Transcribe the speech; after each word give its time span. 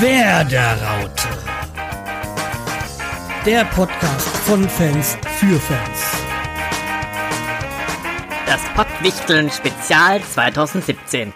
Werderaute. 0.00 1.28
Der 3.44 3.64
Podcast 3.64 4.28
von 4.46 4.68
Fans 4.68 5.16
für 5.38 5.58
Fans. 5.58 6.00
Das 8.46 8.62
Pottwichteln 8.76 9.50
Spezial 9.50 10.22
2017. 10.22 11.32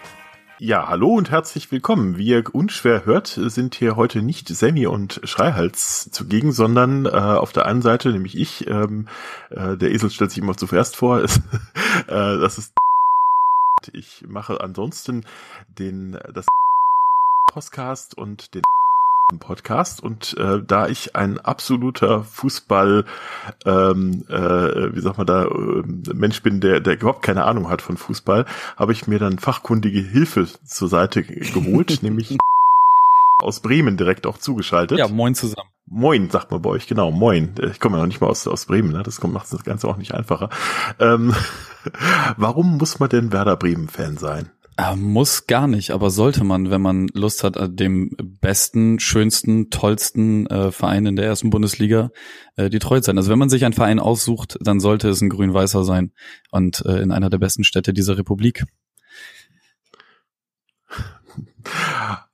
Ja, 0.59 0.87
hallo 0.87 1.13
und 1.15 1.29
herzlich 1.29 1.73
willkommen. 1.73 2.17
Wie 2.17 2.27
ihr 2.27 2.43
unschwer 2.55 3.05
hört, 3.05 3.27
sind 3.27 3.75
hier 3.75 3.97
heute 3.97 4.21
nicht 4.21 4.47
Sammy 4.47 4.87
und 4.87 5.19
Schreihals 5.25 6.09
zugegen, 6.11 6.53
sondern 6.53 7.05
äh, 7.05 7.09
auf 7.09 7.51
der 7.51 7.65
einen 7.65 7.81
Seite, 7.81 8.13
nämlich 8.13 8.37
ich, 8.37 8.65
ähm, 8.67 9.09
äh, 9.49 9.75
der 9.75 9.91
Esel 9.91 10.09
stellt 10.09 10.31
sich 10.31 10.41
immer 10.41 10.55
zuerst 10.55 10.95
vor, 10.95 11.19
ist, 11.19 11.41
äh, 12.07 12.37
das 12.39 12.57
ist 12.57 12.73
ich 13.93 14.23
mache 14.27 14.61
ansonsten 14.61 15.25
den 15.77 16.17
das 16.33 16.45
Podcast 17.53 18.17
und 18.17 18.55
den 18.55 18.63
Podcast 19.39 20.01
und 20.01 20.35
äh, 20.39 20.59
da 20.65 20.87
ich 20.87 21.15
ein 21.15 21.39
absoluter 21.39 22.23
Fußball, 22.23 23.05
ähm, 23.65 24.25
äh, 24.27 24.95
wie 24.95 24.99
sagt 24.99 25.19
man 25.19 25.27
da, 25.27 25.45
äh, 25.45 25.83
Mensch 26.13 26.41
bin, 26.41 26.61
der, 26.61 26.79
der 26.79 26.95
überhaupt 26.95 27.21
keine 27.21 27.43
Ahnung 27.43 27.69
hat 27.69 27.83
von 27.83 27.97
Fußball, 27.97 28.45
habe 28.75 28.91
ich 28.91 29.05
mir 29.05 29.19
dann 29.19 29.37
fachkundige 29.37 29.99
Hilfe 29.99 30.47
zur 30.65 30.87
Seite 30.87 31.21
geholt, 31.21 31.99
nämlich 32.01 32.35
aus 33.43 33.59
Bremen 33.59 33.97
direkt 33.97 34.25
auch 34.25 34.39
zugeschaltet. 34.39 34.97
Ja, 34.97 35.07
moin 35.07 35.35
zusammen. 35.35 35.69
Moin, 35.85 36.31
sagt 36.31 36.49
man 36.49 36.61
bei 36.63 36.71
euch, 36.71 36.87
genau, 36.87 37.11
moin. 37.11 37.53
Ich 37.69 37.79
komme 37.79 37.97
ja 37.97 38.01
noch 38.01 38.07
nicht 38.07 38.19
mal 38.19 38.27
aus, 38.27 38.47
aus 38.47 38.65
Bremen, 38.65 38.91
ne? 38.91 39.03
das 39.03 39.21
macht 39.21 39.53
das 39.53 39.63
Ganze 39.63 39.87
auch 39.87 39.97
nicht 39.97 40.15
einfacher. 40.15 40.49
Ähm, 40.97 41.35
warum 42.37 42.77
muss 42.77 42.99
man 42.99 43.09
denn 43.09 43.31
Werder 43.31 43.57
Bremen-Fan 43.57 44.17
sein? 44.17 44.49
Äh, 44.75 44.95
muss 44.95 45.45
gar 45.45 45.67
nicht, 45.67 45.91
aber 45.91 46.09
sollte 46.09 46.43
man, 46.43 46.71
wenn 46.71 46.81
man 46.81 47.07
Lust 47.13 47.43
hat, 47.43 47.57
dem 47.79 48.15
besten, 48.41 48.99
schönsten, 48.99 49.69
tollsten 49.69 50.47
äh, 50.47 50.71
Verein 50.71 51.05
in 51.05 51.15
der 51.15 51.25
ersten 51.25 51.51
Bundesliga 51.51 52.09
äh, 52.55 52.69
die 52.69 52.79
Treue 52.79 53.01
zu 53.01 53.07
sein. 53.07 53.17
Also 53.17 53.29
wenn 53.29 53.37
man 53.37 53.49
sich 53.49 53.65
einen 53.65 53.75
Verein 53.75 53.99
aussucht, 53.99 54.57
dann 54.61 54.79
sollte 54.79 55.09
es 55.09 55.21
ein 55.21 55.29
grün-weißer 55.29 55.83
sein 55.83 56.11
und 56.49 56.83
äh, 56.85 57.01
in 57.01 57.11
einer 57.11 57.29
der 57.29 57.37
besten 57.37 57.63
Städte 57.63 57.93
dieser 57.93 58.17
Republik. 58.17 58.65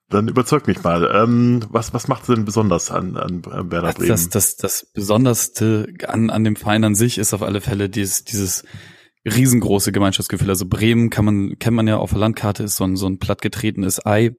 Dann 0.09 0.27
überzeug 0.27 0.65
mich 0.65 0.81
mal. 0.81 1.11
Ähm, 1.13 1.63
was, 1.69 1.93
was 1.93 2.07
macht 2.07 2.27
denn 2.29 2.45
besonders 2.45 2.89
an, 2.89 3.17
an 3.17 3.45
Werder 3.45 3.93
Bremen? 3.93 4.07
Das, 4.09 4.29
das, 4.29 4.55
das 4.55 4.87
Besonderste 4.93 5.93
an, 6.07 6.29
an 6.29 6.43
dem 6.43 6.55
Verein 6.55 6.83
an 6.83 6.95
sich 6.95 7.17
ist 7.17 7.33
auf 7.33 7.43
alle 7.43 7.61
Fälle 7.61 7.89
dieses, 7.89 8.23
dieses 8.23 8.63
riesengroße 9.25 9.91
Gemeinschaftsgefühl. 9.91 10.49
Also 10.49 10.67
Bremen 10.67 11.09
kann 11.09 11.25
man, 11.25 11.59
kennt 11.59 11.75
man 11.75 11.87
ja 11.87 11.97
auf 11.97 12.11
der 12.11 12.19
Landkarte, 12.19 12.63
ist 12.63 12.77
so 12.77 12.83
ein, 12.83 12.95
so 12.95 13.07
ein 13.07 13.19
plattgetretenes 13.19 14.05
Ei. 14.05 14.31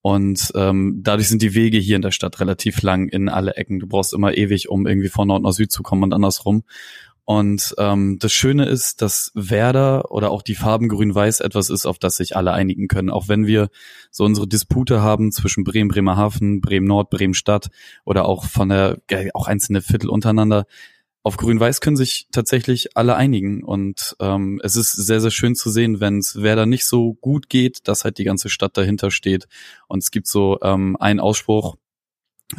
Und 0.00 0.50
ähm, 0.56 1.00
dadurch 1.02 1.28
sind 1.28 1.42
die 1.42 1.54
Wege 1.54 1.78
hier 1.78 1.96
in 1.96 2.02
der 2.02 2.10
Stadt 2.10 2.40
relativ 2.40 2.82
lang 2.82 3.08
in 3.08 3.28
alle 3.28 3.54
Ecken. 3.54 3.78
Du 3.78 3.86
brauchst 3.86 4.12
immer 4.12 4.36
ewig, 4.36 4.68
um 4.68 4.86
irgendwie 4.86 5.08
von 5.08 5.28
Nord 5.28 5.44
nach 5.44 5.52
Süd 5.52 5.70
zu 5.70 5.82
kommen 5.82 6.02
und 6.02 6.12
andersrum. 6.12 6.64
Und 7.24 7.74
ähm, 7.78 8.18
das 8.18 8.32
Schöne 8.32 8.66
ist, 8.66 9.00
dass 9.00 9.30
Werder 9.34 10.10
oder 10.10 10.32
auch 10.32 10.42
die 10.42 10.56
Farben 10.56 10.88
Grün-Weiß 10.88 11.38
etwas 11.38 11.70
ist, 11.70 11.86
auf 11.86 12.00
das 12.00 12.16
sich 12.16 12.36
alle 12.36 12.52
einigen 12.52 12.88
können. 12.88 13.10
Auch 13.10 13.28
wenn 13.28 13.46
wir 13.46 13.68
so 14.10 14.24
unsere 14.24 14.48
Dispute 14.48 15.02
haben 15.02 15.30
zwischen 15.30 15.62
Bremen, 15.62 15.88
Bremerhaven, 15.88 16.60
Bremen-Nord, 16.60 17.10
Bremen-Stadt 17.10 17.68
oder 18.04 18.24
auch 18.26 18.46
von 18.46 18.70
der, 18.70 18.98
auch 19.34 19.46
einzelne 19.46 19.82
Viertel 19.82 20.10
untereinander, 20.10 20.66
auf 21.22 21.36
Grün-Weiß 21.36 21.80
können 21.80 21.96
sich 21.96 22.26
tatsächlich 22.32 22.96
alle 22.96 23.14
einigen. 23.14 23.62
Und 23.62 24.16
ähm, 24.20 24.60
es 24.64 24.76
ist 24.76 24.92
sehr, 24.92 25.20
sehr 25.20 25.30
schön 25.30 25.54
zu 25.54 25.70
sehen, 25.70 26.00
wenn 26.00 26.18
es 26.18 26.42
Werder 26.42 26.66
nicht 26.66 26.84
so 26.84 27.14
gut 27.14 27.48
geht, 27.48 27.86
dass 27.86 28.04
halt 28.04 28.18
die 28.18 28.24
ganze 28.24 28.48
Stadt 28.48 28.76
dahinter 28.76 29.10
steht. 29.10 29.46
Und 29.86 30.02
es 30.02 30.10
gibt 30.10 30.26
so 30.26 30.58
ähm, 30.62 30.96
einen 30.98 31.20
Ausspruch, 31.20 31.76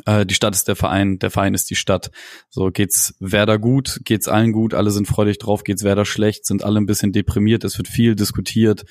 äh, 0.06 0.26
die 0.26 0.34
Stadt 0.34 0.56
ist 0.56 0.68
der 0.68 0.76
Verein, 0.76 1.20
der 1.20 1.32
Verein 1.32 1.54
ist 1.54 1.70
die 1.70 1.76
Stadt. 1.76 2.12
So 2.50 2.72
geht's 2.72 3.16
Werder 3.20 3.60
gut, 3.60 4.02
geht's 4.06 4.28
allen 4.28 4.52
gut, 4.52 4.74
alle 4.74 4.92
sind 4.92 5.08
freudig 5.08 5.40
drauf, 5.40 5.64
geht's 5.64 5.84
Werder 5.84 6.06
schlecht, 6.06 6.46
sind 6.46 6.64
alle 6.64 6.80
ein 6.80 6.86
bisschen 6.86 7.12
deprimiert, 7.12 7.64
es 7.64 7.78
wird 7.78 7.88
viel 7.88 8.16
diskutiert. 8.16 8.86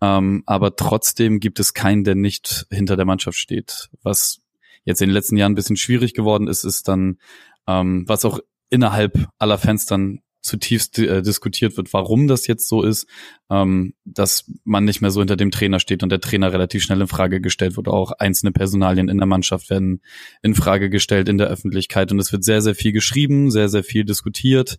Ähm, 0.00 0.42
aber 0.46 0.76
trotzdem 0.76 1.40
gibt 1.40 1.60
es 1.60 1.74
keinen, 1.74 2.04
der 2.04 2.14
nicht 2.14 2.66
hinter 2.70 2.96
der 2.96 3.06
Mannschaft 3.06 3.38
steht. 3.38 3.88
Was 4.02 4.40
jetzt 4.84 5.00
in 5.00 5.08
den 5.08 5.14
letzten 5.14 5.36
Jahren 5.36 5.52
ein 5.52 5.56
bisschen 5.56 5.76
schwierig 5.76 6.14
geworden 6.14 6.46
ist, 6.46 6.64
ist 6.64 6.88
dann, 6.88 7.18
ähm, 7.66 8.04
was 8.06 8.24
auch 8.24 8.40
innerhalb 8.74 9.28
aller 9.38 9.58
Fans 9.58 9.86
dann 9.86 10.20
zutiefst 10.44 10.98
äh, 10.98 11.22
diskutiert 11.22 11.76
wird, 11.76 11.92
warum 11.94 12.28
das 12.28 12.46
jetzt 12.46 12.68
so 12.68 12.82
ist, 12.82 13.06
ähm, 13.50 13.94
dass 14.04 14.50
man 14.64 14.84
nicht 14.84 15.00
mehr 15.00 15.10
so 15.10 15.20
hinter 15.20 15.36
dem 15.36 15.50
Trainer 15.50 15.80
steht 15.80 16.02
und 16.02 16.10
der 16.10 16.20
Trainer 16.20 16.52
relativ 16.52 16.82
schnell 16.82 17.00
in 17.00 17.06
Frage 17.06 17.40
gestellt 17.40 17.76
wird. 17.76 17.88
Auch 17.88 18.12
einzelne 18.12 18.52
Personalien 18.52 19.08
in 19.08 19.16
der 19.16 19.26
Mannschaft 19.26 19.70
werden 19.70 20.02
in 20.42 20.54
Frage 20.54 20.90
gestellt 20.90 21.30
in 21.30 21.38
der 21.38 21.48
Öffentlichkeit 21.48 22.12
und 22.12 22.18
es 22.18 22.30
wird 22.30 22.44
sehr, 22.44 22.60
sehr 22.60 22.74
viel 22.74 22.92
geschrieben, 22.92 23.50
sehr, 23.50 23.70
sehr 23.70 23.84
viel 23.84 24.04
diskutiert. 24.04 24.76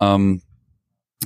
Ähm, 0.00 0.40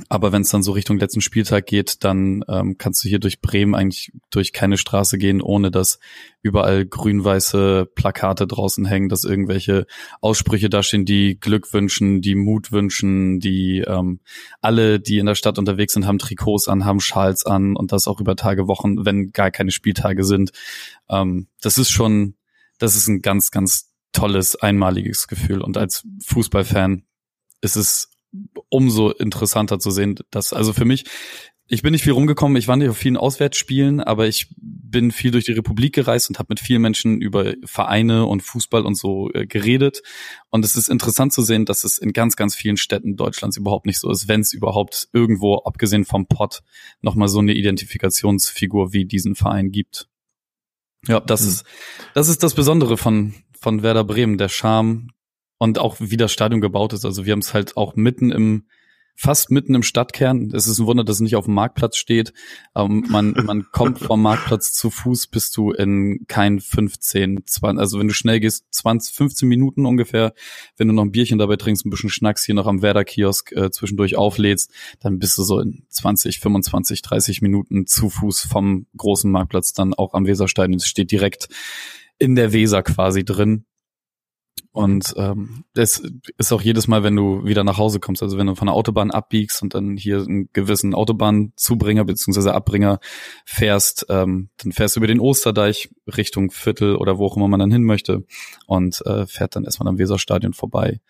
aber 0.08 0.32
wenn 0.32 0.42
es 0.42 0.50
dann 0.50 0.62
so 0.62 0.72
Richtung 0.72 0.98
letzten 0.98 1.20
Spieltag 1.20 1.66
geht, 1.66 2.04
dann 2.04 2.44
ähm, 2.48 2.78
kannst 2.78 3.04
du 3.04 3.08
hier 3.08 3.18
durch 3.18 3.40
Bremen 3.40 3.74
eigentlich 3.74 4.12
durch 4.30 4.52
keine 4.52 4.76
Straße 4.76 5.18
gehen, 5.18 5.40
ohne 5.40 5.70
dass 5.70 5.98
überall 6.42 6.86
grün-weiße 6.86 7.88
Plakate 7.94 8.46
draußen 8.46 8.84
hängen, 8.84 9.08
dass 9.08 9.24
irgendwelche 9.24 9.86
Aussprüche 10.20 10.70
da 10.70 10.82
stehen, 10.82 11.04
die 11.04 11.38
Glück 11.38 11.72
wünschen, 11.72 12.20
die 12.20 12.34
Mut 12.34 12.72
wünschen, 12.72 13.40
die 13.40 13.84
ähm, 13.86 14.20
alle, 14.60 15.00
die 15.00 15.18
in 15.18 15.26
der 15.26 15.34
Stadt 15.34 15.58
unterwegs 15.58 15.94
sind, 15.94 16.06
haben 16.06 16.18
Trikots 16.18 16.68
an, 16.68 16.84
haben 16.84 17.00
Schals 17.00 17.44
an 17.44 17.76
und 17.76 17.92
das 17.92 18.08
auch 18.08 18.20
über 18.20 18.36
Tage, 18.36 18.68
Wochen, 18.68 19.04
wenn 19.04 19.32
gar 19.32 19.50
keine 19.50 19.70
Spieltage 19.70 20.24
sind. 20.24 20.52
Ähm, 21.08 21.48
das 21.60 21.78
ist 21.78 21.90
schon, 21.90 22.34
das 22.78 22.96
ist 22.96 23.08
ein 23.08 23.22
ganz, 23.22 23.50
ganz 23.50 23.92
tolles, 24.12 24.56
einmaliges 24.56 25.28
Gefühl. 25.28 25.60
Und 25.60 25.76
als 25.76 26.04
Fußballfan 26.24 27.04
ist 27.60 27.76
es 27.76 28.10
umso 28.68 29.10
interessanter 29.10 29.78
zu 29.78 29.90
sehen, 29.90 30.16
dass, 30.30 30.52
also 30.52 30.72
für 30.72 30.84
mich, 30.84 31.04
ich 31.70 31.82
bin 31.82 31.92
nicht 31.92 32.02
viel 32.02 32.14
rumgekommen, 32.14 32.56
ich 32.56 32.66
war 32.66 32.76
nicht 32.76 32.88
auf 32.88 32.96
vielen 32.96 33.18
Auswärtsspielen, 33.18 34.00
aber 34.00 34.26
ich 34.26 34.48
bin 34.56 35.12
viel 35.12 35.30
durch 35.30 35.44
die 35.44 35.52
Republik 35.52 35.94
gereist 35.94 36.30
und 36.30 36.38
habe 36.38 36.46
mit 36.50 36.60
vielen 36.60 36.80
Menschen 36.80 37.20
über 37.20 37.54
Vereine 37.64 38.24
und 38.24 38.42
Fußball 38.42 38.86
und 38.86 38.94
so 38.94 39.30
äh, 39.34 39.46
geredet. 39.46 40.02
Und 40.48 40.64
es 40.64 40.76
ist 40.76 40.88
interessant 40.88 41.34
zu 41.34 41.42
sehen, 41.42 41.66
dass 41.66 41.84
es 41.84 41.98
in 41.98 42.14
ganz, 42.14 42.36
ganz 42.36 42.54
vielen 42.54 42.78
Städten 42.78 43.16
Deutschlands 43.16 43.58
überhaupt 43.58 43.84
nicht 43.84 43.98
so 43.98 44.10
ist, 44.10 44.28
wenn 44.28 44.40
es 44.40 44.54
überhaupt 44.54 45.08
irgendwo, 45.12 45.56
abgesehen 45.58 46.06
vom 46.06 46.26
Pott, 46.26 46.62
nochmal 47.02 47.28
so 47.28 47.40
eine 47.40 47.52
Identifikationsfigur 47.52 48.94
wie 48.94 49.04
diesen 49.04 49.34
Verein 49.34 49.70
gibt. 49.70 50.08
Ja, 51.06 51.20
das 51.20 51.42
mhm. 51.42 51.48
ist, 51.48 51.64
das 52.14 52.28
ist 52.28 52.42
das 52.42 52.54
Besondere 52.54 52.96
von, 52.96 53.34
von 53.60 53.82
Werder 53.82 54.04
Bremen, 54.04 54.38
der 54.38 54.48
Charme, 54.48 55.10
und 55.58 55.78
auch 55.78 55.96
wie 55.98 56.16
das 56.16 56.32
Stadion 56.32 56.60
gebaut 56.60 56.92
ist. 56.92 57.04
Also 57.04 57.26
wir 57.26 57.32
haben 57.32 57.40
es 57.40 57.54
halt 57.54 57.76
auch 57.76 57.96
mitten 57.96 58.30
im 58.30 58.64
fast 59.20 59.50
mitten 59.50 59.74
im 59.74 59.82
Stadtkern. 59.82 60.52
Es 60.54 60.68
ist 60.68 60.78
ein 60.78 60.86
Wunder, 60.86 61.02
dass 61.02 61.16
es 61.16 61.20
nicht 61.20 61.34
auf 61.34 61.46
dem 61.46 61.54
Marktplatz 61.54 61.96
steht. 61.96 62.32
Ähm, 62.76 63.04
man, 63.08 63.32
man 63.32 63.66
kommt 63.72 63.98
vom 63.98 64.22
Marktplatz 64.22 64.72
zu 64.72 64.90
Fuß, 64.90 65.26
bist 65.26 65.56
du 65.56 65.72
in 65.72 66.24
kein 66.28 66.60
15, 66.60 67.42
20, 67.44 67.80
also 67.80 67.98
wenn 67.98 68.06
du 68.06 68.14
schnell 68.14 68.38
gehst, 68.38 68.66
20, 68.70 69.12
15 69.12 69.48
Minuten 69.48 69.86
ungefähr. 69.86 70.34
Wenn 70.76 70.86
du 70.86 70.94
noch 70.94 71.02
ein 71.02 71.10
Bierchen 71.10 71.40
dabei 71.40 71.56
trinkst, 71.56 71.84
ein 71.84 71.90
bisschen 71.90 72.10
Schnacks 72.10 72.44
hier 72.44 72.54
noch 72.54 72.68
am 72.68 72.80
Werder-Kiosk 72.80 73.50
äh, 73.52 73.72
zwischendurch 73.72 74.16
auflädst, 74.16 74.70
dann 75.00 75.18
bist 75.18 75.36
du 75.36 75.42
so 75.42 75.58
in 75.58 75.82
20, 75.88 76.38
25, 76.38 77.02
30 77.02 77.42
Minuten 77.42 77.86
zu 77.86 78.10
Fuß 78.10 78.46
vom 78.46 78.86
großen 78.96 79.28
Marktplatz 79.32 79.72
dann 79.72 79.94
auch 79.94 80.14
am 80.14 80.26
Weserstadion. 80.26 80.76
Es 80.76 80.86
steht 80.86 81.10
direkt 81.10 81.48
in 82.20 82.36
der 82.36 82.52
Weser 82.52 82.84
quasi 82.84 83.24
drin. 83.24 83.64
Und 84.72 85.14
ähm, 85.16 85.64
das 85.74 86.02
ist 86.38 86.52
auch 86.52 86.62
jedes 86.62 86.88
Mal, 86.88 87.02
wenn 87.02 87.16
du 87.16 87.44
wieder 87.44 87.64
nach 87.64 87.78
Hause 87.78 88.00
kommst, 88.00 88.22
also 88.22 88.38
wenn 88.38 88.46
du 88.46 88.54
von 88.54 88.66
der 88.66 88.74
Autobahn 88.74 89.10
abbiegst 89.10 89.62
und 89.62 89.74
dann 89.74 89.96
hier 89.96 90.18
einen 90.18 90.48
gewissen 90.52 90.94
Autobahnzubringer 90.94 92.04
beziehungsweise 92.04 92.54
Abbringer 92.54 93.00
fährst, 93.44 94.06
ähm, 94.08 94.50
dann 94.58 94.72
fährst 94.72 94.96
du 94.96 95.00
über 95.00 95.06
den 95.06 95.20
Osterdeich 95.20 95.90
Richtung 96.06 96.50
Viertel 96.50 96.96
oder 96.96 97.18
wo 97.18 97.26
auch 97.26 97.36
immer 97.36 97.48
man 97.48 97.60
dann 97.60 97.72
hin 97.72 97.84
möchte 97.84 98.24
und 98.66 99.04
äh, 99.06 99.26
fährt 99.26 99.56
dann 99.56 99.64
erstmal 99.64 99.88
am 99.88 99.98
Weserstadion 99.98 100.52
vorbei. 100.52 101.00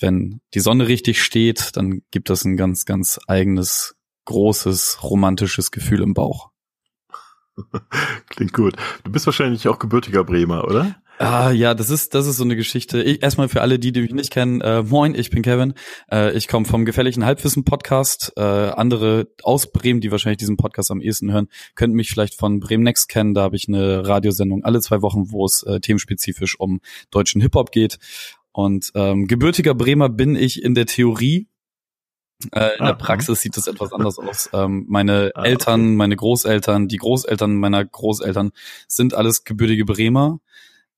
Wenn 0.00 0.40
die 0.54 0.60
Sonne 0.60 0.88
richtig 0.88 1.22
steht, 1.22 1.76
dann 1.76 2.02
gibt 2.10 2.30
das 2.30 2.44
ein 2.44 2.56
ganz, 2.56 2.86
ganz 2.86 3.20
eigenes, 3.26 3.94
großes, 4.24 5.02
romantisches 5.02 5.70
Gefühl 5.70 6.02
im 6.02 6.14
Bauch. 6.14 6.50
Klingt 8.28 8.52
gut. 8.52 8.76
Du 9.04 9.12
bist 9.12 9.26
wahrscheinlich 9.26 9.68
auch 9.68 9.78
gebürtiger 9.78 10.24
Bremer, 10.24 10.64
oder? 10.64 10.96
Ah, 11.18 11.52
ja, 11.52 11.74
das 11.74 11.90
ist, 11.90 12.14
das 12.14 12.26
ist 12.26 12.36
so 12.36 12.44
eine 12.44 12.56
Geschichte. 12.56 13.02
Ich, 13.02 13.22
erstmal 13.22 13.48
für 13.48 13.60
alle, 13.60 13.78
die, 13.78 13.92
die 13.92 14.00
mich 14.00 14.12
nicht 14.12 14.32
kennen, 14.32 14.60
äh, 14.60 14.82
moin, 14.82 15.14
ich 15.14 15.30
bin 15.30 15.42
Kevin. 15.42 15.74
Äh, 16.10 16.36
ich 16.36 16.48
komme 16.48 16.66
vom 16.66 16.84
gefährlichen 16.84 17.24
Halbwissen-Podcast. 17.24 18.32
Äh, 18.36 18.40
andere 18.40 19.28
aus 19.42 19.70
Bremen, 19.70 20.00
die 20.00 20.10
wahrscheinlich 20.10 20.38
diesen 20.38 20.56
Podcast 20.56 20.90
am 20.90 21.00
ehesten 21.00 21.32
hören, 21.32 21.48
könnten 21.76 21.96
mich 21.96 22.10
vielleicht 22.10 22.34
von 22.34 22.60
Bremen 22.60 22.82
Next 22.82 23.08
kennen. 23.08 23.34
Da 23.34 23.42
habe 23.42 23.56
ich 23.56 23.68
eine 23.68 24.06
Radiosendung 24.06 24.64
alle 24.64 24.80
zwei 24.80 25.00
Wochen, 25.02 25.30
wo 25.30 25.44
es 25.44 25.62
äh, 25.62 25.80
themenspezifisch 25.80 26.58
um 26.58 26.80
deutschen 27.10 27.40
Hip-Hop 27.40 27.70
geht. 27.70 27.98
Und 28.50 28.90
ähm, 28.94 29.26
gebürtiger 29.28 29.74
Bremer 29.74 30.08
bin 30.08 30.34
ich 30.34 30.62
in 30.62 30.74
der 30.74 30.86
Theorie, 30.86 31.46
äh, 32.50 32.76
in 32.78 32.84
der 32.84 32.94
Praxis 32.94 33.40
sieht 33.40 33.56
es 33.56 33.66
etwas 33.66 33.92
anders 33.92 34.18
aus. 34.18 34.50
Ähm, 34.52 34.84
meine 34.88 35.30
ah, 35.34 35.44
Eltern, 35.44 35.94
meine 35.94 36.16
Großeltern, 36.16 36.88
die 36.88 36.96
Großeltern 36.96 37.54
meiner 37.54 37.84
Großeltern 37.84 38.52
sind 38.88 39.14
alles 39.14 39.44
gebürtige 39.44 39.84
Bremer. 39.84 40.40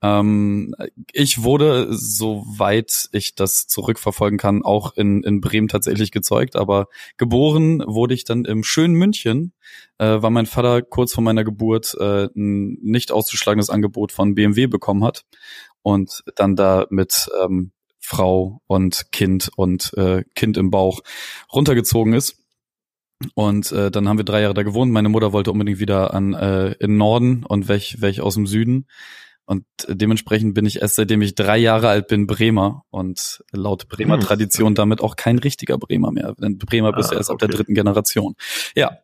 Ähm, 0.03 0.75
ich 1.13 1.43
wurde, 1.43 1.89
soweit 1.91 3.09
ich 3.13 3.35
das 3.35 3.67
zurückverfolgen 3.67 4.39
kann, 4.39 4.63
auch 4.63 4.97
in, 4.97 5.23
in 5.23 5.41
Bremen 5.41 5.69
tatsächlich 5.69 6.11
gezeugt, 6.11 6.57
aber 6.57 6.89
geboren 7.17 7.83
wurde 7.87 8.15
ich 8.15 8.25
dann 8.25 8.45
im 8.45 8.65
schönen 8.65 8.95
München, 8.95 9.53
äh, 9.99 10.21
weil 10.21 10.31
mein 10.31 10.47
Vater 10.47 10.83
kurz 10.83 11.15
vor 11.15 11.25
meiner 11.25 11.45
Geburt 11.45 11.97
äh, 11.99 12.29
ein 12.37 12.79
nicht 12.83 13.13
auszuschlagendes 13.13 13.71
Angebot 13.71 14.13
von 14.13 14.35
BMW 14.35 14.67
bekommen 14.67 15.05
hat 15.05 15.25
und 15.83 16.23
dann 16.37 16.57
da 16.57 16.87
mit 16.91 17.31
ähm, 17.43 17.73
Frau 18.01 18.61
und 18.67 19.11
Kind 19.13 19.51
und 19.57 19.95
äh, 19.97 20.25
Kind 20.35 20.59
im 20.59 20.71
Bauch 20.71 21.01
runtergezogen 21.53 22.13
ist. 22.13 22.45
Und 23.35 23.73
äh, 23.73 23.91
dann 23.91 24.09
haben 24.09 24.19
wir 24.19 24.25
drei 24.25 24.43
Jahre 24.43 24.55
da 24.55 24.63
gewohnt. 24.63 24.93
Meine 24.93 25.09
Mutter 25.09 25.33
wollte 25.33 25.51
unbedingt 25.51 25.79
wieder 25.79 26.13
an 26.13 26.35
äh, 26.35 26.73
in 26.73 26.99
Norden 26.99 27.45
und 27.45 27.69
welch, 27.69 28.01
welch 28.01 28.21
aus 28.21 28.35
dem 28.35 28.47
Süden. 28.47 28.87
Und 29.47 29.65
dementsprechend 29.89 30.55
bin 30.55 30.65
ich 30.65 30.81
erst 30.81 30.97
seitdem 30.97 31.21
ich 31.21 31.35
drei 31.35 31.59
Jahre 31.59 31.89
alt 31.89 32.09
bin 32.09 32.27
Bremer 32.27 32.85
und 32.91 33.45
laut 33.53 33.89
Bremer 33.89 34.15
hm. 34.15 34.23
Tradition 34.23 34.75
damit 34.75 35.01
auch 35.01 35.17
kein 35.17 35.39
richtiger 35.39 35.77
Bremer 35.77 36.13
mehr. 36.13 36.35
Denn 36.39 36.59
Bremer 36.59 36.93
bist 36.93 37.11
du 37.11 37.15
ah, 37.15 37.19
erst 37.19 37.31
okay. 37.31 37.45
ab 37.45 37.51
der 37.51 37.57
dritten 37.57 37.75
Generation. 37.75 38.35
Ja. 38.75 38.99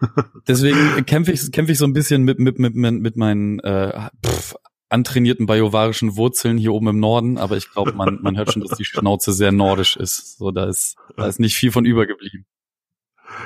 Deswegen 0.48 1.04
kämpfe 1.06 1.32
ich, 1.32 1.50
kämpfe 1.52 1.72
ich 1.72 1.78
so 1.78 1.86
ein 1.86 1.92
bisschen 1.92 2.22
mit, 2.24 2.38
mit, 2.38 2.58
mit, 2.58 2.74
mit 2.74 3.16
meinen 3.16 3.58
äh, 3.60 4.08
pff, 4.24 4.54
antrainierten 4.90 5.46
bajovarischen 5.46 6.16
Wurzeln 6.16 6.58
hier 6.58 6.72
oben 6.72 6.88
im 6.88 7.00
Norden, 7.00 7.38
aber 7.38 7.56
ich 7.56 7.70
glaube, 7.70 7.92
man, 7.92 8.18
man 8.22 8.36
hört 8.36 8.52
schon, 8.52 8.62
dass 8.62 8.76
die 8.76 8.84
Schnauze 8.84 9.32
sehr 9.32 9.52
nordisch 9.52 9.96
ist. 9.96 10.38
So, 10.38 10.50
da 10.50 10.66
ist, 10.66 10.96
da 11.16 11.26
ist 11.26 11.40
nicht 11.40 11.54
viel 11.54 11.70
von 11.72 11.84
übergeblieben. 11.84 12.44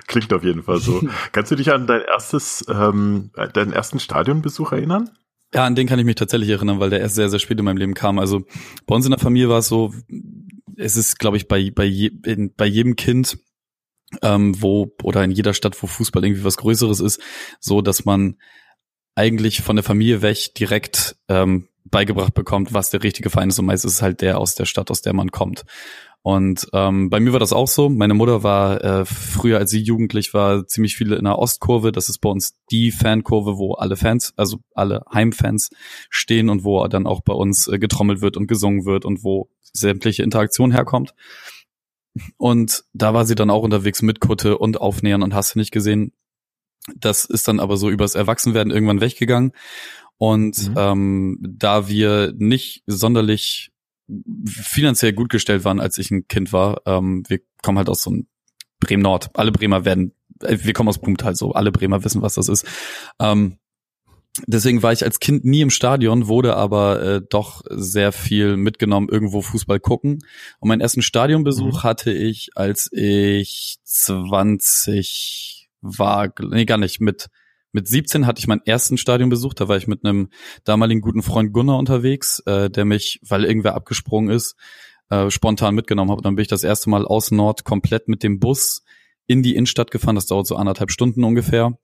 Klingt 0.06 0.32
auf 0.32 0.42
jeden 0.42 0.62
Fall 0.62 0.78
so. 0.78 1.02
Kannst 1.32 1.52
du 1.52 1.56
dich 1.56 1.72
an 1.72 1.86
dein 1.86 2.00
erstes, 2.00 2.64
ähm, 2.68 3.30
deinen 3.52 3.72
ersten 3.72 4.00
Stadionbesuch 4.00 4.72
erinnern? 4.72 5.10
Ja, 5.54 5.64
an 5.64 5.76
den 5.76 5.86
kann 5.86 6.00
ich 6.00 6.04
mich 6.04 6.16
tatsächlich 6.16 6.50
erinnern, 6.50 6.80
weil 6.80 6.90
der 6.90 6.98
erst 6.98 7.14
sehr, 7.14 7.28
sehr 7.28 7.38
spät 7.38 7.58
in 7.58 7.64
meinem 7.64 7.76
Leben 7.76 7.94
kam. 7.94 8.18
Also 8.18 8.42
bei 8.86 8.94
uns 8.96 9.06
in 9.06 9.12
der 9.12 9.20
Familie 9.20 9.48
war 9.48 9.58
es 9.58 9.68
so, 9.68 9.94
es 10.76 10.96
ist, 10.96 11.20
glaube 11.20 11.36
ich, 11.36 11.46
bei, 11.46 11.70
bei, 11.70 11.84
je, 11.84 12.10
in, 12.26 12.52
bei 12.54 12.66
jedem 12.66 12.96
Kind, 12.96 13.38
ähm, 14.22 14.60
wo, 14.60 14.92
oder 15.04 15.22
in 15.22 15.30
jeder 15.30 15.54
Stadt, 15.54 15.80
wo 15.80 15.86
Fußball 15.86 16.24
irgendwie 16.24 16.42
was 16.42 16.56
Größeres 16.56 16.98
ist, 16.98 17.20
so, 17.60 17.82
dass 17.82 18.04
man 18.04 18.36
eigentlich 19.14 19.62
von 19.62 19.76
der 19.76 19.84
Familie 19.84 20.22
weg 20.22 20.56
direkt 20.56 21.16
ähm, 21.28 21.68
beigebracht 21.84 22.34
bekommt, 22.34 22.74
was 22.74 22.90
der 22.90 23.04
richtige 23.04 23.30
Verein 23.30 23.50
ist. 23.50 23.58
Und 23.60 23.66
meistens 23.66 23.92
ist 23.92 23.98
es 23.98 24.02
halt 24.02 24.22
der 24.22 24.38
aus 24.38 24.56
der 24.56 24.64
Stadt, 24.64 24.90
aus 24.90 25.02
der 25.02 25.12
man 25.12 25.30
kommt. 25.30 25.64
Und 26.26 26.68
ähm, 26.72 27.10
bei 27.10 27.20
mir 27.20 27.34
war 27.34 27.38
das 27.38 27.52
auch 27.52 27.68
so. 27.68 27.90
Meine 27.90 28.14
Mutter 28.14 28.42
war 28.42 28.82
äh, 28.82 29.04
früher, 29.04 29.58
als 29.58 29.70
sie 29.70 29.82
jugendlich 29.82 30.32
war, 30.32 30.66
ziemlich 30.66 30.96
viele 30.96 31.16
in 31.16 31.24
der 31.24 31.38
Ostkurve. 31.38 31.92
Das 31.92 32.08
ist 32.08 32.16
bei 32.20 32.30
uns 32.30 32.56
die 32.70 32.92
Fankurve, 32.92 33.58
wo 33.58 33.74
alle 33.74 33.94
Fans, 33.94 34.32
also 34.38 34.60
alle 34.74 35.04
Heimfans 35.12 35.68
stehen 36.08 36.48
und 36.48 36.64
wo 36.64 36.88
dann 36.88 37.06
auch 37.06 37.20
bei 37.20 37.34
uns 37.34 37.68
äh, 37.68 37.78
getrommelt 37.78 38.22
wird 38.22 38.38
und 38.38 38.46
gesungen 38.46 38.86
wird 38.86 39.04
und 39.04 39.22
wo 39.22 39.50
sämtliche 39.74 40.22
Interaktion 40.22 40.72
herkommt. 40.72 41.14
Und 42.38 42.84
da 42.94 43.12
war 43.12 43.26
sie 43.26 43.34
dann 43.34 43.50
auch 43.50 43.62
unterwegs 43.62 44.00
mit 44.00 44.20
Kutte 44.20 44.56
und 44.56 44.80
Aufnähern 44.80 45.22
und 45.22 45.34
hast 45.34 45.54
du 45.54 45.58
nicht 45.58 45.72
gesehen. 45.72 46.14
Das 46.96 47.26
ist 47.26 47.48
dann 47.48 47.60
aber 47.60 47.76
so 47.76 47.90
übers 47.90 48.14
Erwachsenwerden 48.14 48.72
irgendwann 48.72 49.02
weggegangen. 49.02 49.52
Und 50.16 50.70
mhm. 50.70 50.74
ähm, 50.78 51.38
da 51.42 51.86
wir 51.86 52.32
nicht 52.34 52.82
sonderlich 52.86 53.72
finanziell 54.46 55.12
gut 55.12 55.30
gestellt 55.30 55.64
waren, 55.64 55.80
als 55.80 55.98
ich 55.98 56.10
ein 56.10 56.28
Kind 56.28 56.52
war. 56.52 56.82
Ähm, 56.86 57.24
wir 57.28 57.40
kommen 57.62 57.78
halt 57.78 57.88
aus 57.88 58.02
so 58.02 58.10
einem 58.10 58.26
Bremen 58.80 59.02
Nord. 59.02 59.30
Alle 59.34 59.52
Bremer 59.52 59.84
werden, 59.84 60.12
äh, 60.42 60.58
wir 60.62 60.72
kommen 60.72 60.88
aus 60.88 61.00
Blumenthal 61.00 61.34
so, 61.34 61.52
alle 61.52 61.72
Bremer 61.72 62.04
wissen, 62.04 62.22
was 62.22 62.34
das 62.34 62.48
ist. 62.48 62.66
Ähm, 63.18 63.58
deswegen 64.46 64.82
war 64.82 64.92
ich 64.92 65.04
als 65.04 65.20
Kind 65.20 65.44
nie 65.44 65.62
im 65.62 65.70
Stadion, 65.70 66.28
wurde 66.28 66.56
aber 66.56 67.02
äh, 67.02 67.22
doch 67.28 67.62
sehr 67.70 68.12
viel 68.12 68.56
mitgenommen, 68.56 69.08
irgendwo 69.08 69.42
Fußball 69.42 69.80
gucken. 69.80 70.18
Und 70.60 70.68
meinen 70.68 70.80
ersten 70.80 71.02
Stadionbesuch 71.02 71.78
mhm. 71.78 71.82
hatte 71.82 72.12
ich, 72.12 72.50
als 72.56 72.90
ich 72.92 73.78
20 73.84 75.68
war, 75.80 76.32
nee, 76.40 76.64
gar 76.64 76.78
nicht, 76.78 77.00
mit 77.00 77.28
mit 77.74 77.88
17 77.88 78.26
hatte 78.26 78.38
ich 78.38 78.46
meinen 78.46 78.62
ersten 78.64 78.96
Stadionbesuch, 78.96 79.52
da 79.52 79.66
war 79.66 79.76
ich 79.76 79.88
mit 79.88 80.04
einem 80.04 80.28
damaligen 80.62 81.00
guten 81.00 81.22
Freund 81.22 81.52
Gunnar 81.52 81.78
unterwegs, 81.78 82.38
äh, 82.46 82.70
der 82.70 82.84
mich, 82.84 83.20
weil 83.22 83.44
irgendwer 83.44 83.74
abgesprungen 83.74 84.30
ist, 84.30 84.54
äh, 85.10 85.28
spontan 85.28 85.74
mitgenommen 85.74 86.12
hat. 86.12 86.18
Und 86.18 86.24
dann 86.24 86.36
bin 86.36 86.42
ich 86.42 86.48
das 86.48 86.62
erste 86.62 86.88
Mal 86.88 87.04
aus 87.04 87.32
Nord 87.32 87.64
komplett 87.64 88.06
mit 88.06 88.22
dem 88.22 88.38
Bus 88.38 88.84
in 89.26 89.42
die 89.42 89.56
Innenstadt 89.56 89.90
gefahren. 89.90 90.14
Das 90.14 90.26
dauert 90.26 90.46
so 90.46 90.54
anderthalb 90.54 90.92
Stunden 90.92 91.24
ungefähr. 91.24 91.76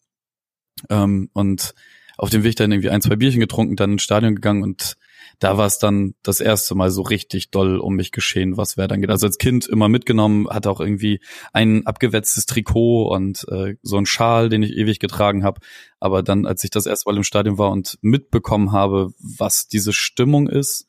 Ähm, 0.89 1.29
und 1.33 1.75
auf 2.17 2.31
dem 2.31 2.45
Weg 2.45 2.55
dann 2.55 2.71
irgendwie 2.71 2.91
ein, 2.91 3.03
zwei 3.03 3.17
Bierchen 3.17 3.41
getrunken, 3.41 3.75
dann 3.75 3.93
ins 3.93 4.03
Stadion 4.03 4.37
gegangen 4.37 4.63
und 4.63 4.97
da 5.39 5.57
war 5.57 5.67
es 5.67 5.79
dann 5.79 6.15
das 6.23 6.41
erste 6.41 6.75
Mal 6.75 6.91
so 6.91 7.03
richtig 7.03 7.51
doll 7.51 7.79
um 7.79 7.95
mich 7.95 8.13
geschehen, 8.13 8.57
was 8.57 8.77
wer 8.77 8.89
dann 8.89 9.01
geht. 9.01 9.11
Also 9.11 9.27
als 9.27 9.39
Kind 9.39 9.67
immer 9.67 9.89
mitgenommen, 9.89 10.49
hatte 10.49 10.71
auch 10.71 10.81
irgendwie 10.81 11.21
ein 11.53 11.87
abgewetztes 11.87 12.47
Trikot 12.47 13.09
und 13.09 13.47
äh, 13.49 13.77
so 13.83 13.97
ein 13.97 14.07
Schal, 14.07 14.49
den 14.49 14.63
ich 14.63 14.77
ewig 14.77 14.99
getragen 14.99 15.45
habe. 15.45 15.61
Aber 15.99 16.23
dann, 16.23 16.47
als 16.47 16.65
ich 16.65 16.71
das 16.71 16.87
erste 16.87 17.09
Mal 17.09 17.17
im 17.17 17.25
Stadion 17.25 17.59
war 17.59 17.71
und 17.71 17.99
mitbekommen 18.03 18.73
habe, 18.73 19.13
was 19.19 19.69
diese 19.69 19.93
Stimmung 19.93 20.49
ist 20.49 20.87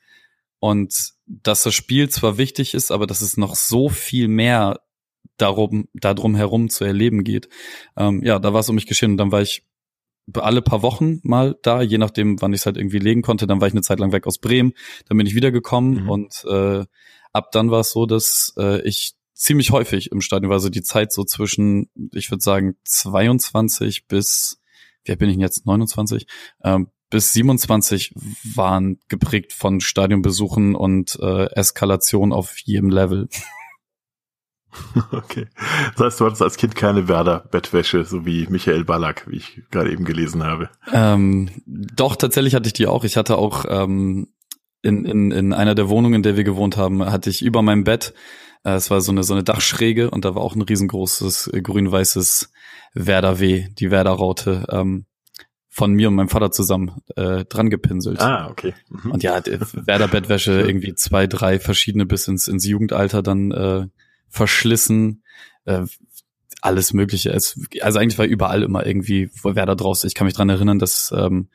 und 0.59 1.13
dass 1.25 1.63
das 1.63 1.73
Spiel 1.73 2.09
zwar 2.09 2.37
wichtig 2.37 2.73
ist, 2.73 2.91
aber 2.91 3.07
dass 3.07 3.21
es 3.21 3.37
noch 3.37 3.55
so 3.55 3.89
viel 3.89 4.27
mehr 4.27 4.79
darum, 5.37 5.87
darum 5.93 6.35
herum 6.35 6.69
zu 6.69 6.83
erleben 6.83 7.23
geht. 7.23 7.49
Ähm, 7.97 8.21
ja, 8.23 8.39
da 8.39 8.53
war 8.53 8.59
es 8.59 8.69
um 8.69 8.75
mich 8.75 8.85
geschehen 8.85 9.11
und 9.11 9.17
dann 9.17 9.31
war 9.31 9.41
ich 9.41 9.63
alle 10.35 10.61
paar 10.61 10.81
Wochen 10.81 11.19
mal 11.23 11.57
da, 11.63 11.81
je 11.81 11.97
nachdem, 11.97 12.41
wann 12.41 12.53
ich 12.53 12.61
es 12.61 12.65
halt 12.65 12.77
irgendwie 12.77 12.99
legen 12.99 13.21
konnte. 13.21 13.47
Dann 13.47 13.59
war 13.61 13.67
ich 13.67 13.73
eine 13.73 13.81
Zeit 13.81 13.99
lang 13.99 14.11
weg 14.11 14.27
aus 14.27 14.39
Bremen, 14.39 14.73
dann 15.07 15.17
bin 15.17 15.27
ich 15.27 15.35
wiedergekommen 15.35 16.03
mhm. 16.03 16.09
und 16.09 16.45
äh, 16.45 16.85
ab 17.33 17.51
dann 17.51 17.71
war 17.71 17.81
es 17.81 17.91
so, 17.91 18.05
dass 18.05 18.53
äh, 18.57 18.81
ich 18.87 19.13
ziemlich 19.33 19.71
häufig 19.71 20.11
im 20.11 20.21
Stadion 20.21 20.49
war, 20.49 20.57
also 20.57 20.69
die 20.69 20.83
Zeit 20.83 21.11
so 21.11 21.23
zwischen, 21.23 21.89
ich 22.13 22.29
würde 22.29 22.43
sagen, 22.43 22.75
22 22.83 24.07
bis, 24.07 24.61
wie 25.03 25.15
bin 25.15 25.29
ich 25.29 25.35
denn 25.35 25.41
jetzt, 25.41 25.65
29, 25.65 26.27
ähm, 26.63 26.89
bis 27.09 27.33
27 27.33 28.13
waren 28.55 28.99
geprägt 29.09 29.51
von 29.51 29.81
Stadionbesuchen 29.81 30.75
und 30.75 31.17
äh, 31.21 31.45
Eskalation 31.53 32.31
auf 32.31 32.57
jedem 32.59 32.89
Level. 32.89 33.27
Okay. 35.11 35.47
Das 35.95 36.05
heißt, 36.05 36.19
du 36.19 36.25
hattest 36.25 36.41
als 36.41 36.57
Kind 36.57 36.75
keine 36.75 37.07
Werder-Bettwäsche, 37.07 38.03
so 38.05 38.25
wie 38.25 38.47
Michael 38.47 38.85
Ballack, 38.85 39.25
wie 39.27 39.37
ich 39.37 39.61
gerade 39.71 39.91
eben 39.91 40.05
gelesen 40.05 40.43
habe. 40.43 40.69
Ähm, 40.91 41.49
doch, 41.67 42.15
tatsächlich 42.15 42.55
hatte 42.55 42.67
ich 42.67 42.73
die 42.73 42.87
auch. 42.87 43.03
Ich 43.03 43.17
hatte 43.17 43.37
auch 43.37 43.65
ähm, 43.67 44.27
in, 44.81 45.05
in, 45.05 45.31
in 45.31 45.53
einer 45.53 45.75
der 45.75 45.89
Wohnungen, 45.89 46.15
in 46.15 46.23
der 46.23 46.37
wir 46.37 46.43
gewohnt 46.43 46.77
haben, 46.77 47.05
hatte 47.05 47.29
ich 47.29 47.41
über 47.41 47.61
meinem 47.61 47.83
Bett, 47.83 48.13
äh, 48.63 48.71
es 48.71 48.89
war 48.89 49.01
so 49.01 49.11
eine, 49.11 49.23
so 49.23 49.33
eine 49.33 49.43
Dachschräge 49.43 50.09
und 50.09 50.25
da 50.25 50.35
war 50.35 50.41
auch 50.41 50.55
ein 50.55 50.61
riesengroßes 50.61 51.47
äh, 51.47 51.61
grün-weißes 51.61 52.51
Werder 52.93 53.39
W, 53.39 53.67
die 53.77 53.91
Werder-Raute. 53.91 54.65
Ähm, 54.69 55.05
von 55.73 55.93
mir 55.93 56.09
und 56.09 56.15
meinem 56.15 56.27
Vater 56.27 56.51
zusammen 56.51 57.01
äh, 57.15 57.45
dran 57.45 57.69
gepinselt. 57.69 58.19
Ah, 58.19 58.49
okay. 58.49 58.73
Mhm. 58.89 59.11
Und 59.11 59.23
ja, 59.23 59.41
Werder 59.45 60.09
Bettwäsche 60.09 60.59
irgendwie 60.67 60.93
zwei, 60.95 61.27
drei 61.27 61.59
verschiedene 61.59 62.05
bis 62.05 62.27
ins, 62.27 62.49
ins 62.49 62.67
Jugendalter 62.67 63.23
dann 63.23 63.51
äh, 63.51 63.87
verschlissen, 64.31 65.23
äh, 65.65 65.83
alles 66.61 66.93
Mögliche. 66.93 67.31
Es, 67.31 67.59
also 67.81 67.99
eigentlich 67.99 68.17
war 68.17 68.25
überall 68.25 68.63
immer 68.63 68.85
irgendwie 68.85 69.29
Werder 69.43 69.75
draus. 69.75 70.03
Ich 70.03 70.15
kann 70.15 70.25
mich 70.25 70.33
dran 70.33 70.49
erinnern, 70.49 70.79
dass 70.79 71.13
ähm, 71.15 71.49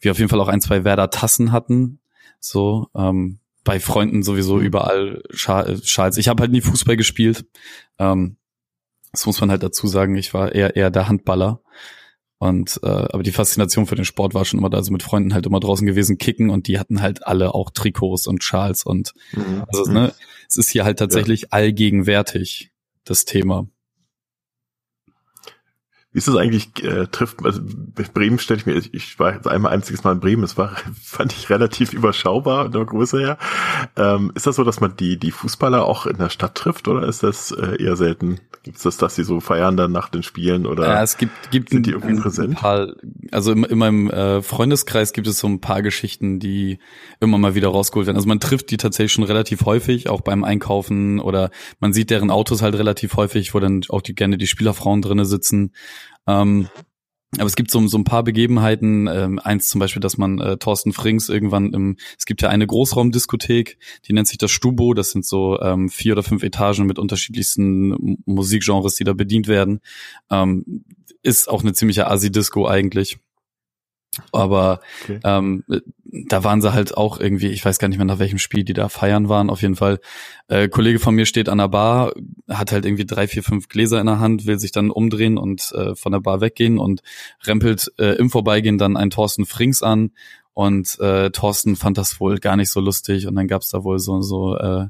wir 0.00 0.12
auf 0.12 0.18
jeden 0.18 0.28
Fall 0.30 0.40
auch 0.40 0.48
ein, 0.48 0.60
zwei 0.60 0.84
Werder-Tassen 0.84 1.52
hatten. 1.52 2.00
So, 2.40 2.88
ähm, 2.94 3.40
bei 3.64 3.80
Freunden 3.80 4.22
sowieso 4.22 4.56
mhm. 4.56 4.62
überall 4.64 5.22
Schals. 5.30 6.16
Ich 6.16 6.28
habe 6.28 6.42
halt 6.42 6.52
nie 6.52 6.60
Fußball 6.60 6.96
gespielt. 6.96 7.46
Ähm, 7.98 8.36
das 9.12 9.26
muss 9.26 9.40
man 9.40 9.50
halt 9.50 9.62
dazu 9.62 9.86
sagen. 9.86 10.16
Ich 10.16 10.34
war 10.34 10.52
eher 10.52 10.76
eher 10.76 10.90
der 10.90 11.08
Handballer. 11.08 11.60
Und 12.38 12.80
äh, 12.84 12.86
aber 12.86 13.24
die 13.24 13.32
Faszination 13.32 13.86
für 13.86 13.96
den 13.96 14.04
Sport 14.04 14.32
war 14.32 14.44
schon 14.44 14.60
immer 14.60 14.70
da, 14.70 14.78
also 14.78 14.92
mit 14.92 15.02
Freunden 15.02 15.34
halt 15.34 15.44
immer 15.44 15.58
draußen 15.58 15.86
gewesen, 15.86 16.18
kicken 16.18 16.50
und 16.50 16.68
die 16.68 16.78
hatten 16.78 17.02
halt 17.02 17.26
alle 17.26 17.52
auch 17.52 17.70
Trikots 17.70 18.28
und 18.28 18.44
Schals 18.44 18.84
und 18.84 19.12
mhm. 19.32 19.64
also 19.66 19.90
ne, 19.90 20.14
es 20.48 20.56
ist 20.56 20.70
hier 20.70 20.84
halt 20.84 20.98
tatsächlich 20.98 21.42
ja. 21.42 21.48
allgegenwärtig, 21.50 22.72
das 23.04 23.24
Thema. 23.24 23.68
Wie 26.12 26.18
ist 26.18 26.26
das 26.26 26.36
eigentlich, 26.36 26.82
äh, 26.82 27.06
trifft, 27.06 27.44
also 27.44 27.60
Bremen 28.14 28.38
stelle 28.38 28.60
ich 28.60 28.66
mir, 28.66 28.76
ich 28.76 29.18
war 29.18 29.34
jetzt 29.34 29.46
einmal 29.46 29.72
einziges 29.72 30.04
Mal 30.04 30.12
in 30.12 30.20
Bremen, 30.20 30.42
es 30.42 30.56
war, 30.56 30.72
fand 31.02 31.34
ich 31.34 31.50
relativ 31.50 31.92
überschaubar 31.92 32.66
in 32.66 32.72
der 32.72 32.86
Größe 32.86 33.18
her. 33.20 33.38
Ähm, 33.94 34.32
ist 34.34 34.46
das 34.46 34.56
so, 34.56 34.64
dass 34.64 34.80
man 34.80 34.96
die, 34.96 35.18
die 35.18 35.30
Fußballer 35.30 35.84
auch 35.84 36.06
in 36.06 36.16
der 36.16 36.30
Stadt 36.30 36.54
trifft 36.54 36.88
oder 36.88 37.06
ist 37.06 37.22
das 37.22 37.50
äh, 37.50 37.82
eher 37.82 37.96
selten? 37.96 38.40
Gibt 38.62 38.78
es 38.78 38.82
das, 38.84 38.96
dass 38.96 39.16
sie 39.16 39.22
so 39.22 39.40
feiern 39.40 39.76
dann 39.76 39.92
nach 39.92 40.08
den 40.08 40.22
Spielen 40.22 40.66
oder 40.66 40.86
ja, 40.86 41.02
es 41.02 41.18
gibt, 41.18 41.50
gibt 41.50 41.70
sind 41.70 41.86
die 41.86 41.90
irgendwie 41.90 42.14
ein, 42.14 42.22
präsent? 42.22 42.50
Ein 42.50 42.56
paar, 42.56 42.88
also 43.30 43.52
in, 43.52 43.64
in 43.64 43.78
meinem 43.78 44.10
äh, 44.10 44.40
Freundeskreis 44.40 45.12
gibt 45.12 45.26
es 45.26 45.38
so 45.38 45.46
ein 45.46 45.60
paar 45.60 45.82
Geschichten, 45.82 46.38
die 46.38 46.78
immer 47.20 47.36
mal 47.36 47.54
wieder 47.54 47.68
rausgeholt 47.68 48.06
werden. 48.06 48.16
Also 48.16 48.28
man 48.28 48.40
trifft 48.40 48.70
die 48.70 48.78
tatsächlich 48.78 49.12
schon 49.12 49.24
relativ 49.24 49.66
häufig, 49.66 50.08
auch 50.08 50.22
beim 50.22 50.42
Einkaufen 50.42 51.20
oder 51.20 51.50
man 51.80 51.92
sieht 51.92 52.10
deren 52.10 52.30
Autos 52.30 52.62
halt 52.62 52.76
relativ 52.76 53.16
häufig, 53.16 53.54
wo 53.54 53.60
dann 53.60 53.82
auch 53.90 54.02
die 54.02 54.14
gerne 54.14 54.38
die 54.38 54.46
Spielerfrauen 54.46 55.02
drinnen 55.02 55.26
sitzen. 55.26 55.72
Ähm, 56.28 56.68
aber 57.36 57.44
es 57.44 57.56
gibt 57.56 57.70
so, 57.70 57.86
so 57.88 57.98
ein 57.98 58.04
paar 58.04 58.22
Begebenheiten, 58.22 59.06
ähm, 59.06 59.38
eins 59.38 59.68
zum 59.68 59.80
Beispiel, 59.80 60.00
dass 60.00 60.16
man 60.16 60.40
äh, 60.40 60.56
Thorsten 60.56 60.94
Frings 60.94 61.28
irgendwann 61.28 61.74
im, 61.74 61.96
es 62.18 62.24
gibt 62.24 62.40
ja 62.40 62.48
eine 62.48 62.66
Großraumdiskothek, 62.66 63.78
die 64.06 64.12
nennt 64.14 64.28
sich 64.28 64.38
das 64.38 64.50
Stubo, 64.50 64.94
das 64.94 65.10
sind 65.10 65.26
so 65.26 65.60
ähm, 65.60 65.90
vier 65.90 66.14
oder 66.14 66.22
fünf 66.22 66.42
Etagen 66.42 66.86
mit 66.86 66.98
unterschiedlichsten 66.98 68.18
Musikgenres, 68.24 68.94
die 68.94 69.04
da 69.04 69.12
bedient 69.12 69.46
werden. 69.46 69.80
Ähm, 70.30 70.84
ist 71.22 71.50
auch 71.50 71.62
eine 71.62 71.74
ziemliche 71.74 72.06
Asi-Disco 72.06 72.66
eigentlich. 72.66 73.18
Aber 74.32 74.80
okay. 75.02 75.20
ähm, 75.24 75.64
da 76.04 76.44
waren 76.44 76.62
sie 76.62 76.72
halt 76.72 76.96
auch 76.96 77.20
irgendwie, 77.20 77.48
ich 77.48 77.64
weiß 77.64 77.78
gar 77.78 77.88
nicht 77.88 77.98
mehr 77.98 78.06
nach 78.06 78.18
welchem 78.18 78.38
Spiel 78.38 78.64
die 78.64 78.72
da 78.72 78.88
feiern 78.88 79.28
waren. 79.28 79.50
Auf 79.50 79.62
jeden 79.62 79.76
Fall, 79.76 80.00
äh, 80.48 80.68
Kollege 80.68 80.98
von 80.98 81.14
mir 81.14 81.26
steht 81.26 81.48
an 81.48 81.58
der 81.58 81.68
Bar, 81.68 82.12
hat 82.48 82.72
halt 82.72 82.84
irgendwie 82.84 83.06
drei, 83.06 83.28
vier, 83.28 83.42
fünf 83.42 83.68
Gläser 83.68 84.00
in 84.00 84.06
der 84.06 84.20
Hand, 84.20 84.46
will 84.46 84.58
sich 84.58 84.72
dann 84.72 84.90
umdrehen 84.90 85.38
und 85.38 85.72
äh, 85.72 85.94
von 85.94 86.12
der 86.12 86.20
Bar 86.20 86.40
weggehen 86.40 86.78
und 86.78 87.02
rempelt 87.44 87.92
äh, 87.98 88.16
im 88.16 88.30
Vorbeigehen 88.30 88.78
dann 88.78 88.96
einen 88.96 89.10
Thorsten 89.10 89.46
Frings 89.46 89.82
an. 89.82 90.12
Und 90.54 90.98
äh, 90.98 91.30
Thorsten 91.30 91.76
fand 91.76 91.98
das 91.98 92.18
wohl 92.18 92.38
gar 92.38 92.56
nicht 92.56 92.70
so 92.70 92.80
lustig 92.80 93.26
und 93.28 93.36
dann 93.36 93.46
gab's 93.46 93.70
da 93.70 93.84
wohl 93.84 94.00
so 94.00 94.20
so 94.22 94.56
äh, 94.56 94.86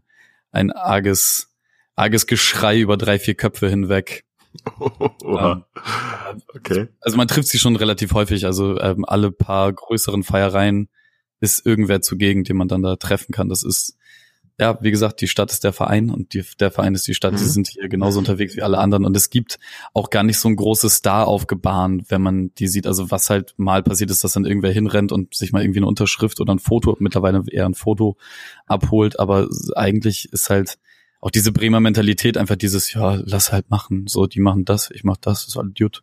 ein 0.50 0.73
arges 0.73 1.50
arges 1.94 2.26
Geschrei 2.26 2.78
über 2.78 2.97
drei, 2.97 3.18
vier 3.18 3.35
Köpfe 3.35 3.68
hinweg. 3.68 4.25
ähm, 5.25 5.65
okay. 6.55 6.88
Also 7.00 7.17
man 7.17 7.29
trifft 7.29 7.49
sie 7.49 7.59
schon 7.59 7.77
relativ 7.77 8.12
häufig. 8.12 8.45
Also 8.47 8.79
ähm, 8.81 9.05
alle 9.05 9.31
paar 9.31 9.73
größeren 9.73 10.23
Feiereien 10.23 10.88
ist 11.41 11.65
irgendwer 11.65 12.00
zugegen, 12.00 12.45
den 12.45 12.57
man 12.57 12.69
dann 12.69 12.83
da 12.83 12.97
treffen 12.97 13.33
kann. 13.33 13.49
Das 13.49 13.62
ist 13.62 13.99
ja, 14.61 14.77
wie 14.83 14.91
gesagt, 14.91 15.21
die 15.21 15.29
Stadt 15.29 15.53
ist 15.53 15.62
der 15.62 15.73
Verein 15.73 16.11
und 16.11 16.35
die, 16.35 16.43
der 16.59 16.73
Verein 16.73 16.95
ist 16.95 17.07
die 17.07 17.15
Stadt. 17.15 17.33
Mhm. 17.33 17.37
Sie 17.37 17.49
sind 17.49 17.69
hier 17.69 17.88
genauso 17.88 18.19
unterwegs 18.19 18.57
wie 18.57 18.62
alle 18.62 18.79
anderen 18.79 19.05
und 19.05 19.17
es 19.17 19.31
gibt 19.31 19.61
auch 19.95 20.11
gar 20.11 20.25
nicht 20.25 20.38
so 20.38 20.49
ein 20.49 20.57
großes 20.57 20.95
Star 20.95 21.29
aufgebahnt, 21.29 22.07
wenn 22.09 22.23
man 22.23 22.53
die 22.55 22.67
sieht. 22.67 22.88
Also 22.88 23.12
was 23.12 23.31
halt 23.31 23.55
mal 23.57 23.85
passiert 23.85 24.11
ist, 24.11 24.25
dass 24.25 24.33
dann 24.33 24.45
irgendwer 24.45 24.73
hinrennt 24.73 25.12
und 25.12 25.33
sich 25.33 25.53
mal 25.53 25.62
irgendwie 25.62 25.79
eine 25.79 25.87
Unterschrift 25.87 26.41
oder 26.41 26.53
ein 26.53 26.59
Foto, 26.59 26.97
mittlerweile 26.99 27.45
eher 27.49 27.67
ein 27.67 27.75
Foto 27.75 28.17
abholt. 28.67 29.21
Aber 29.21 29.49
eigentlich 29.77 30.33
ist 30.33 30.50
halt 30.50 30.79
auch 31.21 31.31
diese 31.31 31.53
Bremer 31.53 31.81
Mentalität 31.81 32.37
einfach 32.37 32.57
dieses, 32.57 32.93
ja, 32.93 33.21
lass 33.25 33.53
halt 33.53 33.71
machen. 33.71 34.07
So, 34.07 34.27
die 34.27 34.41
machen 34.41 34.65
das, 34.65 34.91
ich 34.91 35.05
mach 35.05 35.17
das, 35.17 35.47
ist 35.47 35.57
alles 35.57 35.75
gut. 35.79 36.03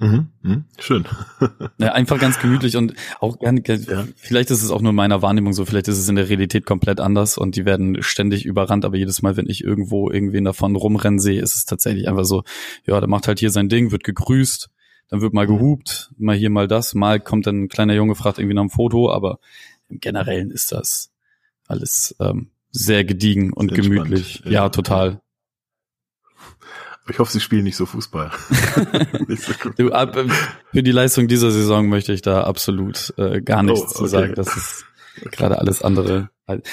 Mhm, 0.00 0.28
mh, 0.42 0.64
schön. 0.78 1.04
ja, 1.78 1.92
einfach 1.92 2.20
ganz 2.20 2.38
gemütlich 2.38 2.76
und 2.76 2.94
auch 3.18 3.38
gerne, 3.40 3.62
ja. 3.66 4.06
vielleicht 4.14 4.52
ist 4.52 4.62
es 4.62 4.70
auch 4.70 4.80
nur 4.80 4.90
in 4.90 4.96
meiner 4.96 5.22
Wahrnehmung 5.22 5.52
so, 5.52 5.64
vielleicht 5.64 5.88
ist 5.88 5.98
es 5.98 6.08
in 6.08 6.14
der 6.14 6.28
Realität 6.28 6.66
komplett 6.66 7.00
anders 7.00 7.36
und 7.36 7.56
die 7.56 7.64
werden 7.64 8.00
ständig 8.00 8.44
überrannt, 8.44 8.84
aber 8.84 8.96
jedes 8.96 9.22
Mal, 9.22 9.36
wenn 9.36 9.48
ich 9.48 9.64
irgendwo 9.64 10.08
irgendwen 10.08 10.44
davon 10.44 10.76
rumrennen 10.76 11.18
sehe, 11.18 11.42
ist 11.42 11.56
es 11.56 11.64
tatsächlich 11.64 12.08
einfach 12.08 12.24
so, 12.24 12.44
ja, 12.86 13.00
der 13.00 13.08
macht 13.08 13.26
halt 13.26 13.40
hier 13.40 13.50
sein 13.50 13.68
Ding, 13.68 13.90
wird 13.90 14.04
gegrüßt, 14.04 14.70
dann 15.08 15.20
wird 15.20 15.34
mal 15.34 15.48
mhm. 15.48 15.58
gehupt, 15.58 16.12
mal 16.16 16.36
hier, 16.36 16.50
mal 16.50 16.68
das, 16.68 16.94
mal 16.94 17.18
kommt 17.18 17.48
dann 17.48 17.64
ein 17.64 17.68
kleiner 17.68 17.94
Junge, 17.94 18.14
fragt 18.14 18.38
irgendwie 18.38 18.54
nach 18.54 18.62
einem 18.62 18.70
Foto, 18.70 19.10
aber 19.10 19.40
im 19.88 19.98
Generellen 19.98 20.52
ist 20.52 20.70
das 20.70 21.10
alles 21.66 22.14
ähm, 22.20 22.50
sehr 22.78 23.04
gediegen 23.04 23.52
und 23.52 23.70
sehr 23.70 23.82
gemütlich. 23.82 24.42
Ja, 24.44 24.50
ja, 24.50 24.68
total. 24.68 25.20
Ich 27.10 27.18
hoffe, 27.18 27.32
sie 27.32 27.40
spielen 27.40 27.64
nicht 27.64 27.76
so 27.76 27.86
Fußball. 27.86 28.30
nicht 29.28 29.42
so 29.42 29.52
du, 29.76 29.92
ab, 29.92 30.14
äh, 30.16 30.28
für 30.72 30.82
die 30.82 30.90
Leistung 30.90 31.26
dieser 31.26 31.50
Saison 31.50 31.88
möchte 31.88 32.12
ich 32.12 32.22
da 32.22 32.44
absolut 32.44 33.14
äh, 33.16 33.40
gar 33.40 33.62
nichts 33.62 33.80
oh, 33.80 33.84
okay. 33.84 33.96
zu 33.96 34.06
sagen. 34.06 34.34
Das 34.34 34.56
ist 34.56 34.84
gerade 35.32 35.58
alles 35.58 35.82
andere. 35.82 36.30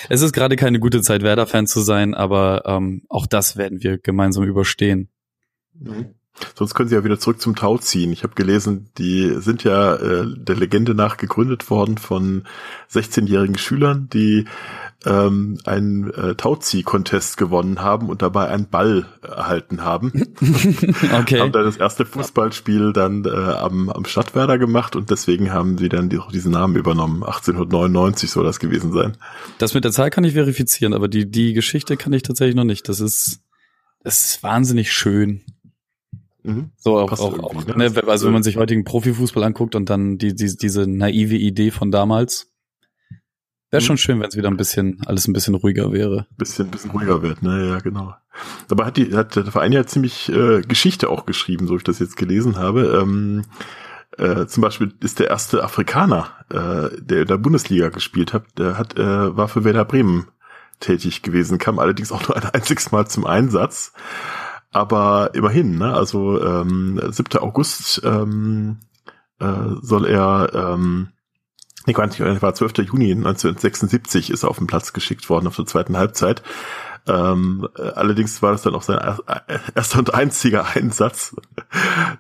Es 0.10 0.22
ist 0.22 0.34
gerade 0.34 0.56
keine 0.56 0.80
gute 0.80 1.02
Zeit, 1.02 1.22
Werder-Fan 1.22 1.68
zu 1.68 1.82
sein, 1.82 2.14
aber 2.14 2.64
ähm, 2.66 3.04
auch 3.10 3.28
das 3.28 3.58
werden 3.58 3.82
wir 3.82 3.98
gemeinsam 3.98 4.44
überstehen. 4.44 5.10
Mhm. 5.74 6.16
Sonst 6.54 6.74
können 6.74 6.90
sie 6.90 6.96
ja 6.96 7.04
wieder 7.04 7.20
zurück 7.20 7.40
zum 7.40 7.56
Tau 7.56 7.78
ziehen. 7.78 8.12
Ich 8.12 8.24
habe 8.24 8.36
gelesen, 8.36 8.90
die 8.98 9.36
sind 9.40 9.64
ja 9.64 9.96
äh, 9.96 10.26
der 10.36 10.56
Legende 10.56 10.94
nach 10.94 11.18
gegründet 11.18 11.70
worden 11.70 11.98
von 11.98 12.44
16-jährigen 12.92 13.58
Schülern, 13.58 14.10
die 14.12 14.46
ähm, 15.06 15.60
einen 15.66 16.12
äh, 16.12 16.36
Tauzieh-Contest 16.36 17.38
gewonnen 17.38 17.82
haben 17.82 18.10
und 18.10 18.22
dabei 18.22 18.48
einen 18.48 18.68
Ball 18.68 19.06
erhalten 19.22 19.84
haben. 19.84 20.12
okay. 21.14 21.40
haben 21.40 21.52
dann 21.52 21.66
das 21.66 21.78
erste 21.78 22.06
Fußballspiel 22.06 22.92
dann 22.92 23.24
äh, 23.26 23.30
am, 23.30 23.90
am 23.90 24.06
Stadtwerder 24.06 24.58
gemacht 24.58 24.96
und 24.96 25.12
deswegen 25.12 25.54
haben 25.54 25.78
sie 25.78 25.90
dann 25.90 26.10
die, 26.10 26.20
diesen 26.34 26.52
Namen 26.52 26.76
übernommen. 26.76 27.24
1899 27.24 28.30
soll 28.30 28.44
das 28.44 28.60
gewesen 28.60 28.92
sein. 28.92 29.16
Das 29.58 29.74
mit 29.74 29.84
der 29.84 29.92
Zahl 29.92 30.10
kann 30.10 30.24
ich 30.24 30.34
verifizieren, 30.34 30.94
aber 30.94 31.08
die, 31.08 31.30
die 31.30 31.54
Geschichte 31.54 31.98
kann 31.98 32.14
ich 32.14 32.24
tatsächlich 32.24 32.56
noch 32.56 32.64
nicht. 32.64 32.90
Das 32.90 33.00
ist, 33.00 33.42
das 34.04 34.22
ist 34.22 34.44
wahnsinnig 34.44 34.92
schön. 34.92 35.42
Mhm. 36.46 36.72
So 36.78 36.98
auch, 36.98 37.12
auch, 37.12 37.40
auch 37.40 37.66
ne? 37.66 37.90
ne? 37.90 38.04
also 38.08 38.28
wenn 38.28 38.34
man 38.34 38.44
sich 38.44 38.58
heutigen 38.58 38.84
Profifußball 38.84 39.44
anguckt 39.44 39.76
und 39.76 39.90
dann 39.90 40.18
die, 40.18 40.36
die, 40.36 40.56
diese 40.56 40.88
naive 40.88 41.36
Idee 41.36 41.72
von 41.72 41.92
damals, 41.92 42.52
Wäre 43.72 43.82
mhm. 43.82 43.88
schon 43.88 43.98
schön, 43.98 44.20
wenn 44.20 44.30
es 44.30 44.38
wieder 44.38 44.48
ein 44.48 44.58
bisschen, 44.58 45.02
alles 45.06 45.28
ein 45.28 45.34
bisschen 45.34 45.56
ruhiger 45.56 45.92
wäre. 45.92 46.28
Bisschen, 46.38 46.70
bisschen 46.70 46.92
ruhiger 46.92 47.22
wird, 47.22 47.42
ne, 47.42 47.68
ja, 47.68 47.80
genau. 47.80 48.16
Dabei 48.68 48.86
hat 48.86 48.98
die, 48.98 49.14
hat 49.14 49.36
der 49.36 49.46
Verein 49.46 49.72
ja 49.72 49.86
ziemlich 49.86 50.30
äh, 50.30 50.62
Geschichte 50.62 51.10
auch 51.10 51.26
geschrieben, 51.26 51.68
so 51.68 51.76
ich 51.76 51.84
das 51.84 52.00
jetzt 52.00 52.16
gelesen 52.16 52.58
habe. 52.58 53.02
Ähm, 53.02 53.44
äh, 54.18 54.46
zum 54.46 54.62
Beispiel 54.62 54.94
ist 55.02 55.20
der 55.20 55.28
erste 55.28 55.64
Afrikaner, 55.64 56.30
äh, 56.50 57.02
der 57.02 57.24
in 57.24 57.28
der 57.28 57.38
Bundesliga 57.38 57.90
gespielt 57.90 58.34
hat, 58.34 58.46
der 58.58 58.78
hat, 58.78 58.98
äh, 58.98 59.36
war 59.36 59.48
für 59.48 59.64
Werder 59.64 59.84
Bremen 59.84 60.28
tätig 60.80 61.22
gewesen, 61.22 61.58
kam 61.58 61.80
allerdings 61.80 62.12
auch 62.12 62.28
nur 62.28 62.38
ein 62.38 62.46
einziges 62.46 62.92
Mal 62.92 63.08
zum 63.08 63.26
Einsatz. 63.26 63.94
Aber 64.76 65.30
immerhin, 65.34 65.78
ne, 65.78 65.94
also 65.94 66.44
ähm, 66.44 67.00
7. 67.10 67.40
August 67.40 68.02
ähm, 68.04 68.80
äh, 69.40 69.46
soll 69.82 70.06
er 70.06 70.50
ähm, 70.54 71.14
nee, 71.86 71.94
gar 71.94 72.06
nicht, 72.08 72.20
war 72.20 72.54
12. 72.54 72.80
Juni 72.80 73.14
1976 73.14 74.32
ist 74.32 74.44
er 74.44 74.50
auf 74.50 74.58
den 74.58 74.68
Platz 74.68 74.92
geschickt 74.92 75.30
worden 75.30 75.48
auf 75.48 75.56
der 75.56 75.66
zweiten 75.66 75.96
Halbzeit. 75.96 76.44
Ähm, 77.08 77.68
allerdings 77.76 78.42
war 78.42 78.52
das 78.52 78.64
dann 78.64 78.74
auch 78.74 78.82
sein 78.82 79.00
erster 79.76 80.00
und 80.00 80.14
einziger 80.14 80.76
Einsatz. 80.76 81.36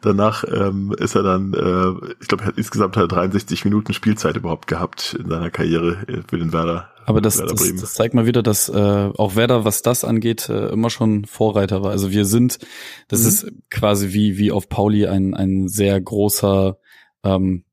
Danach 0.02 0.44
ähm, 0.44 0.94
ist 0.98 1.16
er 1.16 1.24
dann, 1.24 1.54
äh, 1.54 2.14
ich 2.22 2.28
glaube, 2.28 2.44
er 2.44 2.48
hat 2.48 2.58
insgesamt 2.58 2.96
hat 2.96 3.12
63 3.12 3.66
Minuten 3.66 3.94
Spielzeit 3.94 4.36
überhaupt 4.36 4.68
gehabt 4.68 5.16
in 5.20 5.30
seiner 5.30 5.50
Karriere 5.50 5.98
für 6.28 6.38
den 6.38 6.54
Werder. 6.54 6.90
Aber 7.08 7.22
das, 7.22 7.40
Werder 7.40 7.54
das, 7.54 7.76
das 7.76 7.94
zeigt 7.94 8.14
mal 8.14 8.26
wieder, 8.26 8.44
dass 8.44 8.70
äh, 8.70 9.12
auch 9.18 9.36
Werder, 9.36 9.66
was 9.66 9.82
das 9.82 10.04
angeht, 10.04 10.50
äh, 10.50 10.70
immer 10.70 10.90
schon 10.90 11.26
Vorreiter 11.26 11.84
war. 11.84 11.92
Also 11.92 12.12
wir 12.12 12.26
sind, 12.26 12.60
das 13.08 13.22
mhm. 13.22 13.28
ist 13.28 13.52
quasi 13.70 14.14
wie 14.14 14.38
wie 14.38 14.52
auf 14.52 14.70
Pauli 14.70 15.08
ein 15.08 15.34
ein 15.34 15.68
sehr 15.68 16.00
großer 16.00 16.78
ähm, 17.24 17.65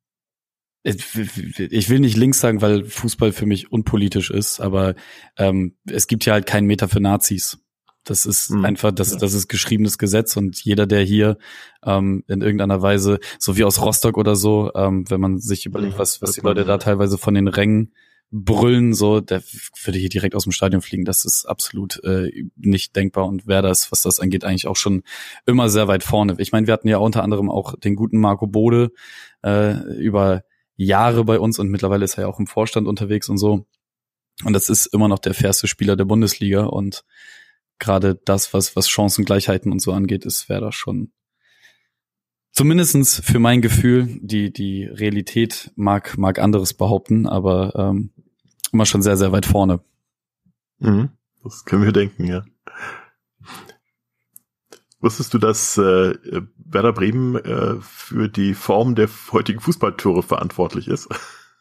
ich 0.84 1.88
will 1.88 2.00
nicht 2.00 2.16
links 2.16 2.40
sagen, 2.40 2.60
weil 2.60 2.84
Fußball 2.84 3.32
für 3.32 3.46
mich 3.46 3.70
unpolitisch 3.70 4.30
ist, 4.30 4.60
aber 4.60 4.94
ähm, 5.36 5.76
es 5.86 6.06
gibt 6.06 6.24
ja 6.24 6.32
halt 6.32 6.46
keinen 6.46 6.66
Meter 6.66 6.88
für 6.88 7.00
Nazis. 7.00 7.58
Das 8.04 8.26
ist 8.26 8.50
mhm. 8.50 8.64
einfach, 8.64 8.90
das, 8.90 9.16
das 9.16 9.32
ist 9.32 9.48
geschriebenes 9.48 9.96
Gesetz 9.96 10.36
und 10.36 10.60
jeder, 10.64 10.86
der 10.86 11.02
hier 11.02 11.38
ähm, 11.84 12.24
in 12.26 12.42
irgendeiner 12.42 12.82
Weise, 12.82 13.20
so 13.38 13.56
wie 13.56 13.64
aus 13.64 13.80
Rostock 13.80 14.18
oder 14.18 14.34
so, 14.34 14.72
ähm, 14.74 15.08
wenn 15.08 15.20
man 15.20 15.38
sich 15.38 15.66
überlegt, 15.66 15.98
was, 15.98 16.20
was 16.20 16.32
die 16.32 16.40
Leute 16.40 16.64
da 16.64 16.78
teilweise 16.78 17.16
von 17.16 17.34
den 17.34 17.46
Rängen 17.46 17.92
brüllen, 18.32 18.94
so, 18.94 19.20
der 19.20 19.42
würde 19.84 19.98
hier 19.98 20.08
direkt 20.08 20.34
aus 20.34 20.44
dem 20.44 20.52
Stadion 20.52 20.80
fliegen. 20.80 21.04
Das 21.04 21.24
ist 21.24 21.44
absolut 21.44 22.02
äh, 22.02 22.32
nicht 22.56 22.96
denkbar 22.96 23.26
und 23.26 23.46
wer 23.46 23.62
das, 23.62 23.92
was 23.92 24.02
das 24.02 24.18
angeht, 24.18 24.42
eigentlich 24.42 24.66
auch 24.66 24.76
schon 24.76 25.02
immer 25.46 25.68
sehr 25.68 25.86
weit 25.86 26.02
vorne. 26.02 26.34
Ich 26.38 26.50
meine, 26.50 26.66
wir 26.66 26.74
hatten 26.74 26.88
ja 26.88 26.96
unter 26.96 27.22
anderem 27.22 27.50
auch 27.50 27.78
den 27.78 27.94
guten 27.94 28.18
Marco 28.18 28.46
Bode 28.46 28.90
äh, 29.44 29.74
über 29.96 30.42
Jahre 30.84 31.24
bei 31.24 31.38
uns 31.38 31.58
und 31.58 31.68
mittlerweile 31.68 32.04
ist 32.04 32.18
er 32.18 32.24
ja 32.24 32.28
auch 32.28 32.38
im 32.38 32.46
Vorstand 32.46 32.86
unterwegs 32.86 33.28
und 33.28 33.38
so. 33.38 33.66
Und 34.44 34.52
das 34.54 34.68
ist 34.68 34.86
immer 34.86 35.08
noch 35.08 35.18
der 35.18 35.34
fairste 35.34 35.68
Spieler 35.68 35.96
der 35.96 36.04
Bundesliga 36.04 36.64
und 36.64 37.04
gerade 37.78 38.14
das, 38.24 38.54
was, 38.54 38.76
was 38.76 38.88
Chancengleichheiten 38.88 39.72
und 39.72 39.80
so 39.80 39.92
angeht, 39.92 40.24
ist 40.24 40.48
Werder 40.48 40.72
schon 40.72 41.12
zumindestens 42.52 43.20
für 43.20 43.38
mein 43.38 43.62
Gefühl, 43.62 44.18
die, 44.20 44.52
die 44.52 44.84
Realität 44.84 45.72
mag, 45.74 46.16
mag 46.18 46.38
anderes 46.38 46.74
behaupten, 46.74 47.26
aber 47.26 47.74
ähm, 47.76 48.10
immer 48.72 48.86
schon 48.86 49.02
sehr, 49.02 49.16
sehr 49.16 49.32
weit 49.32 49.46
vorne. 49.46 49.80
Mhm, 50.78 51.10
das 51.42 51.64
können 51.64 51.84
wir 51.84 51.92
denken, 51.92 52.26
ja. 52.26 52.44
Wusstest 55.02 55.34
du, 55.34 55.38
dass 55.38 55.76
äh, 55.76 56.14
Werder 56.56 56.92
Bremen 56.92 57.36
äh, 57.36 57.74
für 57.80 58.28
die 58.28 58.54
Form 58.54 58.94
der 58.94 59.08
heutigen 59.32 59.60
Fußballtore 59.60 60.22
verantwortlich 60.22 60.88
ist? 60.88 61.08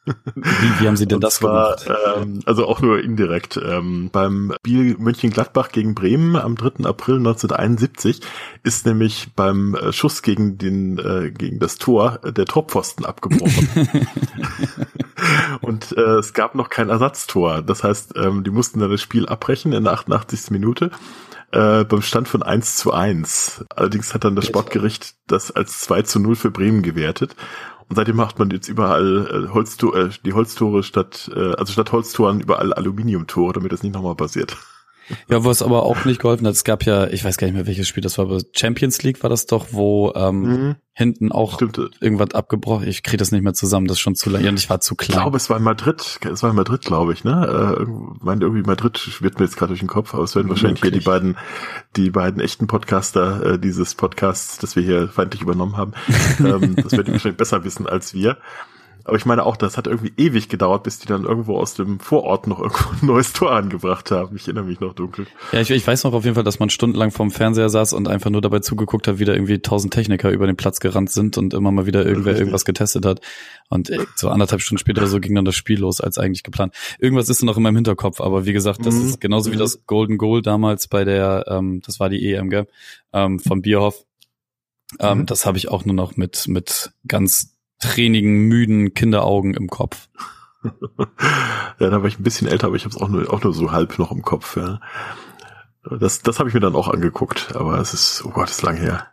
Wie, 0.05 0.79
wie 0.79 0.87
haben 0.87 0.97
Sie 0.97 1.07
denn 1.07 1.19
das 1.19 1.35
zwar, 1.35 1.75
gemacht? 1.75 1.99
Ähm, 2.17 2.39
also 2.45 2.67
auch 2.67 2.81
nur 2.81 3.03
indirekt. 3.03 3.59
Ähm, 3.63 4.09
beim 4.11 4.53
Spiel 4.59 4.95
Mönchengladbach 4.97 5.69
gegen 5.69 5.93
Bremen 5.93 6.35
am 6.35 6.55
3. 6.55 6.85
April 6.85 7.17
1971 7.17 8.21
ist 8.63 8.85
nämlich 8.87 9.29
beim 9.35 9.75
äh, 9.75 9.93
Schuss 9.93 10.23
gegen 10.23 10.57
den 10.57 10.97
äh, 10.97 11.31
gegen 11.31 11.59
das 11.59 11.77
Tor 11.77 12.19
der 12.23 12.45
Torpfosten 12.45 13.05
abgebrochen. 13.05 13.69
Und 15.61 15.95
äh, 15.95 16.17
es 16.17 16.33
gab 16.33 16.55
noch 16.55 16.69
kein 16.69 16.89
Ersatztor. 16.89 17.61
Das 17.61 17.83
heißt, 17.83 18.13
ähm, 18.15 18.43
die 18.43 18.51
mussten 18.51 18.79
dann 18.79 18.89
das 18.89 19.01
Spiel 19.01 19.27
abbrechen 19.27 19.71
in 19.71 19.83
der 19.83 19.93
88. 19.93 20.49
Minute 20.49 20.89
äh, 21.51 21.83
beim 21.83 22.01
Stand 22.01 22.27
von 22.27 22.43
1 22.43 22.77
zu 22.77 22.93
1. 22.93 23.65
Allerdings 23.75 24.13
hat 24.13 24.23
dann 24.23 24.35
das 24.35 24.45
Sportgericht 24.45 25.15
das 25.27 25.51
als 25.51 25.79
2 25.81 26.03
zu 26.03 26.19
0 26.19 26.35
für 26.35 26.51
Bremen 26.51 26.81
gewertet. 26.81 27.35
Und 27.89 27.95
seitdem 27.95 28.15
macht 28.15 28.39
man 28.39 28.49
jetzt 28.51 28.69
überall 28.69 29.47
äh, 29.49 29.53
Holzto 29.53 29.93
äh, 29.93 30.09
die 30.23 30.33
Holztore 30.33 30.83
statt, 30.83 31.29
äh, 31.35 31.53
also 31.55 31.73
statt 31.73 31.91
Holztoren 31.91 32.39
überall 32.39 32.73
Aluminiumtore, 32.73 33.53
damit 33.53 33.73
das 33.73 33.83
nicht 33.83 33.93
nochmal 33.93 34.15
passiert. 34.15 34.57
Ja, 35.29 35.43
was 35.43 35.61
aber 35.61 35.83
auch 35.83 36.05
nicht 36.05 36.21
geholfen 36.21 36.45
hat, 36.47 36.53
es 36.53 36.63
gab 36.63 36.85
ja, 36.85 37.07
ich 37.07 37.23
weiß 37.23 37.37
gar 37.37 37.47
nicht 37.47 37.55
mehr, 37.55 37.67
welches 37.67 37.87
Spiel 37.87 38.01
das 38.01 38.17
war, 38.17 38.25
aber 38.25 38.39
Champions 38.53 39.01
League 39.03 39.23
war 39.23 39.29
das 39.29 39.45
doch, 39.45 39.67
wo 39.71 40.13
ähm, 40.15 40.41
mhm. 40.41 40.75
hinten 40.93 41.31
auch 41.31 41.55
Stimmt. 41.55 41.79
irgendwas 41.99 42.33
abgebrochen. 42.33 42.87
Ich 42.87 43.03
kriege 43.03 43.17
das 43.17 43.31
nicht 43.31 43.43
mehr 43.43 43.53
zusammen, 43.53 43.87
das 43.87 43.97
ist 43.97 44.01
schon 44.01 44.15
zu 44.15 44.29
lang. 44.29 44.43
Ja, 44.43 44.49
und 44.49 44.59
ich 44.59 44.69
war 44.69 44.79
zu 44.79 44.95
klein. 44.95 45.17
Ich 45.17 45.21
glaube, 45.21 45.37
es 45.37 45.49
war 45.49 45.57
in 45.57 45.63
Madrid, 45.63 46.19
es 46.31 46.43
war 46.43 46.49
in 46.49 46.55
Madrid, 46.55 46.81
glaube 46.81 47.13
ich, 47.13 47.23
ne? 47.23 47.77
Äh, 47.81 47.85
meine, 48.23 48.41
irgendwie 48.41 48.63
Madrid 48.63 49.21
wird 49.21 49.39
mir 49.39 49.45
jetzt 49.45 49.57
gerade 49.57 49.69
durch 49.69 49.79
den 49.79 49.89
Kopf, 49.89 50.13
aber 50.13 50.23
es 50.23 50.35
werden 50.35 50.49
wahrscheinlich 50.49 50.81
Wirklich? 50.83 51.03
hier 51.03 51.13
die 51.13 51.19
beiden, 51.19 51.37
die 51.95 52.09
beiden 52.09 52.41
echten 52.41 52.67
Podcaster 52.67 53.53
äh, 53.53 53.59
dieses 53.59 53.95
Podcasts, 53.95 54.57
das 54.59 54.75
wir 54.75 54.83
hier 54.83 55.07
feindlich 55.07 55.41
übernommen 55.41 55.77
haben. 55.77 55.93
ähm, 56.39 56.75
das 56.75 56.91
werden 56.93 57.05
die 57.05 57.13
wahrscheinlich 57.13 57.37
besser 57.37 57.63
wissen 57.63 57.87
als 57.87 58.13
wir. 58.13 58.37
Aber 59.03 59.17
ich 59.17 59.25
meine 59.25 59.45
auch, 59.45 59.57
das 59.57 59.77
hat 59.77 59.87
irgendwie 59.87 60.13
ewig 60.17 60.49
gedauert, 60.49 60.83
bis 60.83 60.99
die 60.99 61.07
dann 61.07 61.23
irgendwo 61.23 61.57
aus 61.57 61.73
dem 61.73 61.99
Vorort 61.99 62.47
noch 62.47 62.59
irgendwo 62.59 62.89
ein 62.91 63.05
neues 63.05 63.33
Tor 63.33 63.51
angebracht 63.51 64.11
haben. 64.11 64.35
Ich 64.35 64.43
erinnere 64.43 64.65
mich 64.65 64.79
noch 64.79 64.93
dunkel. 64.93 65.27
Ja, 65.51 65.61
ich, 65.61 65.71
ich 65.71 65.85
weiß 65.85 66.03
noch 66.03 66.13
auf 66.13 66.23
jeden 66.23 66.35
Fall, 66.35 66.43
dass 66.43 66.59
man 66.59 66.69
stundenlang 66.69 67.11
vorm 67.11 67.31
Fernseher 67.31 67.69
saß 67.69 67.93
und 67.93 68.07
einfach 68.07 68.29
nur 68.29 68.41
dabei 68.41 68.59
zugeguckt 68.59 69.07
hat, 69.07 69.19
wie 69.19 69.25
da 69.25 69.33
irgendwie 69.33 69.59
tausend 69.59 69.93
Techniker 69.93 70.29
über 70.31 70.47
den 70.47 70.55
Platz 70.55 70.79
gerannt 70.79 71.09
sind 71.09 71.37
und 71.37 71.53
immer 71.53 71.71
mal 71.71 71.85
wieder 71.85 72.05
irgendwer 72.05 72.37
irgendwas 72.37 72.65
getestet 72.65 73.05
hat. 73.05 73.21
Und 73.69 73.89
äh, 73.89 74.05
so 74.15 74.29
anderthalb 74.29 74.61
Stunden 74.61 74.79
später 74.79 75.07
so 75.07 75.19
ging 75.19 75.35
dann 75.35 75.45
das 75.45 75.55
Spiel 75.55 75.79
los, 75.79 76.01
als 76.01 76.17
eigentlich 76.17 76.43
geplant. 76.43 76.73
Irgendwas 76.99 77.29
ist 77.29 77.43
noch 77.43 77.57
in 77.57 77.63
meinem 77.63 77.75
Hinterkopf, 77.75 78.21
aber 78.21 78.45
wie 78.45 78.53
gesagt, 78.53 78.85
das 78.85 78.95
mhm. 78.95 79.05
ist 79.07 79.21
genauso 79.21 79.51
wie 79.51 79.57
das 79.57 79.85
Golden 79.85 80.17
Goal 80.17 80.41
damals 80.41 80.87
bei 80.87 81.05
der, 81.05 81.45
ähm, 81.47 81.81
das 81.85 81.99
war 81.99 82.09
die 82.09 82.33
EM, 82.33 82.49
gell, 82.49 82.67
ähm, 83.13 83.39
von 83.39 83.61
Bierhoff. 83.61 84.05
Ähm, 84.99 85.19
mhm. 85.19 85.25
Das 85.25 85.45
habe 85.45 85.57
ich 85.57 85.69
auch 85.69 85.85
nur 85.85 85.95
noch 85.95 86.17
mit, 86.17 86.47
mit 86.47 86.91
ganz 87.07 87.55
tränigen, 87.81 88.47
müden 88.47 88.93
Kinderaugen 88.93 89.53
im 89.53 89.67
Kopf. 89.67 90.07
ja, 90.63 91.89
da 91.89 92.01
war 92.01 92.05
ich 92.05 92.19
ein 92.19 92.23
bisschen 92.23 92.47
älter, 92.47 92.67
aber 92.67 92.75
ich 92.75 92.85
habe 92.85 92.95
es 92.95 93.01
auch 93.01 93.09
nur, 93.09 93.31
auch 93.33 93.43
nur 93.43 93.53
so 93.53 93.71
halb 93.71 93.99
noch 93.99 94.11
im 94.11 94.21
Kopf. 94.21 94.55
Ja. 94.55 94.79
Das, 95.83 96.21
das 96.21 96.39
habe 96.39 96.49
ich 96.49 96.53
mir 96.53 96.61
dann 96.61 96.75
auch 96.75 96.87
angeguckt, 96.87 97.55
aber 97.55 97.79
es 97.79 97.93
ist, 97.93 98.23
oh 98.23 98.29
Gott, 98.29 98.49
ist 98.49 98.61
lang 98.61 98.77
her. 98.77 99.07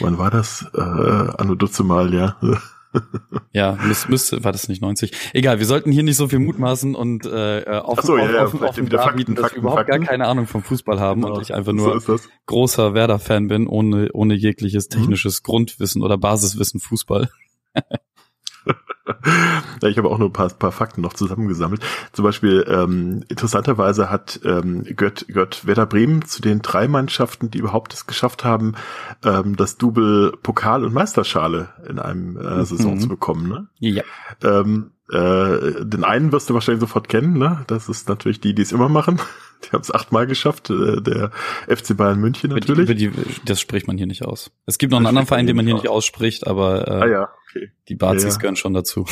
Wann 0.00 0.18
war 0.18 0.30
das? 0.30 0.64
Äh, 0.74 0.80
anno 0.80 1.54
Dutze 1.54 1.82
Mal, 1.82 2.14
ja. 2.14 2.36
ja, 3.52 3.78
müsste, 3.82 4.10
müsste, 4.10 4.44
war 4.44 4.52
das 4.52 4.68
nicht 4.68 4.82
90? 4.82 5.12
Egal, 5.32 5.58
wir 5.58 5.66
sollten 5.66 5.90
hier 5.90 6.02
nicht 6.02 6.16
so 6.16 6.28
viel 6.28 6.38
mutmaßen 6.38 6.94
und 6.94 7.26
äh, 7.26 7.64
offen, 7.82 8.06
so, 8.06 8.16
ja, 8.16 8.30
ja, 8.30 8.44
offen, 8.44 8.62
offen 8.62 8.86
wieder 8.86 9.02
Fakten, 9.02 9.34
dass 9.34 9.44
Fakten, 9.44 9.56
wir 9.56 9.60
überhaupt 9.62 9.86
Fakten. 9.86 10.00
gar 10.00 10.10
keine 10.10 10.26
Ahnung 10.26 10.46
vom 10.46 10.62
Fußball 10.62 11.00
haben 11.00 11.22
genau. 11.22 11.34
und 11.34 11.42
ich 11.42 11.54
einfach 11.54 11.72
nur 11.72 12.00
so 12.00 12.18
großer 12.46 12.94
Werder-Fan 12.94 13.48
bin, 13.48 13.66
ohne, 13.66 14.10
ohne 14.12 14.34
jegliches 14.34 14.88
mhm. 14.88 14.94
technisches 14.94 15.40
mhm. 15.40 15.44
Grundwissen 15.44 16.02
oder 16.02 16.18
Basiswissen 16.18 16.80
Fußball. 16.80 17.30
ja, 19.82 19.88
ich 19.88 19.98
habe 19.98 20.08
auch 20.08 20.18
nur 20.18 20.28
ein 20.28 20.32
paar, 20.32 20.48
paar 20.48 20.72
Fakten 20.72 21.00
noch 21.00 21.12
zusammengesammelt. 21.12 21.82
Zum 22.12 22.24
Beispiel, 22.24 22.64
ähm, 22.68 23.24
interessanterweise 23.28 24.10
hat 24.10 24.40
ähm, 24.44 24.84
gehört, 24.84 25.26
gehört 25.28 25.66
Werder 25.66 25.86
Bremen 25.86 26.24
zu 26.24 26.42
den 26.42 26.62
drei 26.62 26.88
Mannschaften, 26.88 27.50
die 27.50 27.58
überhaupt 27.58 27.92
es 27.94 28.06
geschafft 28.06 28.44
haben, 28.44 28.74
ähm, 29.24 29.56
das 29.56 29.76
Double 29.76 30.32
Pokal 30.42 30.84
und 30.84 30.94
Meisterschale 30.94 31.70
in 31.88 31.98
einem 31.98 32.36
äh, 32.36 32.64
Saison 32.64 32.94
mhm. 32.94 33.00
zu 33.00 33.08
bekommen. 33.08 33.48
Ne? 33.48 33.66
Ja. 33.78 34.02
Ähm, 34.42 34.92
äh, 35.10 35.84
den 35.84 36.04
einen 36.04 36.32
wirst 36.32 36.48
du 36.48 36.54
wahrscheinlich 36.54 36.80
sofort 36.80 37.08
kennen, 37.08 37.36
ne? 37.36 37.64
Das 37.66 37.88
ist 37.88 38.08
natürlich 38.08 38.40
die, 38.40 38.54
die 38.54 38.62
es 38.62 38.72
immer 38.72 38.88
machen. 38.88 39.20
Die 39.64 39.70
haben 39.70 39.82
es 39.82 39.92
achtmal 39.92 40.26
geschafft, 40.26 40.70
äh, 40.70 41.00
der 41.00 41.30
FC 41.68 41.96
Bayern 41.96 42.20
München 42.20 42.50
natürlich. 42.50 42.84
Über 42.84 42.94
die, 42.94 43.06
über 43.06 43.22
die, 43.22 43.40
das 43.44 43.60
spricht 43.60 43.86
man 43.86 43.96
hier 43.96 44.06
nicht 44.06 44.24
aus. 44.24 44.50
Es 44.66 44.78
gibt 44.78 44.90
noch 44.90 44.98
einen 44.98 45.06
anderen 45.06 45.26
Verein, 45.26 45.46
den 45.46 45.56
man 45.56 45.66
hier 45.66 45.74
nicht 45.74 45.88
ausspricht, 45.88 46.46
aber 46.46 46.88
äh, 46.88 46.90
ah, 46.90 47.06
ja, 47.06 47.28
okay. 47.48 47.72
die 47.88 47.94
Bazis 47.94 48.24
ja, 48.24 48.30
ja. 48.30 48.36
gehören 48.38 48.56
schon 48.56 48.74
dazu. 48.74 49.06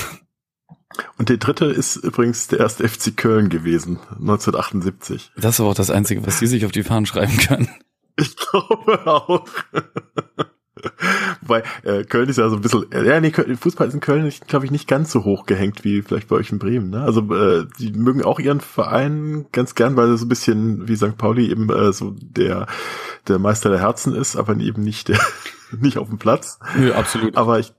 Und 1.18 1.28
der 1.28 1.36
dritte 1.36 1.66
ist 1.66 1.96
übrigens 1.96 2.48
der 2.48 2.60
erste 2.60 2.88
FC 2.88 3.16
Köln 3.16 3.48
gewesen, 3.48 3.98
1978. 4.10 5.32
Das 5.36 5.54
ist 5.54 5.60
aber 5.60 5.70
auch 5.70 5.74
das 5.74 5.90
Einzige, 5.90 6.26
was 6.26 6.38
sie 6.38 6.46
sich 6.46 6.66
auf 6.66 6.72
die 6.72 6.82
Fahnen 6.82 7.06
schreiben 7.06 7.36
können. 7.36 7.68
Ich 8.16 8.36
glaube 8.36 9.06
auch. 9.06 9.46
Wobei, 11.42 11.62
äh, 11.82 12.04
Köln 12.04 12.28
ist 12.28 12.38
ja 12.38 12.48
so 12.48 12.56
ein 12.56 12.62
bisschen, 12.62 12.86
ja, 12.92 13.20
nee, 13.20 13.32
Fußball 13.32 13.88
ist 13.88 13.94
in 13.94 14.00
Köln, 14.00 14.30
glaube 14.46 14.64
ich, 14.64 14.70
nicht 14.70 14.88
ganz 14.88 15.12
so 15.12 15.24
hoch 15.24 15.46
gehängt 15.46 15.84
wie 15.84 16.02
vielleicht 16.02 16.28
bei 16.28 16.36
euch 16.36 16.50
in 16.50 16.58
Bremen. 16.58 16.90
Ne? 16.90 17.02
Also 17.02 17.20
äh, 17.34 17.66
die 17.78 17.92
mögen 17.92 18.22
auch 18.22 18.38
ihren 18.38 18.60
Verein 18.60 19.46
ganz 19.52 19.74
gern, 19.74 19.96
weil 19.96 20.08
er 20.08 20.16
so 20.16 20.26
ein 20.26 20.28
bisschen 20.28 20.88
wie 20.88 20.96
St. 20.96 21.16
Pauli 21.16 21.50
eben 21.50 21.70
äh, 21.70 21.92
so 21.92 22.14
der 22.20 22.66
der 23.28 23.38
Meister 23.38 23.70
der 23.70 23.80
Herzen 23.80 24.14
ist, 24.14 24.36
aber 24.36 24.56
eben 24.56 24.82
nicht 24.82 25.08
der 25.08 25.18
nicht 25.80 25.98
auf 25.98 26.08
dem 26.08 26.18
Platz. 26.18 26.58
Nö, 26.76 26.92
absolut. 26.92 27.36
Aber 27.36 27.58
ich 27.58 27.72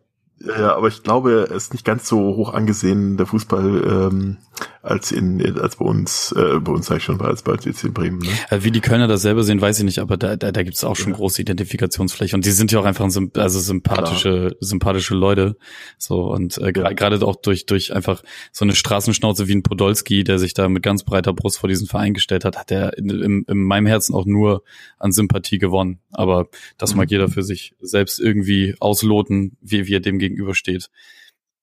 ja, 0.46 0.76
aber 0.76 0.88
ich 0.88 1.04
glaube, 1.04 1.48
es 1.50 1.66
ist 1.66 1.74
nicht 1.74 1.86
ganz 1.86 2.08
so 2.08 2.18
hoch 2.36 2.54
angesehen, 2.54 3.18
der 3.18 3.26
Fußball, 3.26 3.84
ähm, 3.86 4.38
als 4.82 5.12
in, 5.12 5.60
als 5.60 5.76
bei 5.76 5.86
uns, 5.86 6.34
äh, 6.36 6.60
bei 6.60 6.72
uns 6.72 6.88
sag 6.88 6.98
ich 6.98 7.04
schon, 7.04 7.20
war 7.20 7.28
als 7.28 7.44
bei 7.44 7.54
jetzt 7.64 7.84
in 7.84 7.94
Bremen. 7.94 8.20
Ne? 8.20 8.30
Äh, 8.50 8.64
wie 8.64 8.72
die 8.72 8.82
Kölner 8.82 9.08
das 9.08 9.22
selber 9.22 9.44
sehen, 9.44 9.62
weiß 9.62 9.80
ich 9.80 9.86
nicht, 9.86 10.00
aber 10.00 10.18
da, 10.18 10.36
da, 10.36 10.52
da 10.52 10.64
gibt 10.64 10.76
es 10.76 10.84
auch 10.84 10.96
schon 10.96 11.12
ja. 11.12 11.18
große 11.18 11.42
Identifikationsfläche 11.42 12.36
und 12.36 12.46
die 12.46 12.52
sind 12.52 12.72
ja 12.72 12.80
auch 12.80 12.86
einfach 12.86 13.06
ein, 13.06 13.32
also 13.36 13.60
sympathische, 13.60 14.48
Klar. 14.48 14.52
sympathische 14.60 15.14
Leute. 15.14 15.58
So 15.98 16.32
und 16.32 16.58
äh, 16.58 16.74
ja. 16.76 16.94
gerade 16.94 17.26
auch 17.26 17.36
durch, 17.36 17.66
durch 17.66 17.94
einfach 17.94 18.24
so 18.52 18.66
eine 18.66 18.76
Straßenschnauze 18.76 19.48
wie 19.48 19.56
ein 19.56 19.64
Podolski, 19.64 20.24
der 20.24 20.40
sich 20.40 20.54
da 20.54 20.68
mit 20.68 20.82
ganz 20.82 21.04
breiter 21.04 21.34
Brust 21.34 21.60
vor 21.60 21.70
diesen 21.70 21.88
Verein 21.88 22.14
gestellt 22.14 22.46
hat, 22.46 22.58
hat 22.58 22.72
er 22.72 22.98
in, 22.98 23.10
in, 23.10 23.44
in 23.48 23.64
meinem 23.64 23.86
Herzen 23.86 24.16
auch 24.16 24.26
nur 24.26 24.64
an 24.98 25.12
Sympathie 25.12 25.60
gewonnen. 25.60 26.00
Aber 26.12 26.48
das 26.78 26.94
mhm. 26.94 26.98
mag 27.02 27.12
jeder 27.12 27.28
für 27.28 27.44
sich 27.44 27.76
selbst 27.82 28.20
irgendwie 28.20 28.76
ausloten, 28.80 29.58
wie, 29.62 29.86
wie 29.88 29.96
er 29.96 30.00
dem 30.00 30.18
gegenübersteht 30.32 30.90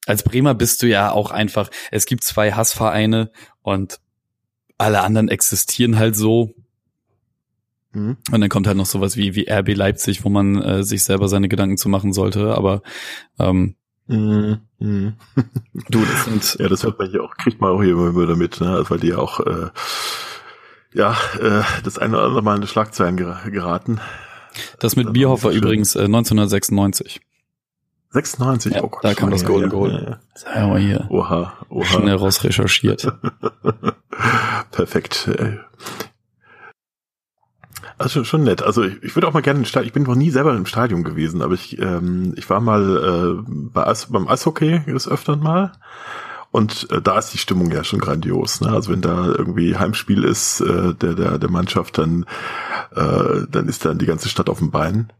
als 0.08 0.22
Bremer 0.22 0.54
bist 0.54 0.82
du 0.82 0.88
ja 0.88 1.12
auch 1.12 1.30
einfach, 1.30 1.70
es 1.90 2.06
gibt 2.06 2.24
zwei 2.24 2.52
Hassvereine 2.52 3.30
und 3.60 4.00
alle 4.78 5.02
anderen 5.02 5.28
existieren 5.28 5.98
halt 5.98 6.16
so. 6.16 6.54
Mhm. 7.92 8.16
Und 8.32 8.40
dann 8.40 8.48
kommt 8.48 8.66
halt 8.66 8.78
noch 8.78 8.86
sowas 8.86 9.16
wie, 9.16 9.34
wie 9.34 9.50
RB 9.50 9.76
Leipzig, 9.76 10.24
wo 10.24 10.30
man 10.30 10.62
äh, 10.62 10.82
sich 10.82 11.04
selber 11.04 11.28
seine 11.28 11.48
Gedanken 11.48 11.76
zu 11.76 11.90
machen 11.90 12.14
sollte, 12.14 12.54
aber 12.54 12.82
ähm, 13.38 13.74
mhm. 14.06 14.60
Mhm. 14.78 15.14
du, 15.90 16.04
das 16.04 16.24
sind. 16.24 16.56
Ja, 16.58 16.68
das 16.68 16.84
hört 16.84 16.98
man 16.98 17.10
hier 17.10 17.22
auch, 17.22 17.36
kriegt 17.36 17.60
man 17.60 17.70
auch 17.70 17.82
hier 17.82 17.92
immer 17.92 18.16
wieder 18.16 18.36
mit, 18.36 18.62
ne? 18.62 18.70
Also 18.70 18.90
weil 18.90 19.00
die 19.00 19.08
ja 19.08 19.18
auch 19.18 19.40
äh, 19.40 19.68
ja, 20.94 21.18
äh, 21.38 21.62
das 21.84 21.98
eine 21.98 22.16
oder 22.16 22.24
andere 22.24 22.42
Mal 22.42 22.54
in 22.56 22.62
die 22.62 22.66
Schlagzeilen 22.66 23.16
geraten. 23.18 24.00
Das 24.78 24.96
mit 24.96 25.12
Bierhofer 25.12 25.50
übrigens 25.50 25.96
äh, 25.96 26.04
1996. 26.04 27.20
96, 28.10 28.74
ja, 28.74 28.82
oh 28.82 28.88
Gott. 28.88 29.04
Da 29.04 29.14
kam 29.14 29.30
das 29.30 29.44
Golden 29.44 29.68
Goal. 29.68 29.92
Ja, 29.92 30.10
ja. 30.10 30.18
Sagen 30.34 30.72
wir 30.72 30.78
hier. 30.78 31.06
Oha, 31.10 31.52
oha. 31.68 31.84
Schnell 31.84 32.14
raus 32.14 32.42
recherchiert. 32.42 33.12
Perfekt. 34.70 35.30
Also 37.98 38.24
schon 38.24 38.44
nett. 38.44 38.62
Also 38.62 38.84
ich, 38.84 39.02
ich 39.02 39.16
würde 39.16 39.28
auch 39.28 39.34
mal 39.34 39.42
gerne, 39.42 39.62
ich 39.62 39.92
bin 39.92 40.04
noch 40.04 40.14
nie 40.14 40.30
selber 40.30 40.54
im 40.54 40.66
Stadion 40.66 41.02
gewesen, 41.02 41.42
aber 41.42 41.54
ich, 41.54 41.78
ähm, 41.80 42.32
ich 42.36 42.48
war 42.48 42.60
mal 42.60 43.38
äh, 43.38 43.42
bei 43.46 43.86
Eis, 43.86 44.06
beim 44.06 44.28
Eishockey 44.28 44.84
des 44.86 45.08
Öfteren 45.08 45.40
mal. 45.40 45.72
Und 46.50 46.90
äh, 46.90 47.02
da 47.02 47.18
ist 47.18 47.34
die 47.34 47.38
Stimmung 47.38 47.70
ja 47.70 47.84
schon 47.84 47.98
grandios. 47.98 48.60
Ne? 48.60 48.70
Also 48.70 48.92
wenn 48.92 49.02
da 49.02 49.26
irgendwie 49.26 49.76
Heimspiel 49.76 50.24
ist 50.24 50.60
äh, 50.60 50.94
der, 50.94 51.14
der, 51.14 51.38
der 51.38 51.50
Mannschaft, 51.50 51.98
dann, 51.98 52.24
äh, 52.94 53.42
dann 53.50 53.68
ist 53.68 53.84
dann 53.84 53.98
die 53.98 54.06
ganze 54.06 54.28
Stadt 54.28 54.48
auf 54.48 54.58
dem 54.58 54.70
Bein. 54.70 55.12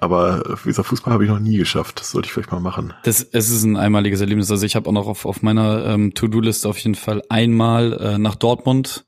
Aber 0.00 0.42
wie 0.64 0.68
gesagt, 0.68 0.88
Fußball 0.88 1.12
habe 1.12 1.24
ich 1.24 1.30
noch 1.30 1.38
nie 1.38 1.58
geschafft. 1.58 2.00
Das 2.00 2.12
sollte 2.12 2.26
ich 2.26 2.32
vielleicht 2.32 2.50
mal 2.50 2.60
machen. 2.60 2.94
Das, 3.04 3.22
es 3.22 3.50
ist 3.50 3.64
ein 3.64 3.76
einmaliges 3.76 4.22
Erlebnis. 4.22 4.50
Also 4.50 4.64
ich 4.64 4.74
habe 4.74 4.88
auch 4.88 4.94
noch 4.94 5.06
auf, 5.06 5.26
auf 5.26 5.42
meiner 5.42 5.84
ähm, 5.84 6.14
To-Do-Liste 6.14 6.66
auf 6.68 6.78
jeden 6.78 6.94
Fall 6.94 7.22
einmal 7.28 7.92
äh, 7.92 8.18
nach 8.18 8.34
Dortmund 8.34 9.04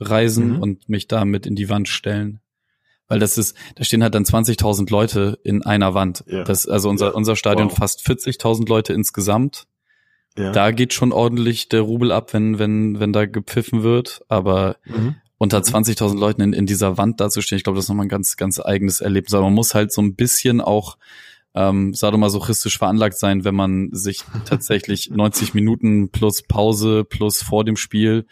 reisen 0.00 0.56
mhm. 0.56 0.62
und 0.62 0.88
mich 0.88 1.08
da 1.08 1.24
mit 1.24 1.46
in 1.46 1.56
die 1.56 1.70
Wand 1.70 1.88
stellen. 1.88 2.40
Weil 3.08 3.20
das 3.20 3.38
ist, 3.38 3.56
da 3.76 3.84
stehen 3.84 4.02
halt 4.02 4.14
dann 4.14 4.24
20.000 4.24 4.90
Leute 4.90 5.38
in 5.44 5.62
einer 5.62 5.94
Wand. 5.94 6.24
Ja. 6.26 6.44
Das, 6.44 6.68
also 6.68 6.90
unser, 6.90 7.06
ja. 7.06 7.12
unser 7.12 7.36
Stadion 7.36 7.70
wow. 7.70 7.78
fast 7.78 8.06
40.000 8.06 8.68
Leute 8.68 8.92
insgesamt. 8.92 9.66
Ja. 10.36 10.52
Da 10.52 10.72
geht 10.72 10.92
schon 10.92 11.12
ordentlich 11.12 11.70
der 11.70 11.80
Rubel 11.80 12.12
ab, 12.12 12.34
wenn, 12.34 12.58
wenn, 12.58 13.00
wenn 13.00 13.14
da 13.14 13.24
gepfiffen 13.24 13.82
wird. 13.82 14.22
Aber 14.28 14.76
mhm 14.84 15.16
unter 15.38 15.58
20.000 15.58 16.14
mhm. 16.14 16.20
Leuten 16.20 16.42
in, 16.42 16.52
in 16.52 16.66
dieser 16.66 16.96
Wand 16.96 17.20
dazustehen, 17.20 17.56
ich 17.56 17.64
glaube, 17.64 17.76
das 17.76 17.86
ist 17.86 17.88
nochmal 17.88 18.06
ein 18.06 18.10
ganz, 18.10 18.36
ganz 18.36 18.60
eigenes 18.60 19.00
Erlebnis. 19.00 19.34
Aber 19.34 19.44
man 19.44 19.54
muss 19.54 19.74
halt 19.74 19.92
so 19.92 20.02
ein 20.02 20.14
bisschen 20.14 20.60
auch 20.60 20.96
ähm, 21.54 21.94
sadomasochistisch 21.94 22.78
veranlagt 22.78 23.16
sein, 23.16 23.44
wenn 23.44 23.54
man 23.54 23.90
sich 23.92 24.24
tatsächlich 24.44 25.10
90 25.10 25.54
Minuten 25.54 26.10
plus 26.10 26.42
Pause 26.42 27.04
plus 27.04 27.42
vor 27.42 27.64
dem 27.64 27.76
Spiel 27.76 28.26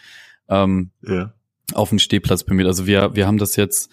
ähm, 0.48 0.90
ja. 1.02 1.32
auf 1.72 1.90
den 1.90 1.98
Stehplatz 1.98 2.44
bemüht. 2.44 2.66
Also 2.66 2.86
wir, 2.86 3.14
wir 3.14 3.26
haben 3.26 3.38
das 3.38 3.56
jetzt, 3.56 3.90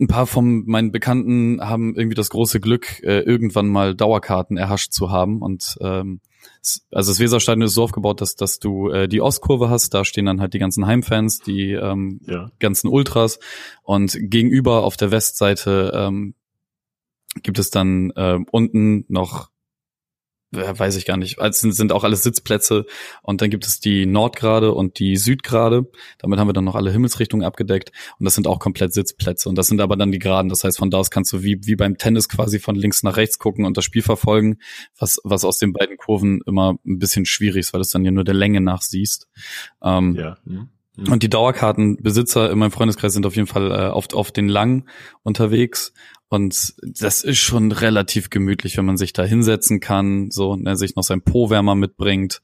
ein 0.00 0.06
paar 0.06 0.26
von 0.26 0.64
meinen 0.66 0.92
Bekannten 0.92 1.60
haben 1.60 1.96
irgendwie 1.96 2.14
das 2.14 2.30
große 2.30 2.60
Glück, 2.60 3.02
äh, 3.02 3.20
irgendwann 3.20 3.66
mal 3.66 3.96
Dauerkarten 3.96 4.56
erhascht 4.56 4.92
zu 4.92 5.10
haben 5.10 5.42
und 5.42 5.76
ähm, 5.80 6.20
also 6.92 7.10
das 7.12 7.20
Weserstadion 7.20 7.62
ist 7.62 7.74
so 7.74 7.82
aufgebaut, 7.84 8.20
dass, 8.20 8.36
dass 8.36 8.58
du 8.58 8.90
äh, 8.90 9.08
die 9.08 9.20
Ostkurve 9.20 9.68
hast, 9.70 9.94
da 9.94 10.04
stehen 10.04 10.26
dann 10.26 10.40
halt 10.40 10.54
die 10.54 10.58
ganzen 10.58 10.86
Heimfans, 10.86 11.40
die 11.40 11.72
ähm, 11.72 12.20
Ja. 12.26 12.50
ganzen 12.58 12.88
Ultras 12.88 13.38
und 13.82 14.16
gegenüber 14.20 14.84
auf 14.84 14.96
der 14.96 15.10
Westseite 15.10 15.92
ähm, 15.94 16.34
gibt 17.42 17.58
es 17.58 17.70
dann 17.70 18.10
äh, 18.16 18.38
unten 18.50 19.04
noch 19.08 19.50
weiß 20.50 20.96
ich 20.96 21.04
gar 21.04 21.16
nicht, 21.16 21.38
es 21.38 21.60
sind, 21.60 21.92
auch 21.92 22.04
alles 22.04 22.22
Sitzplätze 22.22 22.86
und 23.22 23.42
dann 23.42 23.50
gibt 23.50 23.66
es 23.66 23.80
die 23.80 24.06
Nordgrade 24.06 24.72
und 24.72 24.98
die 24.98 25.16
Südgrade. 25.16 25.90
Damit 26.18 26.38
haben 26.38 26.48
wir 26.48 26.52
dann 26.54 26.64
noch 26.64 26.74
alle 26.74 26.90
Himmelsrichtungen 26.90 27.44
abgedeckt 27.44 27.92
und 28.18 28.24
das 28.24 28.34
sind 28.34 28.46
auch 28.46 28.58
komplett 28.58 28.94
Sitzplätze 28.94 29.48
und 29.48 29.56
das 29.56 29.66
sind 29.66 29.80
aber 29.80 29.96
dann 29.96 30.10
die 30.10 30.18
Geraden. 30.18 30.48
Das 30.48 30.64
heißt, 30.64 30.78
von 30.78 30.90
da 30.90 30.98
aus 30.98 31.10
kannst 31.10 31.32
du 31.32 31.42
wie, 31.42 31.58
wie 31.64 31.76
beim 31.76 31.98
Tennis 31.98 32.28
quasi 32.28 32.58
von 32.58 32.76
links 32.76 33.02
nach 33.02 33.16
rechts 33.16 33.38
gucken 33.38 33.64
und 33.66 33.76
das 33.76 33.84
Spiel 33.84 34.02
verfolgen, 34.02 34.58
was, 34.98 35.18
was 35.24 35.44
aus 35.44 35.58
den 35.58 35.72
beiden 35.72 35.96
Kurven 35.96 36.40
immer 36.46 36.78
ein 36.86 36.98
bisschen 36.98 37.26
schwierig 37.26 37.60
ist, 37.60 37.72
weil 37.72 37.80
du 37.80 37.82
es 37.82 37.90
dann 37.90 38.04
ja 38.04 38.10
nur 38.10 38.24
der 38.24 38.34
Länge 38.34 38.60
nach 38.60 38.82
siehst. 38.82 39.28
Ähm, 39.82 40.14
Ja. 40.14 40.38
Hm. 40.44 40.70
Hm. 40.98 41.12
und 41.12 41.22
die 41.22 41.30
Dauerkartenbesitzer 41.30 42.50
in 42.50 42.58
meinem 42.58 42.72
Freundeskreis 42.72 43.12
sind 43.12 43.26
auf 43.26 43.36
jeden 43.36 43.46
Fall 43.46 43.70
äh, 43.70 43.88
oft 43.88 44.14
auf 44.14 44.32
den 44.32 44.48
Lang 44.48 44.88
unterwegs. 45.22 45.92
Und 46.28 46.74
das 46.82 47.24
ist 47.24 47.38
schon 47.38 47.72
relativ 47.72 48.28
gemütlich, 48.28 48.76
wenn 48.76 48.84
man 48.84 48.98
sich 48.98 49.12
da 49.14 49.24
hinsetzen 49.24 49.80
kann, 49.80 50.30
so, 50.30 50.56
ne, 50.56 50.76
sich 50.76 50.94
noch 50.94 51.04
sein 51.04 51.22
Po-Wärmer 51.22 51.74
mitbringt 51.74 52.42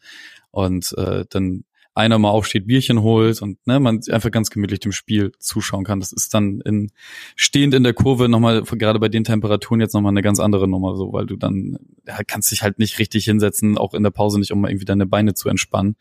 und 0.51 0.95
äh, 0.97 1.27
dann 1.29 1.65
einer 1.95 2.19
mal 2.19 2.31
aufsteht, 2.31 2.67
Bierchen 2.67 3.03
holt 3.03 3.41
und 3.41 3.65
ne, 3.67 3.79
man 3.79 4.01
einfach 4.11 4.31
ganz 4.31 4.51
gemütlich 4.51 4.81
dem 4.81 4.93
Spiel 4.93 5.33
zuschauen 5.39 5.85
kann. 5.85 6.01
Das 6.01 6.13
ist 6.13 6.35
dann 6.35 6.61
in 6.63 6.91
stehend 7.37 7.73
in 7.73 7.85
der 7.85 7.95
Kurve 7.95 8.29
nochmal, 8.29 8.63
gerade 8.63 8.99
bei 8.99 9.09
den 9.09 9.23
Temperaturen 9.25 9.81
jetzt 9.81 9.95
nochmal 9.95 10.11
eine 10.11 10.23
ganz 10.23 10.41
andere 10.41 10.67
Nummer, 10.67 10.97
so, 10.97 11.13
weil 11.13 11.27
du 11.27 11.37
dann 11.37 11.79
ja, 12.07 12.19
kannst 12.27 12.51
dich 12.51 12.63
halt 12.63 12.79
nicht 12.79 12.99
richtig 12.99 13.27
hinsetzen, 13.27 13.79
auch 13.79 13.95
in 13.95 14.03
der 14.03 14.11
Pause 14.11 14.39
nicht, 14.41 14.51
um 14.51 14.61
mal 14.61 14.71
irgendwie 14.71 14.87
deine 14.87 15.07
Beine 15.07 15.35
zu 15.35 15.49
entspannen. 15.49 15.97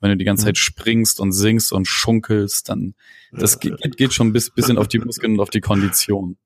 Wenn 0.00 0.10
du 0.10 0.16
die 0.16 0.24
ganze 0.24 0.42
Mhm. 0.42 0.46
Zeit 0.46 0.58
springst 0.58 1.20
und 1.20 1.32
singst 1.32 1.72
und 1.72 1.86
schunkelst, 1.86 2.68
dann 2.68 2.94
das 3.30 3.58
Ja, 3.62 3.76
geht, 3.76 3.96
geht 3.96 4.12
schon 4.12 4.32
bis 4.32 4.50
bisschen 4.50 4.78
auf 4.78 4.88
die 4.88 4.98
Muskeln 4.98 5.34
und 5.34 5.40
auf 5.40 5.50
die 5.50 5.60
Kondition. 5.60 6.36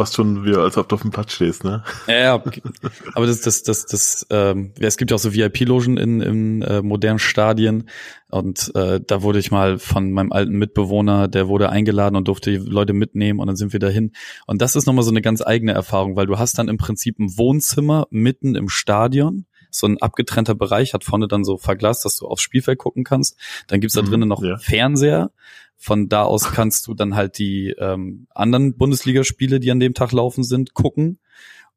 Was 0.00 0.14
schon 0.14 0.44
wie 0.46 0.56
als 0.56 0.78
ob 0.78 0.88
du 0.88 0.94
auf 0.94 1.02
dem 1.02 1.10
Platz 1.10 1.34
stehst, 1.34 1.62
ne? 1.62 1.84
Ja, 2.08 2.18
ja, 2.18 2.44
aber 3.14 3.26
das, 3.26 3.42
das, 3.42 3.62
das, 3.62 3.84
das, 3.86 4.26
ähm, 4.30 4.72
es 4.80 4.96
gibt 4.96 5.10
ja 5.10 5.16
auch 5.16 5.20
so 5.20 5.34
VIP-Logen 5.34 5.98
in, 5.98 6.20
in 6.20 6.62
äh, 6.62 6.80
modernen 6.82 7.18
Stadien. 7.18 7.88
Und 8.30 8.72
äh, 8.74 9.00
da 9.06 9.22
wurde 9.22 9.38
ich 9.38 9.50
mal 9.50 9.78
von 9.78 10.12
meinem 10.12 10.32
alten 10.32 10.52
Mitbewohner, 10.52 11.28
der 11.28 11.48
wurde 11.48 11.68
eingeladen 11.68 12.16
und 12.16 12.28
durfte 12.28 12.50
die 12.50 12.56
Leute 12.56 12.92
mitnehmen 12.94 13.40
und 13.40 13.46
dann 13.46 13.56
sind 13.56 13.72
wir 13.72 13.80
dahin. 13.80 14.12
Und 14.46 14.62
das 14.62 14.74
ist 14.74 14.86
nochmal 14.86 15.04
so 15.04 15.10
eine 15.10 15.20
ganz 15.20 15.42
eigene 15.42 15.72
Erfahrung, 15.72 16.16
weil 16.16 16.26
du 16.26 16.38
hast 16.38 16.58
dann 16.58 16.68
im 16.68 16.78
Prinzip 16.78 17.18
ein 17.18 17.36
Wohnzimmer 17.36 18.06
mitten 18.10 18.54
im 18.54 18.68
Stadion, 18.68 19.46
so 19.70 19.86
ein 19.86 19.98
abgetrennter 19.98 20.54
Bereich, 20.54 20.94
hat 20.94 21.04
vorne 21.04 21.28
dann 21.28 21.44
so 21.44 21.58
verglast, 21.58 22.04
dass 22.04 22.16
du 22.16 22.26
aufs 22.26 22.42
Spielfeld 22.42 22.78
gucken 22.78 23.04
kannst, 23.04 23.36
dann 23.66 23.80
gibt's 23.80 23.94
da 23.94 24.02
Mhm, 24.02 24.06
drinnen 24.06 24.28
noch 24.28 24.42
ja. 24.42 24.56
Fernseher, 24.56 25.30
von 25.80 26.08
da 26.08 26.22
aus 26.22 26.44
kannst 26.52 26.86
du 26.86 26.94
dann 26.94 27.16
halt 27.16 27.38
die 27.38 27.74
ähm, 27.78 28.26
anderen 28.34 28.76
Bundesligaspiele, 28.76 29.58
die 29.58 29.70
an 29.70 29.80
dem 29.80 29.94
Tag 29.94 30.12
laufen 30.12 30.44
sind, 30.44 30.74
gucken. 30.74 31.18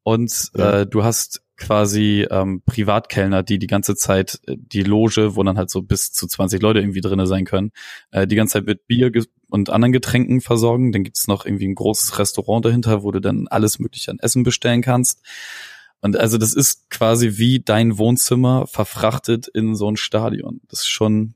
Und 0.02 0.50
Ja. 0.54 0.80
äh, 0.80 0.86
du 0.86 1.02
hast 1.02 1.40
quasi 1.56 2.26
ähm, 2.30 2.62
Privatkellner, 2.66 3.42
die 3.42 3.58
die 3.58 3.66
ganze 3.66 3.94
Zeit 3.96 4.40
äh, 4.46 4.56
die 4.58 4.82
Loge, 4.82 5.34
wo 5.36 5.42
dann 5.42 5.56
halt 5.56 5.70
so 5.70 5.82
bis 5.82 6.12
zu 6.12 6.26
20 6.26 6.60
Leute 6.60 6.80
irgendwie 6.80 7.00
drinne 7.00 7.26
sein 7.26 7.44
können, 7.46 7.70
äh, 8.10 8.26
die 8.26 8.36
ganze 8.36 8.54
Zeit 8.54 8.66
mit 8.66 8.86
Bier 8.86 9.10
und 9.48 9.70
anderen 9.70 9.92
Getränken 9.92 10.40
versorgen. 10.42 10.92
Dann 10.92 11.04
gibt's 11.04 11.26
noch 11.26 11.46
irgendwie 11.46 11.68
ein 11.68 11.74
großes 11.76 12.18
Restaurant 12.18 12.64
dahinter, 12.66 13.02
wo 13.02 13.12
du 13.12 13.20
dann 13.20 13.48
alles 13.48 13.78
mögliche 13.78 14.10
an 14.10 14.18
Essen 14.18 14.42
bestellen 14.42 14.82
kannst. 14.82 15.22
Und 16.00 16.18
also 16.18 16.36
das 16.36 16.52
ist 16.52 16.90
quasi 16.90 17.38
wie 17.38 17.60
dein 17.60 17.96
Wohnzimmer 17.96 18.66
verfrachtet 18.66 19.48
in 19.48 19.74
so 19.74 19.90
ein 19.90 19.96
Stadion. 19.96 20.60
Das 20.68 20.80
ist 20.80 20.88
schon, 20.88 21.34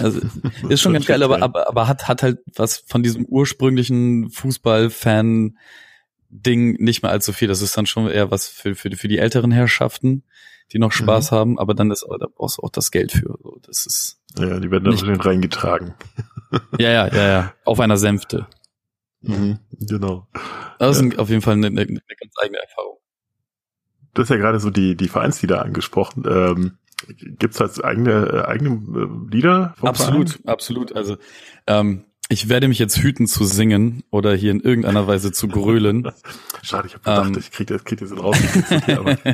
also 0.00 0.20
ist 0.68 0.80
schon 0.80 0.92
ganz 0.94 1.06
geil, 1.06 1.22
aber, 1.22 1.42
aber, 1.42 1.68
aber 1.68 1.88
hat, 1.88 2.08
hat 2.08 2.22
halt 2.22 2.38
was 2.54 2.78
von 2.86 3.02
diesem 3.02 3.24
ursprünglichen 3.26 4.30
Fußball-Fan 4.30 5.56
Ding 6.30 6.82
nicht 6.82 7.02
mehr 7.02 7.12
allzu 7.12 7.32
viel. 7.32 7.46
Das 7.48 7.62
ist 7.62 7.76
dann 7.76 7.86
schon 7.86 8.08
eher 8.08 8.30
was 8.30 8.48
für, 8.48 8.74
für, 8.74 8.90
für 8.90 9.06
die 9.08 9.18
älteren 9.18 9.52
Herrschaften, 9.52 10.24
die 10.72 10.78
noch 10.80 10.90
Spaß 10.90 11.30
haben, 11.30 11.58
aber 11.60 11.74
dann 11.74 11.90
ist, 11.92 12.04
da 12.18 12.26
brauchst 12.34 12.58
du 12.58 12.62
auch 12.62 12.70
das 12.70 12.90
Geld 12.90 13.12
für. 13.12 13.38
Das 13.62 13.86
ist, 13.86 14.18
Ja, 14.36 14.58
die 14.58 14.70
werden 14.70 14.84
da 14.84 14.90
Nicht- 14.90 15.02
wahrscheinlich 15.02 15.24
reingetragen. 15.24 15.94
ja, 16.78 16.90
ja, 16.90 17.06
ja, 17.08 17.28
ja, 17.28 17.54
auf 17.64 17.78
einer 17.78 17.96
Sänfte. 17.96 18.46
Mhm. 19.20 19.58
Genau. 19.78 20.26
Das 20.78 21.00
Ja. 21.00 21.06
ist 21.06 21.18
auf 21.18 21.28
jeden 21.30 21.40
Fall 21.42 21.54
eine, 21.54 21.68
eine, 21.68 21.80
eine 21.82 22.00
ganz 22.20 22.34
eigene 22.42 22.58
Erfahrung. 22.58 22.98
Du 24.14 24.22
hast 24.22 24.28
ja 24.28 24.36
gerade 24.36 24.58
so 24.60 24.70
die, 24.70 24.96
die 24.96 25.08
Vereinslieder 25.08 25.62
angesprochen. 25.62 26.24
Ähm, 26.28 26.78
Gibt's 27.38 27.60
halt 27.60 27.84
eigene, 27.84 28.26
äh, 28.26 28.44
eigene 28.46 28.70
äh, 28.70 29.34
Lieder 29.34 29.74
Absolut, 29.80 30.30
Verein? 30.30 30.48
absolut. 30.48 30.96
Also 30.96 31.16
ähm, 31.66 32.04
ich 32.28 32.48
werde 32.48 32.68
mich 32.68 32.78
jetzt 32.78 32.98
hüten 32.98 33.26
zu 33.26 33.44
singen 33.44 34.02
oder 34.10 34.34
hier 34.34 34.50
in 34.50 34.60
irgendeiner 34.60 35.06
Weise 35.06 35.30
zu 35.32 35.48
grölen. 35.48 36.10
Schade, 36.62 36.88
ich 36.88 36.94
habe 36.94 37.04
gedacht, 37.04 37.28
Ähm. 37.28 37.38
ich 37.38 37.50
krieg 37.50 37.66
das, 37.66 37.84
das 37.84 38.08
so 38.08 38.16
raus. 38.16 38.36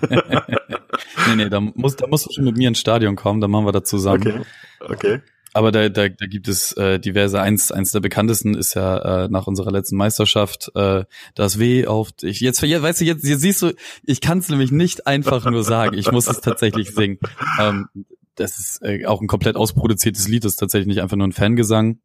nee, 1.29 1.37
nee, 1.37 1.49
da, 1.49 1.61
muss, 1.61 1.96
da 1.96 2.07
musst 2.09 2.27
du 2.29 2.33
schon 2.33 2.44
mit 2.44 2.57
mir 2.57 2.68
ins 2.68 2.81
Stadion 2.81 3.14
kommen, 3.14 3.40
dann 3.40 3.51
machen 3.51 3.66
wir 3.66 3.73
das 3.73 3.85
zusammen. 3.85 4.23
okay, 4.23 4.40
okay. 4.81 5.20
Aber 5.52 5.72
da, 5.72 5.88
da, 5.88 6.08
da 6.08 6.26
gibt 6.26 6.48
es 6.48 6.72
äh, 6.72 7.00
diverse. 7.00 7.40
Eins, 7.40 7.72
eins 7.72 7.90
der 7.90 8.00
bekanntesten 8.00 8.54
ist 8.54 8.74
ja 8.74 9.24
äh, 9.24 9.28
nach 9.28 9.46
unserer 9.46 9.72
letzten 9.72 9.96
Meisterschaft 9.96 10.70
äh, 10.74 11.04
das 11.34 11.58
W 11.58 11.86
auf 11.86 12.12
dich. 12.12 12.40
Jetzt, 12.40 12.62
jetzt 12.62 12.82
weißt 12.82 13.00
du, 13.00 13.04
jetzt, 13.04 13.24
jetzt 13.24 13.40
siehst 13.40 13.62
du, 13.62 13.72
ich 14.04 14.20
kann 14.20 14.38
es 14.38 14.48
nämlich 14.48 14.70
nicht 14.70 15.06
einfach 15.06 15.44
nur 15.44 15.64
sagen. 15.64 15.98
Ich 15.98 16.12
muss 16.12 16.28
es 16.28 16.40
tatsächlich 16.40 16.94
singen. 16.94 17.18
Ähm, 17.60 17.88
das 18.36 18.58
ist 18.58 18.82
äh, 18.82 19.06
auch 19.06 19.20
ein 19.20 19.26
komplett 19.26 19.56
ausproduziertes 19.56 20.28
Lied. 20.28 20.44
Das 20.44 20.52
ist 20.52 20.58
tatsächlich 20.58 20.86
nicht 20.86 21.02
einfach 21.02 21.16
nur 21.16 21.26
ein 21.26 21.32
Fangesang. 21.32 21.98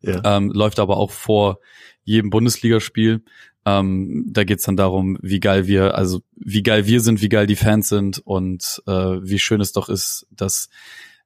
Ja. 0.00 0.20
Ähm, 0.24 0.50
läuft 0.52 0.78
aber 0.78 0.98
auch 0.98 1.10
vor 1.10 1.60
jedem 2.02 2.28
Bundesligaspiel. 2.28 3.22
Ähm, 3.64 4.26
da 4.28 4.44
geht's 4.44 4.64
dann 4.64 4.76
darum, 4.76 5.16
wie 5.22 5.40
geil 5.40 5.66
wir, 5.66 5.94
also 5.94 6.20
wie 6.36 6.62
geil 6.62 6.86
wir 6.86 7.00
sind, 7.00 7.22
wie 7.22 7.30
geil 7.30 7.46
die 7.46 7.56
Fans 7.56 7.88
sind 7.88 8.18
und 8.18 8.82
äh, 8.86 8.92
wie 8.92 9.38
schön 9.38 9.62
es 9.62 9.72
doch 9.72 9.88
ist, 9.88 10.26
dass 10.30 10.68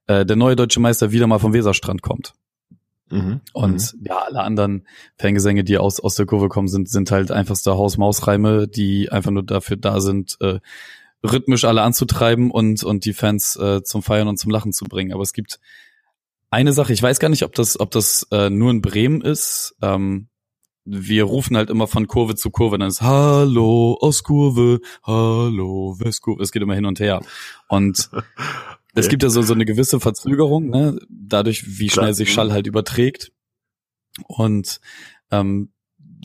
äh, 0.09 0.25
der 0.25 0.35
neue 0.35 0.55
deutsche 0.55 0.79
Meister 0.79 1.11
wieder 1.11 1.27
mal 1.27 1.37
vom 1.37 1.53
Weserstrand 1.53 2.01
kommt. 2.01 2.33
Mhm. 3.11 3.41
Und 3.53 3.95
ja, 4.01 4.17
alle 4.17 4.41
anderen 4.41 4.87
Fangesänge, 5.17 5.63
die 5.63 5.77
aus, 5.77 5.99
aus 5.99 6.15
der 6.15 6.25
Kurve 6.25 6.49
kommen, 6.49 6.67
sind, 6.67 6.89
sind 6.89 7.11
halt 7.11 7.31
einfachste 7.31 7.77
Haus-Maus-Reime, 7.77 8.67
die 8.67 9.11
einfach 9.11 9.29
nur 9.29 9.43
dafür 9.43 9.77
da 9.77 10.01
sind, 10.01 10.37
äh, 10.41 10.59
rhythmisch 11.23 11.63
alle 11.63 11.83
anzutreiben 11.83 12.49
und, 12.49 12.83
und 12.83 13.05
die 13.05 13.13
Fans 13.13 13.55
äh, 13.55 13.83
zum 13.83 14.01
Feiern 14.01 14.27
und 14.27 14.37
zum 14.37 14.51
Lachen 14.51 14.73
zu 14.73 14.85
bringen. 14.85 15.13
Aber 15.13 15.21
es 15.21 15.33
gibt 15.33 15.59
eine 16.49 16.73
Sache, 16.73 16.91
ich 16.91 17.03
weiß 17.03 17.19
gar 17.19 17.29
nicht, 17.29 17.43
ob 17.43 17.53
das, 17.53 17.79
ob 17.79 17.91
das 17.91 18.25
äh, 18.31 18.49
nur 18.49 18.71
in 18.71 18.81
Bremen 18.81 19.21
ist. 19.21 19.75
Ähm, 19.81 20.27
wir 20.85 21.25
rufen 21.25 21.55
halt 21.55 21.69
immer 21.69 21.85
von 21.85 22.07
Kurve 22.07 22.33
zu 22.33 22.49
Kurve, 22.49 22.79
dann 22.79 22.87
ist 22.87 23.01
Hallo 23.01 23.95
Ostkurve, 24.01 24.79
Hallo 25.03 25.95
Westkurve, 25.99 26.41
es 26.41 26.51
geht 26.51 26.63
immer 26.63 26.73
hin 26.73 26.85
und 26.87 26.99
her. 26.99 27.21
Und 27.67 28.09
es 28.95 29.07
gibt 29.07 29.23
ja 29.23 29.29
so, 29.29 29.41
so 29.41 29.53
eine 29.53 29.65
gewisse 29.65 29.99
Verzögerung, 29.99 30.69
ne? 30.69 30.99
dadurch, 31.09 31.79
wie 31.79 31.87
Klar. 31.87 32.05
schnell 32.05 32.13
sich 32.13 32.33
Schall 32.33 32.51
halt 32.51 32.67
überträgt. 32.67 33.31
Und 34.27 34.81
ähm, 35.31 35.71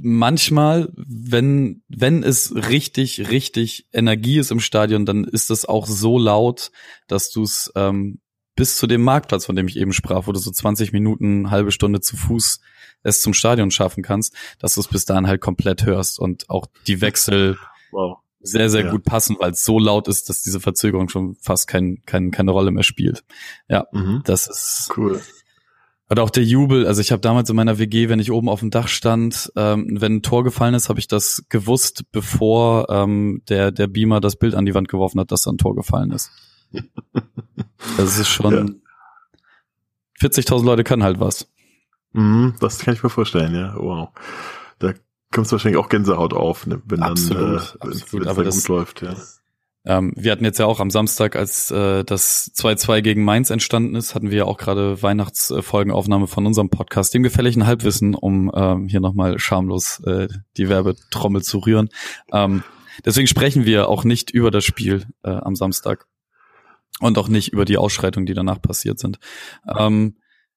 manchmal, 0.02 0.92
wenn, 0.96 1.82
wenn 1.88 2.22
es 2.22 2.54
richtig, 2.54 3.30
richtig 3.30 3.86
Energie 3.92 4.38
ist 4.38 4.50
im 4.50 4.60
Stadion, 4.60 5.04
dann 5.06 5.24
ist 5.24 5.50
es 5.50 5.66
auch 5.66 5.86
so 5.86 6.18
laut, 6.18 6.72
dass 7.06 7.30
du 7.30 7.42
es 7.42 7.70
ähm, 7.76 8.20
bis 8.56 8.76
zu 8.76 8.86
dem 8.86 9.02
Marktplatz, 9.02 9.46
von 9.46 9.56
dem 9.56 9.68
ich 9.68 9.76
eben 9.76 9.92
sprach, 9.92 10.26
wo 10.26 10.32
du 10.32 10.38
so 10.38 10.50
20 10.50 10.92
Minuten, 10.92 11.50
halbe 11.50 11.72
Stunde 11.72 12.00
zu 12.00 12.16
Fuß 12.16 12.60
es 13.02 13.20
zum 13.20 13.34
Stadion 13.34 13.70
schaffen 13.70 14.02
kannst, 14.02 14.34
dass 14.58 14.74
du 14.74 14.80
es 14.80 14.88
bis 14.88 15.04
dahin 15.04 15.26
halt 15.26 15.40
komplett 15.40 15.84
hörst 15.84 16.18
und 16.18 16.48
auch 16.48 16.66
die 16.86 17.00
Wechsel 17.02 17.58
Wow. 17.94 18.18
Sehr, 18.44 18.70
sehr 18.70 18.84
Ja. 18.84 18.90
gut 18.90 19.04
passen, 19.04 19.36
weil 19.40 19.52
es 19.52 19.64
so 19.64 19.78
laut 19.78 20.06
ist, 20.06 20.28
dass 20.28 20.42
diese 20.42 20.60
Verzögerung 20.60 21.08
schon 21.08 21.34
fast 21.40 21.66
kein, 21.66 22.02
kein, 22.06 22.30
keine 22.30 22.50
Rolle 22.52 22.70
mehr 22.70 22.82
spielt. 22.84 23.24
Ja, 23.68 23.86
Mhm. 23.92 24.20
das 24.24 24.46
ist 24.46 24.92
Cool. 24.96 25.20
oder 26.10 26.22
auch 26.22 26.30
der 26.30 26.44
Jubel. 26.44 26.86
Also 26.86 27.00
ich 27.00 27.10
habe 27.10 27.20
damals 27.20 27.48
in 27.50 27.56
meiner 27.56 27.78
WG, 27.78 28.08
wenn 28.08 28.20
ich 28.20 28.30
oben 28.30 28.48
auf 28.48 28.60
dem 28.60 28.70
Dach 28.70 28.88
stand, 28.88 29.50
ähm, 29.56 29.96
wenn 30.00 30.16
ein 30.16 30.22
Tor 30.22 30.44
gefallen 30.44 30.74
ist, 30.74 30.88
habe 30.90 31.00
ich 31.00 31.08
das 31.08 31.44
gewusst, 31.48 32.04
bevor 32.12 32.86
ähm, 32.90 33.42
der 33.48 33.72
der 33.72 33.86
Beamer 33.86 34.20
das 34.20 34.36
Bild 34.36 34.54
an 34.54 34.66
die 34.66 34.74
Wand 34.74 34.88
geworfen 34.88 35.18
hat, 35.20 35.32
dass 35.32 35.42
da 35.42 35.50
ein 35.50 35.58
Tor 35.58 35.74
gefallen 35.74 36.10
ist. 36.12 36.30
Das 37.96 38.18
ist 38.18 38.28
schon 38.28 38.80
40.000 40.20 40.64
Leute 40.64 40.84
können 40.84 41.02
halt 41.02 41.20
was. 41.20 41.48
Mhm, 42.12 42.54
das 42.60 42.78
kann 42.78 42.94
ich 42.94 43.02
mir 43.02 43.10
vorstellen, 43.10 43.54
ja. 43.54 43.74
Wow. 43.76 44.08
Da 44.78 44.94
kommst 45.34 45.50
du 45.50 45.54
wahrscheinlich 45.56 45.78
auch 45.78 45.88
Gänsehaut 45.90 46.32
auf, 46.32 46.66
ne, 46.66 46.80
wenn 46.86 47.02
Absolut, 47.02 47.42
dann, 47.42 47.52
äh, 47.52 47.58
absolut, 47.92 48.26
dann 48.26 48.44
das- 48.44 48.56
gut 48.62 48.68
läuft, 48.68 49.02
ja. 49.02 49.14
Ähm, 49.86 50.14
wir 50.16 50.32
hatten 50.32 50.44
jetzt 50.46 50.58
ja 50.58 50.64
auch 50.64 50.80
am 50.80 50.88
Samstag, 50.88 51.36
als 51.36 51.70
äh, 51.70 52.04
das 52.04 52.50
2-2 52.54 53.02
gegen 53.02 53.22
Mainz 53.22 53.50
entstanden 53.50 53.94
ist, 53.96 54.14
hatten 54.14 54.30
wir 54.30 54.38
ja 54.38 54.44
auch 54.46 54.56
gerade 54.56 55.02
Weihnachtsfolgenaufnahme 55.02 56.26
von 56.26 56.46
unserem 56.46 56.70
Podcast, 56.70 57.12
dem 57.12 57.22
gefälligen 57.22 57.66
Halbwissen, 57.66 58.14
um 58.14 58.50
ähm, 58.54 58.88
hier 58.88 59.00
nochmal 59.00 59.38
schamlos 59.38 60.00
äh, 60.06 60.28
die 60.56 60.70
Werbetrommel 60.70 61.42
zu 61.42 61.58
rühren. 61.58 61.90
Ähm, 62.32 62.62
deswegen 63.04 63.26
sprechen 63.26 63.66
wir 63.66 63.88
auch 63.90 64.04
nicht 64.04 64.30
über 64.30 64.50
das 64.50 64.64
Spiel 64.64 65.04
äh, 65.22 65.28
am 65.28 65.54
Samstag 65.54 66.06
und 67.00 67.18
auch 67.18 67.28
nicht 67.28 67.52
über 67.52 67.66
die 67.66 67.76
Ausschreitungen, 67.76 68.24
die 68.24 68.34
danach 68.34 68.62
passiert 68.62 68.98
sind. 68.98 69.18
Ähm, 69.78 70.16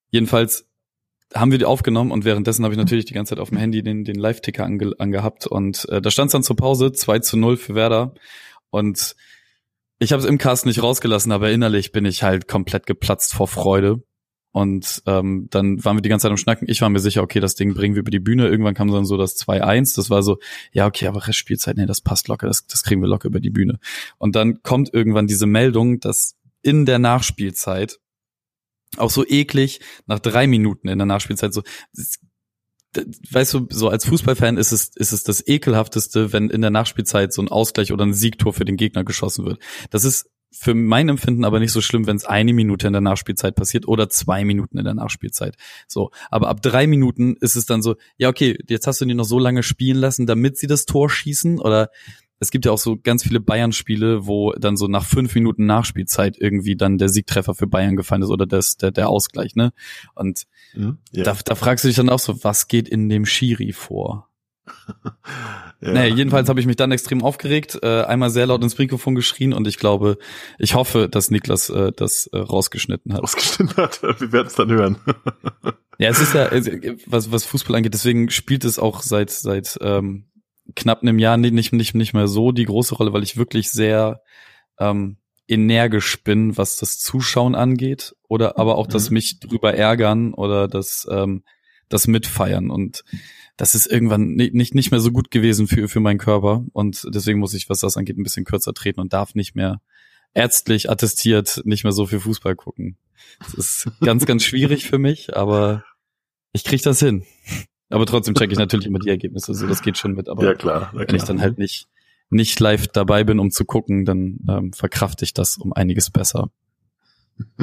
jedenfalls 0.10 0.67
haben 1.34 1.52
wir 1.52 1.58
die 1.58 1.66
aufgenommen 1.66 2.12
und 2.12 2.26
währenddessen 2.26 2.64
habe 2.64 2.74
ich 2.74 2.78
natürlich 2.78 3.06
die 3.06 3.14
ganze 3.14 3.32
Zeit 3.32 3.40
auf 3.40 3.50
dem 3.50 3.58
Handy 3.58 3.84
den, 3.84 4.04
den 4.04 4.16
Live-Ticker 4.16 4.64
ange, 4.64 4.94
angehabt 4.98 5.48
und 5.48 5.88
äh, 5.90 6.02
da 6.02 6.10
stand 6.10 6.28
es 6.28 6.32
dann 6.34 6.44
zur 6.44 6.56
Pause 6.56 6.92
2 6.92 7.20
zu 7.20 7.38
0 7.38 7.58
für 7.58 7.76
Werder 7.76 8.14
und 8.70 9.16
ich 10.00 10.12
habe 10.12 10.22
es 10.22 10.30
im 10.30 10.38
Cast 10.38 10.66
nicht 10.66 10.84
rausgelassen, 10.84 11.32
aber 11.32 11.52
innerlich 11.52 11.92
bin 11.92 12.06
ich 12.06 12.24
halt 12.24 12.48
komplett 12.48 12.86
geplatzt 12.86 13.34
vor 13.34 13.48
Freude. 13.48 14.04
Und 14.52 15.04
ähm, 15.06 15.48
dann 15.52 15.84
waren 15.84 15.98
wir 15.98 16.02
die 16.02 16.10
ganze 16.10 16.24
Zeit 16.24 16.32
am 16.32 16.38
Schnacken. 16.38 16.68
Ich 16.70 16.82
war 16.82 16.90
mir 16.90 17.00
sicher, 17.00 17.22
okay, 17.22 17.40
das 17.40 17.56
Ding 17.56 17.74
bringen 17.74 17.96
wir 17.96 18.00
über 18.00 18.12
die 18.12 18.20
Bühne. 18.20 18.48
Irgendwann 18.48 18.74
kam 18.74 18.92
dann 18.92 19.06
so 19.06 19.18
das 19.18 19.38
2-1. 19.38 19.96
Das 19.96 20.10
war 20.10 20.24
so, 20.24 20.40
ja, 20.72 20.88
okay, 20.88 21.08
aber 21.08 21.28
Restspielzeit, 21.28 21.78
nee, 21.78 21.86
das 21.86 22.02
passt 22.02 22.28
locker, 22.28 22.48
das, 22.48 22.66
das 22.66 22.84
kriegen 22.84 23.02
wir 23.02 23.08
locker 23.08 23.28
über 23.28 23.40
die 23.40 23.50
Bühne. 23.50 23.80
Und 24.18 24.36
dann 24.36 24.64
kommt 24.64 24.94
irgendwann 24.94 25.28
diese 25.28 25.46
Meldung, 25.46 26.00
dass 26.00 26.36
in 26.64 26.86
der 26.86 26.98
Nachspielzeit 26.98 28.00
auch 28.96 29.12
so 29.12 29.26
eklig, 29.28 29.82
nach 30.06 30.20
drei 30.20 30.48
Minuten 30.48 30.88
in 30.88 30.98
der 30.98 31.06
Nachspielzeit 31.06 31.54
so, 31.54 31.64
weißt 33.32 33.54
du, 33.54 33.68
so 33.70 33.90
als 33.90 34.06
Fußballfan 34.06 34.58
ist 34.58 34.72
es, 34.72 34.92
ist 34.96 35.12
es 35.12 35.24
das 35.24 35.46
ekelhafteste, 35.46 36.34
wenn 36.34 36.50
in 36.50 36.62
der 36.62 36.72
Nachspielzeit 36.72 37.34
so 37.34 37.42
ein 37.42 37.50
Ausgleich 37.50 37.92
oder 37.92 38.06
ein 38.06 38.14
Siegtor 38.14 38.54
für 38.54 38.66
den 38.66 38.78
Gegner 38.78 39.04
geschossen 39.04 39.46
wird. 39.46 39.60
Das 39.92 40.04
ist 40.04 40.30
für 40.52 40.74
mein 40.74 41.10
Empfinden 41.10 41.44
aber 41.44 41.60
nicht 41.60 41.74
so 41.74 41.82
schlimm, 41.82 42.08
wenn 42.08 42.16
es 42.16 42.26
eine 42.26 42.54
Minute 42.54 42.88
in 42.88 42.94
der 42.94 43.02
Nachspielzeit 43.02 43.56
passiert 43.56 43.88
oder 43.88 44.10
zwei 44.10 44.46
Minuten 44.46 44.78
in 44.78 44.86
der 44.86 44.94
Nachspielzeit. 44.94 45.56
So, 45.88 46.12
aber 46.32 46.48
ab 46.48 46.62
drei 46.62 46.88
Minuten 46.88 47.36
ist 47.42 47.56
es 47.56 47.66
dann 47.66 47.82
so, 47.82 47.96
ja 48.18 48.30
okay, 48.30 48.58
jetzt 48.68 48.88
hast 48.88 49.02
du 49.02 49.06
die 49.06 49.14
noch 49.14 49.26
so 49.26 49.40
lange 49.40 49.62
spielen 49.62 50.00
lassen, 50.00 50.26
damit 50.26 50.58
sie 50.58 50.68
das 50.68 50.86
Tor 50.86 51.10
schießen 51.10 51.60
oder 51.60 51.90
es 52.40 52.52
gibt 52.52 52.66
ja 52.66 52.72
auch 52.72 52.78
so 52.78 52.98
ganz 52.98 53.24
viele 53.24 53.40
Bayern-Spiele, 53.40 54.28
wo 54.28 54.52
dann 54.54 54.78
so 54.78 54.88
nach 54.88 55.06
fünf 55.06 55.34
Minuten 55.36 55.66
Nachspielzeit 55.66 56.38
irgendwie 56.40 56.76
dann 56.76 56.98
der 56.98 57.10
Siegtreffer 57.10 57.56
für 57.56 57.68
Bayern 57.68 57.96
gefallen 57.96 58.22
ist 58.22 58.30
oder 58.30 58.46
das, 58.46 58.78
der, 58.78 58.92
der 58.92 59.10
Ausgleich, 59.10 59.56
ne? 59.56 59.74
Und 60.14 60.44
mhm, 60.76 60.98
ja. 61.12 61.24
da, 61.24 61.38
da 61.44 61.56
fragst 61.56 61.84
du 61.84 61.88
dich 61.88 61.98
dann 61.98 62.10
auch 62.10 62.20
so, 62.20 62.44
was 62.44 62.68
geht 62.68 62.88
in 62.88 63.10
dem 63.10 63.26
Schiri 63.26 63.74
vor? 63.74 64.30
ja. 65.82 65.94
Nee, 65.94 66.08
jedenfalls 66.10 66.50
habe 66.50 66.60
ich 66.60 66.66
mich 66.66 66.76
dann 66.76 66.92
extrem 66.92 67.24
aufgeregt, 67.24 67.80
äh, 67.82 68.02
einmal 68.04 68.30
sehr 68.30 68.46
laut 68.46 68.62
ins 68.62 68.78
Mikrofon 68.78 69.16
geschrien 69.16 69.54
und 69.54 69.68
ich 69.68 69.78
glaube, 69.78 70.18
ich 70.60 70.76
hoffe, 70.76 71.10
dass 71.10 71.32
Niklas 71.32 71.70
äh, 71.70 71.92
das 71.96 72.28
äh, 72.28 72.38
rausgeschnitten 72.38 73.14
hat. 73.14 73.24
Rausgeschnitten 73.24 73.78
hat, 73.78 74.02
wir 74.20 74.32
werden 74.32 74.48
es 74.48 74.56
dann 74.56 74.70
hören. 74.70 74.98
ja, 75.98 76.10
es 76.10 76.20
ist 76.20 76.34
ja, 76.34 76.50
was, 77.08 77.32
was 77.32 77.46
Fußball 77.46 77.76
angeht, 77.76 77.94
deswegen 77.94 78.30
spielt 78.30 78.66
es 78.66 78.78
auch 78.78 79.02
seit, 79.02 79.30
seit 79.30 79.78
ähm, 79.82 80.27
knapp 80.76 81.02
einem 81.02 81.20
Jahr 81.20 81.38
nicht, 81.38 81.72
nicht, 81.72 81.94
nicht 81.94 82.14
mehr 82.14 82.28
so 82.28 82.52
die 82.52 82.66
große 82.66 82.96
Rolle, 82.96 83.14
weil 83.14 83.24
ich 83.24 83.38
wirklich 83.38 83.70
sehr 83.70 84.22
ähm, 84.80 85.18
energisch 85.48 86.24
bin, 86.24 86.58
was 86.58 86.76
das 86.76 87.00
Zuschauen 87.00 87.56
angeht, 87.56 88.16
oder 88.28 88.58
aber 88.60 88.78
auch 88.78 88.88
das 88.88 89.10
mhm. 89.10 89.16
mich 89.16 89.40
drüber 89.40 89.74
ärgern 89.74 90.34
oder 90.34 90.68
das, 90.68 91.08
ähm, 91.10 91.44
das 91.90 92.08
Mitfeiern. 92.08 92.70
Und 92.70 93.04
das 93.56 93.74
ist 93.74 93.88
irgendwann 93.88 94.36
nicht, 94.36 94.76
nicht 94.76 94.92
mehr 94.92 95.00
so 95.00 95.12
gut 95.12 95.32
gewesen 95.32 95.68
für, 95.68 95.88
für 95.88 96.00
meinen 96.00 96.20
Körper. 96.20 96.66
Und 96.74 97.08
deswegen 97.14 97.40
muss 97.40 97.54
ich, 97.54 97.70
was 97.70 97.80
das 97.80 97.98
angeht, 97.98 98.18
ein 98.18 98.24
bisschen 98.24 98.46
kürzer 98.46 98.74
treten 98.74 99.00
und 99.00 99.14
darf 99.14 99.36
nicht 99.36 99.56
mehr 99.56 99.82
ärztlich 100.34 100.90
attestiert 100.90 101.62
nicht 101.66 101.84
mehr 101.84 101.94
so 101.94 102.06
viel 102.06 102.20
Fußball 102.20 102.56
gucken. 102.56 102.98
Das 103.40 103.54
ist 103.56 103.92
ganz, 104.02 104.26
ganz 104.26 104.44
schwierig 104.44 104.86
für 104.88 105.00
mich, 105.00 105.36
aber 105.36 105.84
ich 106.52 106.64
krieg 106.64 106.82
das 106.84 107.00
hin. 107.00 107.26
Aber 107.90 108.06
trotzdem 108.06 108.36
checke 108.36 108.52
ich 108.52 108.60
natürlich 108.60 108.86
immer 108.86 109.00
die 109.00 109.10
Ergebnisse, 109.10 109.54
so 109.54 109.68
das 109.68 109.82
geht 109.82 109.98
schon 109.98 110.14
mit. 110.14 110.28
Aber 110.30 110.44
ja, 110.44 110.54
klar, 110.54 110.92
wenn 110.94 111.16
ich 111.16 111.24
dann 111.24 111.40
halt 111.40 111.58
nicht, 111.58 111.88
nicht 112.30 112.60
live 112.60 112.88
dabei 112.88 113.24
bin, 113.24 113.40
um 113.40 113.50
zu 113.52 113.66
gucken, 113.66 114.04
dann 114.04 114.40
ähm, 114.50 114.74
verkrafte 114.74 115.24
ich 115.24 115.34
das 115.34 115.58
um 115.58 115.72
einiges 115.74 116.10
besser. 116.10 116.50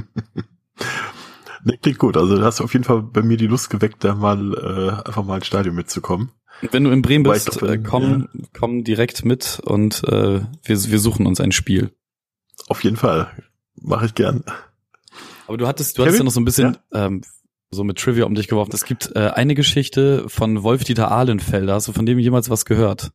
ne, 1.64 1.78
klingt 1.78 1.98
gut. 1.98 2.16
Also 2.16 2.36
du 2.36 2.42
hast 2.42 2.60
auf 2.60 2.72
jeden 2.72 2.84
Fall 2.84 3.02
bei 3.02 3.22
mir 3.22 3.36
die 3.36 3.46
Lust 3.46 3.68
geweckt, 3.68 4.02
da 4.02 4.14
mal 4.14 4.54
äh, 4.54 5.06
einfach 5.06 5.24
mal 5.24 5.36
ins 5.36 5.46
Stadion 5.46 5.74
mitzukommen. 5.74 6.30
Wenn 6.70 6.84
du 6.84 6.90
in 6.90 7.02
Bremen 7.02 7.24
bist, 7.24 7.50
glaub, 7.50 7.70
äh, 7.70 7.78
komm, 7.78 8.28
ja. 8.32 8.44
komm 8.58 8.84
direkt 8.84 9.24
mit 9.24 9.60
und 9.64 10.04
äh, 10.04 10.40
wir, 10.40 10.84
wir 10.84 10.98
suchen 10.98 11.26
uns 11.26 11.40
ein 11.40 11.52
Spiel. 11.52 11.90
Auf 12.68 12.84
jeden 12.84 12.96
Fall. 12.96 13.30
Mache 13.80 14.06
ich 14.06 14.14
gern. 14.14 14.44
Aber 15.46 15.58
du 15.58 15.66
hattest, 15.66 15.98
du 15.98 16.02
Kevin? 16.02 16.06
hattest 16.06 16.20
ja 16.20 16.24
noch 16.24 16.32
so 16.32 16.40
ein 16.40 16.44
bisschen 16.44 16.78
ja? 16.92 17.06
ähm, 17.06 17.22
so 17.74 17.84
mit 17.84 17.98
Trivia 17.98 18.24
um 18.24 18.34
dich 18.34 18.48
geworfen. 18.48 18.70
Es 18.72 18.84
gibt 18.84 19.14
äh, 19.14 19.30
eine 19.34 19.54
Geschichte 19.54 20.28
von 20.28 20.62
Wolf-Dieter 20.62 21.10
Ahlenfelder. 21.10 21.74
Hast 21.74 21.88
du 21.88 21.92
von 21.92 22.06
dem 22.06 22.18
jemals 22.18 22.48
was 22.48 22.64
gehört? 22.64 23.12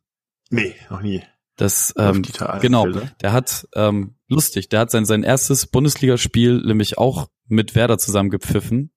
Nee, 0.50 0.74
noch 0.88 1.02
nie. 1.02 1.22
Das, 1.56 1.92
ähm, 1.98 2.22
genau, 2.62 2.86
der 3.20 3.32
hat, 3.32 3.68
ähm, 3.74 4.14
lustig, 4.28 4.70
der 4.70 4.80
hat 4.80 4.90
sein, 4.90 5.04
sein 5.04 5.22
erstes 5.22 5.66
Bundesligaspiel 5.66 6.62
nämlich 6.62 6.96
auch 6.96 7.28
mit 7.48 7.74
Werder 7.74 7.98
zusammen 7.98 8.30
gepfiffen. 8.30 8.92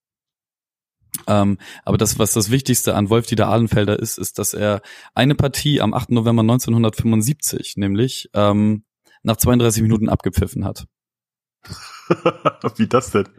Ähm, 1.28 1.58
aber 1.84 1.98
das, 1.98 2.20
was 2.20 2.34
das 2.34 2.52
Wichtigste 2.52 2.96
an 2.96 3.10
Wolf-Dieter 3.10 3.48
Ahlenfelder 3.48 4.00
ist, 4.00 4.18
ist, 4.18 4.40
dass 4.40 4.54
er 4.54 4.82
eine 5.14 5.36
Partie 5.36 5.82
am 5.82 5.94
8. 5.94 6.12
November 6.12 6.42
1975, 6.42 7.76
nämlich 7.76 8.30
ähm, 8.34 8.86
nach 9.24 9.38
32 9.38 9.82
Minuten 9.82 10.10
abgepfiffen 10.10 10.66
hat. 10.66 10.86
Wie 12.78 12.88
das 12.88 13.12
denn? 13.12 13.30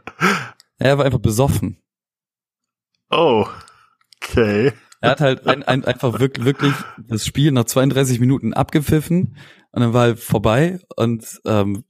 Er 0.79 0.99
war 0.99 1.05
einfach 1.05 1.19
besoffen. 1.19 1.83
Oh, 3.11 3.47
okay. 4.23 4.73
Er 5.01 5.11
hat 5.11 5.21
halt 5.21 5.47
ein, 5.47 5.63
ein, 5.63 5.85
einfach 5.85 6.19
wirklich, 6.19 6.47
wirklich 6.47 6.73
das 6.99 7.27
Spiel 7.27 7.53
nach 7.53 7.65
32 7.65 8.21
Minuten 8.21 8.55
abgepfiffen 8.55 9.37
und 9.73 9.81
dann 9.83 9.93
war 9.93 10.09
er 10.09 10.17
vorbei 10.17 10.81
und 10.97 11.41
ähm, 11.45 11.85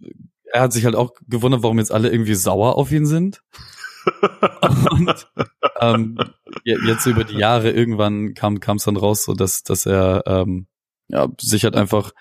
er 0.53 0.63
hat 0.63 0.73
sich 0.73 0.85
halt 0.85 0.97
auch 0.97 1.13
gewundert, 1.29 1.63
warum 1.63 1.79
jetzt 1.79 1.93
alle 1.93 2.11
irgendwie 2.11 2.35
sauer 2.35 2.77
auf 2.77 2.91
ihn 2.91 3.07
sind. 3.07 3.41
und 4.91 5.29
ähm, 5.81 6.19
jetzt 6.65 7.07
über 7.07 7.25
die 7.25 7.39
Jahre 7.39 7.71
irgendwann 7.71 8.35
kam 8.35 8.59
es 8.59 8.85
dann 8.85 8.97
raus, 8.97 9.25
so 9.25 9.35
dass 9.35 9.63
dass 9.63 9.87
er 9.87 10.25
ähm, 10.27 10.67
ja, 11.09 11.29
sich 11.41 11.65
halt 11.65 11.77
einfach 11.77 12.13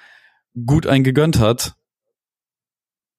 gut 0.65 0.87
eingegönnt 0.87 1.39
hat 1.39 1.75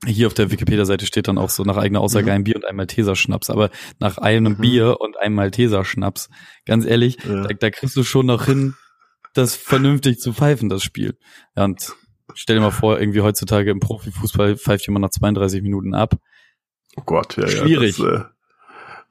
hier 0.07 0.27
auf 0.27 0.35
der 0.35 0.51
Wikipedia-Seite 0.51 1.07
steht 1.07 1.29
dann 1.29 1.39
auch 1.39 1.51
so 1.51 1.63
nach 1.63 1.77
eigener 1.77 2.01
Aussage 2.01 2.27
mhm. 2.27 2.33
ein 2.33 2.45
Bier 2.45 2.57
und 2.57 2.65
ein 2.65 2.77
Malteser-Schnaps. 2.77 3.51
Aber 3.51 3.71
nach 3.99 4.19
einem 4.19 4.55
mhm. 4.55 4.59
Bier 4.59 5.01
und 5.01 5.19
einem 5.19 5.35
Malteser-Schnaps, 5.35 6.29
ganz 6.67 6.85
ehrlich, 6.85 7.19
ja. 7.25 7.43
da, 7.43 7.55
da, 7.55 7.71
kriegst 7.71 7.97
du 7.97 8.05
schon 8.05 8.27
noch 8.27 8.47
hin, 8.47 8.75
das 9.35 9.55
vernünftig 9.55 10.19
zu 10.19 10.33
pfeifen, 10.33 10.69
das 10.69 10.83
Spiel. 10.83 11.17
Ja, 11.57 11.65
und 11.65 11.93
stell 12.35 12.57
dir 12.57 12.63
mal 12.63 12.71
vor, 12.71 12.99
irgendwie 12.99 13.21
heutzutage 13.21 13.71
im 13.71 13.81
Profifußball 13.81 14.57
pfeift 14.57 14.87
jemand 14.87 15.03
nach 15.03 15.11
32 15.11 15.63
Minuten 15.63 15.95
ab. 15.95 16.15
Oh 16.97 17.03
Gott, 17.05 17.37
ja, 17.37 17.49
Schwierig. 17.49 17.99
Ja, 17.99 18.05
das, 18.05 18.21
äh, 18.21 18.25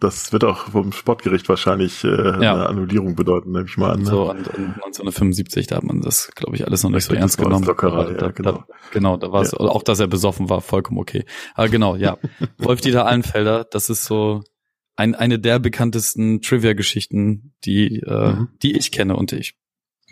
das 0.03 0.33
wird 0.33 0.43
auch 0.43 0.69
vom 0.69 0.91
Sportgericht 0.91 1.47
wahrscheinlich 1.47 2.03
äh, 2.03 2.07
ja. 2.43 2.53
eine 2.53 2.67
Annullierung 2.67 3.15
bedeuten, 3.15 3.51
nehme 3.51 3.65
ich 3.65 3.77
mal 3.77 3.93
an. 3.93 4.01
Ne? 4.01 4.05
So, 4.05 4.29
und, 4.29 4.47
und 4.49 4.75
1975, 4.75 5.67
da 5.67 5.77
hat 5.77 5.83
man 5.83 6.01
das, 6.01 6.31
glaube 6.35 6.55
ich, 6.55 6.65
alles 6.65 6.83
noch 6.83 6.89
nicht 6.89 7.05
so 7.05 7.13
ernst 7.13 7.37
genommen. 7.37 7.65
Lockerer, 7.65 8.11
ja, 8.11 8.17
da, 8.17 8.31
genau. 8.31 8.51
Da, 8.51 8.65
genau, 8.91 9.17
da 9.17 9.31
war 9.31 9.41
es, 9.41 9.53
ja. 9.53 9.59
auch 9.59 9.83
dass 9.83 9.99
er 9.99 10.07
besoffen 10.07 10.49
war, 10.49 10.61
vollkommen 10.61 10.99
okay. 10.99 11.25
Aber 11.55 11.69
genau, 11.69 11.95
ja. 11.95 12.17
Wolf-Dieter 12.57 13.05
Allenfelder, 13.05 13.63
das 13.63 13.89
ist 13.89 14.05
so 14.05 14.43
ein, 14.95 15.15
eine 15.15 15.39
der 15.39 15.59
bekanntesten 15.59 16.41
Trivia-Geschichten, 16.41 17.53
die, 17.63 17.99
äh, 17.99 18.33
mhm. 18.33 18.49
die 18.61 18.77
ich 18.77 18.91
kenne 18.91 19.15
und 19.15 19.31
ich 19.31 19.55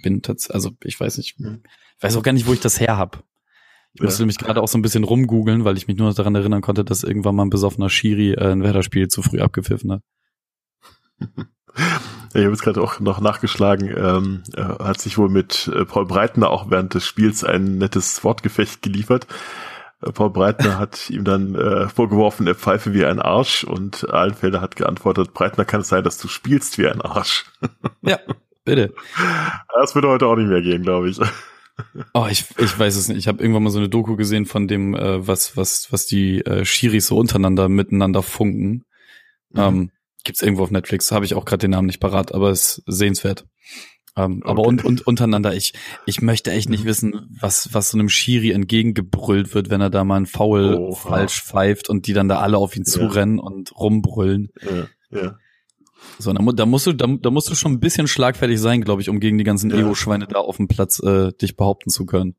bin 0.04 0.22
tatsächlich, 0.22 0.56
also 0.56 0.72
ich 0.84 1.00
weiß 1.00 1.18
nicht, 1.18 1.40
mhm. 1.40 1.64
ich 1.98 2.04
weiß 2.04 2.16
auch 2.16 2.24
gar 2.24 2.32
nicht, 2.32 2.48
wo 2.48 2.54
ich 2.54 2.62
das 2.62 2.80
her 2.80 2.98
hab. 2.98 3.24
Ich 3.94 4.00
ja. 4.00 4.06
musste 4.06 4.26
mich 4.26 4.38
gerade 4.38 4.62
auch 4.62 4.68
so 4.68 4.78
ein 4.78 4.82
bisschen 4.82 5.04
rumgoogeln, 5.04 5.66
weil 5.66 5.78
ich 5.78 5.88
mich 5.88 5.98
nur 5.98 6.08
noch 6.08 6.16
daran 6.16 6.36
erinnern 6.36 6.62
konnte, 6.62 6.86
dass 6.86 7.04
irgendwann 7.04 7.36
mal 7.36 7.44
ein 7.44 7.50
besoffener 7.50 7.90
Schiri 7.90 8.34
äh, 8.34 8.52
ein 8.52 8.64
Werder-Spiel 8.64 9.10
zu 9.10 9.22
früh 9.22 9.42
abgepfiffen 9.42 9.92
hat. 9.92 10.02
Ja, 11.20 11.28
ich 12.34 12.42
habe 12.42 12.52
jetzt 12.52 12.64
gerade 12.64 12.82
auch 12.82 13.00
noch 13.02 13.20
nachgeschlagen, 13.20 13.90
ähm, 13.90 14.44
er 14.56 14.78
hat 14.80 15.02
sich 15.02 15.18
wohl 15.18 15.30
mit 15.30 15.70
äh, 15.76 15.84
Paul 15.86 16.06
Breitner 16.06 16.50
auch 16.50 16.70
während 16.70 16.94
des 16.94 17.06
Spiels 17.06 17.44
ein 17.44 17.78
nettes 17.80 18.24
Wortgefecht 18.24 18.82
geliefert. 18.82 19.28
Äh, 20.02 20.14
Paul 20.14 20.30
Breitner 20.30 20.80
hat 20.80 21.10
ihm 21.10 21.26
dann 21.26 21.56
äh, 21.56 21.90
vorgeworfen, 21.90 22.48
er 22.48 22.56
pfeife 22.56 22.94
wie 22.94 23.04
ein 23.04 23.20
Arsch 23.20 23.66
und 23.66 24.10
Allenfelder 24.10 24.62
hat 24.62 24.78
geantwortet, 24.78 25.34
Breitner 25.34 25.66
kann 25.66 25.82
es 25.82 25.90
sein, 25.90 26.06
dass 26.06 26.18
du 26.18 26.30
spielst 26.30 26.78
wie 26.78 26.88
ein 26.88 27.02
Arsch. 27.02 27.46
Ja, 28.02 28.20
bitte. 28.64 28.94
Das 29.82 29.96
würde 29.96 30.10
heute 30.10 30.28
auch 30.28 30.36
nicht 30.36 30.50
mehr 30.50 30.62
gehen, 30.62 30.84
glaube 30.84 31.10
ich. 31.10 31.20
Oh, 32.14 32.28
ich, 32.30 32.46
ich 32.58 32.78
weiß 32.78 32.96
es 32.96 33.08
nicht. 33.08 33.18
Ich 33.18 33.28
habe 33.28 33.42
irgendwann 33.42 33.64
mal 33.64 33.70
so 33.70 33.80
eine 33.80 33.90
Doku 33.90 34.16
gesehen 34.16 34.46
von 34.46 34.68
dem, 34.68 34.96
äh, 34.96 35.26
was, 35.28 35.58
was, 35.58 35.92
was 35.92 36.06
die 36.06 36.40
äh, 36.46 36.66
Schiris 36.66 37.08
so 37.08 37.18
untereinander 37.18 37.70
miteinander 37.70 38.22
funken. 38.22 38.86
Mhm. 39.50 39.60
Ähm, 39.60 39.92
gibt's 40.24 40.42
irgendwo 40.42 40.64
auf 40.64 40.72
Netflix, 40.72 41.12
habe 41.12 41.26
ich 41.26 41.34
auch 41.34 41.46
gerade 41.46 41.62
den 41.62 41.72
Namen 41.72 41.88
nicht 41.88 42.00
parat, 42.00 42.34
aber 42.34 42.52
ist 42.52 42.84
sehenswert. 42.86 43.46
Ähm, 44.18 44.42
okay. 44.42 44.52
Aber 44.52 44.64
und, 44.64 44.84
und 44.84 45.08
untereinander, 45.08 45.56
ich, 45.56 45.74
ich 46.06 46.22
möchte 46.22 46.52
echt 46.52 46.70
nicht 46.70 46.84
mhm. 46.84 46.88
wissen, 46.88 47.38
was, 47.40 47.74
was 47.74 47.92
so 47.92 47.98
einem 47.98 48.10
Schiri 48.10 48.52
entgegengebrüllt 48.52 49.54
wird, 49.54 49.70
wenn 49.70 49.82
er 49.82 49.90
da 49.90 50.04
mal 50.04 50.18
einen 50.18 50.26
Foul 50.26 50.76
oh, 50.76 50.96
falsch 50.96 51.42
pfeift 51.42 51.90
und 51.90 52.08
die 52.08 52.14
dann 52.14 52.28
da 52.28 52.40
alle 52.40 52.58
auf 52.58 52.76
ihn 52.76 52.84
ja. 52.84 52.92
zurennen 52.92 53.40
und 53.40 53.76
rumbrüllen. 53.76 54.50
Ja, 54.62 54.88
ja. 55.22 55.38
So, 56.20 56.34
da, 56.34 56.44
da, 56.44 56.66
musst 56.66 56.88
du, 56.88 56.94
da, 56.94 57.08
da 57.08 57.30
musst 57.30 57.50
du 57.50 57.56
schon 57.56 57.74
ein 57.74 57.80
bisschen 57.80 58.08
schlagfertig 58.08 58.60
sein, 58.60 58.82
glaube 58.82 59.02
ich, 59.02 59.10
um 59.10 59.20
gegen 59.20 59.38
die 59.38 59.44
ganzen 59.44 59.70
ja. 59.70 59.78
Ego-Schweine 59.78 60.28
da 60.28 60.40
auf 60.40 60.58
dem 60.58 60.68
Platz 60.68 61.00
äh, 61.00 61.32
dich 61.34 61.56
behaupten 61.58 61.90
zu 61.90 62.06
können. 62.06 62.36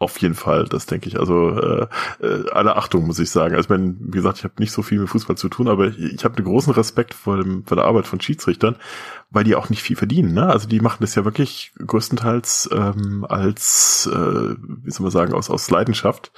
Auf 0.00 0.18
jeden 0.18 0.36
Fall, 0.36 0.66
das 0.66 0.86
denke 0.86 1.08
ich. 1.08 1.18
Also 1.18 1.58
äh, 1.58 1.88
äh, 2.20 2.48
alle 2.52 2.76
Achtung, 2.76 3.04
muss 3.04 3.18
ich 3.18 3.30
sagen. 3.30 3.56
Also 3.56 3.68
meine, 3.70 3.96
wie 3.98 4.12
gesagt, 4.12 4.38
ich 4.38 4.44
habe 4.44 4.54
nicht 4.58 4.70
so 4.70 4.82
viel 4.82 5.00
mit 5.00 5.08
Fußball 5.08 5.36
zu 5.36 5.48
tun, 5.48 5.66
aber 5.66 5.88
ich, 5.88 5.98
ich 5.98 6.24
habe 6.24 6.36
einen 6.36 6.46
großen 6.46 6.72
Respekt 6.72 7.14
vor, 7.14 7.36
dem, 7.42 7.64
vor 7.66 7.76
der 7.76 7.84
Arbeit 7.84 8.06
von 8.06 8.20
Schiedsrichtern, 8.20 8.76
weil 9.30 9.42
die 9.42 9.56
auch 9.56 9.70
nicht 9.70 9.82
viel 9.82 9.96
verdienen. 9.96 10.34
Ne? 10.34 10.46
Also 10.46 10.68
die 10.68 10.78
machen 10.78 10.98
das 11.00 11.16
ja 11.16 11.24
wirklich 11.24 11.72
größtenteils 11.84 12.70
ähm, 12.72 13.26
als, 13.28 14.08
äh, 14.12 14.54
wie 14.84 14.90
soll 14.90 15.02
man 15.02 15.10
sagen, 15.10 15.32
aus, 15.32 15.50
aus 15.50 15.68
Leidenschaft. 15.68 16.30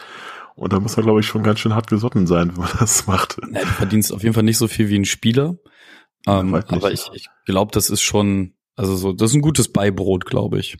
Und 0.54 0.72
da 0.72 0.80
muss 0.80 0.96
man, 0.96 1.04
glaube 1.04 1.20
ich, 1.20 1.26
schon 1.26 1.42
ganz 1.42 1.60
schön 1.60 1.74
hart 1.74 1.88
gesotten 1.88 2.26
sein, 2.26 2.52
wenn 2.52 2.62
man 2.62 2.70
das 2.78 3.06
macht. 3.06 3.36
Ja, 3.52 3.60
du 3.60 3.66
verdienst 3.66 4.10
auf 4.10 4.22
jeden 4.22 4.34
Fall 4.34 4.42
nicht 4.42 4.58
so 4.58 4.68
viel 4.68 4.88
wie 4.88 4.98
ein 4.98 5.04
Spieler. 5.04 5.56
Ähm, 6.26 6.50
nicht. 6.50 6.70
aber 6.72 6.92
ich, 6.92 7.10
ich 7.14 7.28
glaube, 7.46 7.72
das 7.72 7.90
ist 7.90 8.02
schon, 8.02 8.54
also 8.76 8.94
so, 8.96 9.12
das 9.12 9.30
ist 9.30 9.36
ein 9.36 9.42
gutes 9.42 9.72
Beibrot, 9.72 10.26
glaube 10.26 10.58
ich. 10.58 10.76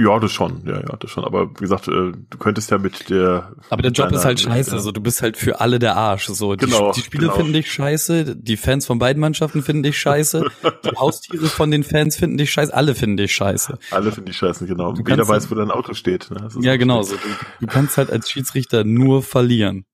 Ja, 0.00 0.16
das 0.20 0.30
schon, 0.30 0.62
ja, 0.64 0.76
ja, 0.76 0.96
das 1.00 1.10
schon. 1.10 1.24
Aber 1.24 1.50
wie 1.50 1.54
gesagt, 1.54 1.88
äh, 1.88 1.90
du 2.12 2.38
könntest 2.38 2.70
ja 2.70 2.78
mit 2.78 3.10
der. 3.10 3.52
Aber 3.68 3.82
der 3.82 3.90
Job 3.90 4.06
deiner- 4.06 4.18
ist 4.18 4.24
halt 4.24 4.38
scheiße. 4.38 4.70
Ja. 4.70 4.76
Also 4.76 4.92
du 4.92 5.00
bist 5.00 5.22
halt 5.22 5.36
für 5.36 5.60
alle 5.60 5.80
der 5.80 5.96
Arsch. 5.96 6.26
So, 6.26 6.54
die, 6.54 6.66
Genau, 6.66 6.92
die 6.92 7.00
Spieler 7.00 7.22
genau. 7.22 7.34
finden 7.34 7.52
dich 7.54 7.72
scheiße, 7.72 8.36
die 8.36 8.56
Fans 8.56 8.86
von 8.86 9.00
beiden 9.00 9.18
Mannschaften 9.20 9.60
finden 9.60 9.82
dich 9.82 9.98
scheiße, 9.98 10.44
die 10.84 10.88
Haustiere 10.96 11.46
von 11.46 11.72
den 11.72 11.82
Fans 11.82 12.14
finden 12.14 12.36
dich 12.38 12.52
scheiße, 12.52 12.72
alle 12.72 12.94
finden 12.94 13.16
dich 13.16 13.34
scheiße. 13.34 13.76
Alle 13.90 14.12
finden 14.12 14.26
die 14.26 14.34
Scheißen, 14.34 14.68
genau. 14.68 14.92
Du 14.92 15.02
Jeder 15.04 15.26
weiß, 15.26 15.50
wo 15.50 15.56
dein 15.56 15.72
Auto 15.72 15.94
steht. 15.94 16.30
Ne? 16.30 16.48
Ja, 16.60 16.76
genau. 16.76 17.02
So, 17.02 17.16
du, 17.16 17.22
du 17.62 17.66
kannst 17.66 17.96
halt 17.96 18.12
als 18.12 18.30
Schiedsrichter 18.30 18.84
nur 18.84 19.24
verlieren. 19.24 19.84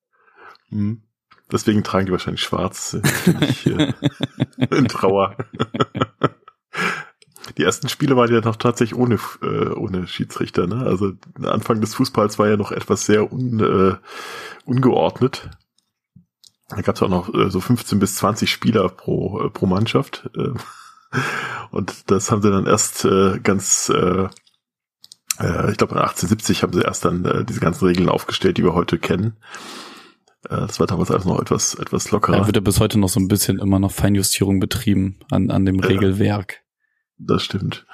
Mhm. 0.68 1.03
Deswegen 1.54 1.84
tragen 1.84 2.06
die 2.06 2.12
wahrscheinlich 2.12 2.42
schwarz. 2.42 2.96
nicht, 3.38 3.66
äh, 3.68 3.92
in 4.76 4.88
Trauer. 4.88 5.36
Die 7.56 7.62
ersten 7.62 7.88
Spiele 7.88 8.16
waren 8.16 8.32
ja 8.32 8.40
noch 8.40 8.56
tatsächlich 8.56 8.98
ohne, 8.98 9.20
äh, 9.40 9.68
ohne 9.68 10.08
Schiedsrichter. 10.08 10.66
Ne? 10.66 10.84
Also 10.84 11.12
Anfang 11.44 11.80
des 11.80 11.94
Fußballs 11.94 12.40
war 12.40 12.48
ja 12.48 12.56
noch 12.56 12.72
etwas 12.72 13.06
sehr 13.06 13.32
un, 13.32 13.60
äh, 13.60 13.94
ungeordnet. 14.64 15.48
Da 16.70 16.80
gab 16.80 16.96
es 16.96 17.02
auch 17.02 17.08
noch 17.08 17.32
äh, 17.32 17.48
so 17.50 17.60
15 17.60 18.00
bis 18.00 18.16
20 18.16 18.50
Spieler 18.50 18.88
pro, 18.88 19.44
äh, 19.44 19.50
pro 19.50 19.66
Mannschaft. 19.66 20.28
Äh, 20.36 20.54
und 21.70 22.10
das 22.10 22.32
haben 22.32 22.42
sie 22.42 22.50
dann 22.50 22.66
erst 22.66 23.04
äh, 23.04 23.38
ganz, 23.38 23.92
äh, 23.94 24.28
äh, 25.38 25.70
ich 25.70 25.76
glaube 25.76 25.94
1870 25.94 26.64
haben 26.64 26.72
sie 26.72 26.82
erst 26.82 27.04
dann 27.04 27.24
äh, 27.24 27.44
diese 27.44 27.60
ganzen 27.60 27.86
Regeln 27.86 28.08
aufgestellt, 28.08 28.58
die 28.58 28.64
wir 28.64 28.74
heute 28.74 28.98
kennen. 28.98 29.36
Äh, 30.44 30.56
das 30.66 30.80
war 30.80 30.86
damals 30.86 31.10
alles 31.10 31.24
noch 31.24 31.40
etwas, 31.40 31.74
etwas 31.74 32.10
lockerer. 32.10 32.38
Da 32.38 32.46
wird 32.46 32.56
ja 32.56 32.60
bis 32.62 32.80
heute 32.80 32.98
noch 32.98 33.08
so 33.08 33.20
ein 33.20 33.28
bisschen 33.28 33.58
immer 33.58 33.78
noch 33.78 33.92
Feinjustierung 33.92 34.60
betrieben 34.60 35.18
an, 35.30 35.50
an 35.50 35.64
dem 35.64 35.80
Ja. 35.80 35.86
Regelwerk. 35.86 36.62
Das 37.18 37.42
stimmt. 37.44 37.86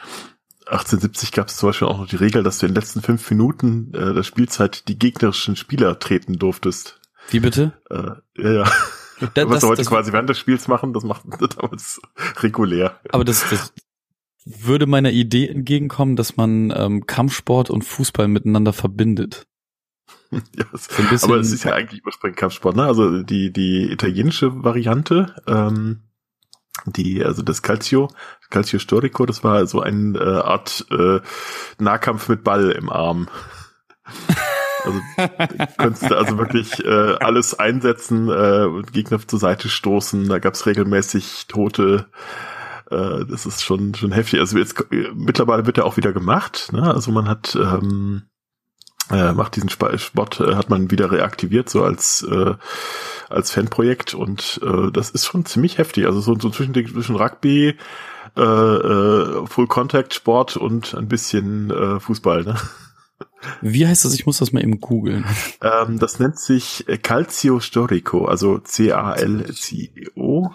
1870 0.67 1.33
gab 1.33 1.49
es 1.49 1.57
zum 1.57 1.69
Beispiel 1.71 1.89
auch 1.89 1.99
noch 1.99 2.07
die 2.07 2.17
Regel, 2.17 2.43
dass 2.43 2.59
du 2.59 2.67
in 2.67 2.73
den 2.73 2.77
letzten 2.81 3.03
fünf 3.03 3.29
Minuten 3.31 3.93
äh, 3.93 4.15
der 4.15 4.23
Spielzeit 4.23 4.87
die 4.89 4.99
gegnerischen 4.99 5.57
Spieler 5.57 5.99
treten 5.99 6.35
durftest. 6.35 7.01
Wie 7.31 7.41
bitte? 7.41 7.73
Äh, 7.91 8.13
ja, 8.43 8.53
ja. 8.53 8.73
Da- 9.35 9.45
Was 9.49 9.55
das- 9.55 9.61
sie 9.63 9.67
heute 9.69 9.77
das- 9.83 9.89
quasi 9.89 10.13
während 10.13 10.29
des 10.31 10.39
Spiels 10.39 10.69
machen, 10.69 10.93
das 10.93 11.03
macht 11.05 11.25
damals 11.59 12.01
regulär. 12.39 13.01
Aber 13.11 13.25
das, 13.25 13.45
das 13.51 13.73
würde 14.45 14.87
meiner 14.87 15.11
Idee 15.11 15.49
entgegenkommen, 15.49 16.17
dass 16.17 16.37
man 16.37 16.73
ähm, 16.75 17.05
Kampfsport 17.07 17.69
und 17.69 17.83
Fußball 17.85 18.29
miteinander 18.29 18.73
verbindet. 18.73 19.47
Ja, 20.57 20.65
So 20.73 21.03
ein 21.03 21.19
aber 21.23 21.37
es 21.39 21.53
ist 21.53 21.65
ja 21.65 21.73
eigentlich 21.73 22.05
ursprünglich 22.05 22.39
Kampfsport, 22.39 22.77
ne? 22.77 22.85
Also 22.85 23.23
die, 23.23 23.53
die 23.53 23.91
italienische 23.91 24.63
Variante, 24.63 25.35
ähm, 25.47 26.03
die, 26.87 27.25
also 27.25 27.43
das 27.43 27.63
Calcio, 27.63 28.09
Calcio 28.49 28.79
Storico, 28.79 29.27
das 29.27 29.45
war 29.45 29.67
so 29.67 29.81
eine 29.81 30.19
äh, 30.19 30.41
Art 30.41 30.87
äh, 30.91 31.21
Nahkampf 31.79 32.29
mit 32.29 32.45
Ball 32.45 32.71
im 32.71 32.91
Arm. 32.91 33.29
Also 34.83 34.99
du 35.19 35.67
könntest 35.77 36.11
da 36.11 36.15
also 36.15 36.39
wirklich 36.39 36.83
äh, 36.83 37.15
alles 37.21 37.59
einsetzen, 37.59 38.31
äh, 38.31 38.65
und 38.65 38.95
Gegner 38.95 39.21
zur 39.27 39.39
Seite 39.39 39.69
stoßen, 39.69 40.27
da 40.27 40.39
gab's 40.39 40.65
regelmäßig 40.65 41.49
Tote. 41.49 42.07
Äh, 42.91 43.27
das 43.27 43.45
ist 43.45 43.63
schon 43.63 43.95
schon 43.95 44.13
heftig. 44.13 44.41
Also 44.41 44.57
jetzt 44.57 44.81
äh, 44.91 45.11
mittlerweile 45.15 45.67
wird 45.67 45.77
er 45.77 45.85
auch 45.85 45.99
wieder 45.99 46.15
gemacht. 46.15 46.71
Ne? 46.73 46.83
Also 46.83 47.13
man 47.13 47.29
hat 47.29 47.55
ähm, 47.57 48.23
äh, 49.11 49.33
macht 49.33 49.57
diesen 49.57 49.69
Sp 49.73 49.97
Sport 49.99 50.41
äh, 50.41 50.55
hat 50.55 50.71
man 50.71 50.91
wieder 50.91 51.11
reaktiviert 51.11 51.69
so 51.69 51.83
als 51.83 52.23
äh, 52.23 52.55
als 53.29 53.51
Fanprojekt 53.51 54.15
und 54.15 54.61
äh, 54.63 54.91
das 54.93 55.11
ist 55.11 55.27
schon 55.27 55.45
ziemlich 55.45 55.79
heftig. 55.79 56.07
Also 56.07 56.21
so, 56.21 56.39
so 56.39 56.51
zwischen, 56.51 56.75
zwischen 56.75 57.17
Rugby, 57.17 57.77
äh, 58.37 58.43
äh, 58.43 59.47
Full 59.47 59.67
Contact 59.69 60.15
Sport 60.15 60.57
und 60.57 60.95
ein 60.95 61.09
bisschen 61.09 61.71
äh, 61.71 62.01
Fußball. 62.01 62.45
Ne? 62.45 62.57
wie 63.61 63.87
heißt 63.87 64.05
das? 64.05 64.15
Ich 64.15 64.27
muss 64.27 64.39
das 64.39 64.53
mal 64.53 64.63
eben 64.63 64.81
googeln. 64.81 65.25
Ähm, 65.63 65.99
das 65.99 66.19
nennt 66.19 66.39
sich 66.39 66.85
Calcio 67.03 67.61
Storico, 67.61 68.25
also 68.27 68.59
C-A-L-C-O. 68.59 70.51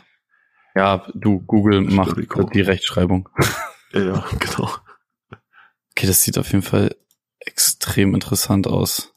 Ja, 0.76 1.08
du, 1.14 1.40
Google 1.40 1.82
macht 1.82 2.12
Storico. 2.12 2.50
die 2.50 2.62
Rechtschreibung. 2.62 3.30
Ja, 3.94 4.26
genau. 4.40 4.70
Okay, 5.92 6.08
das 6.08 6.22
sieht 6.22 6.38
auf 6.38 6.52
jeden 6.52 6.64
Fall 6.64 6.96
extrem 7.46 8.14
interessant 8.16 8.68
aus. 8.68 9.14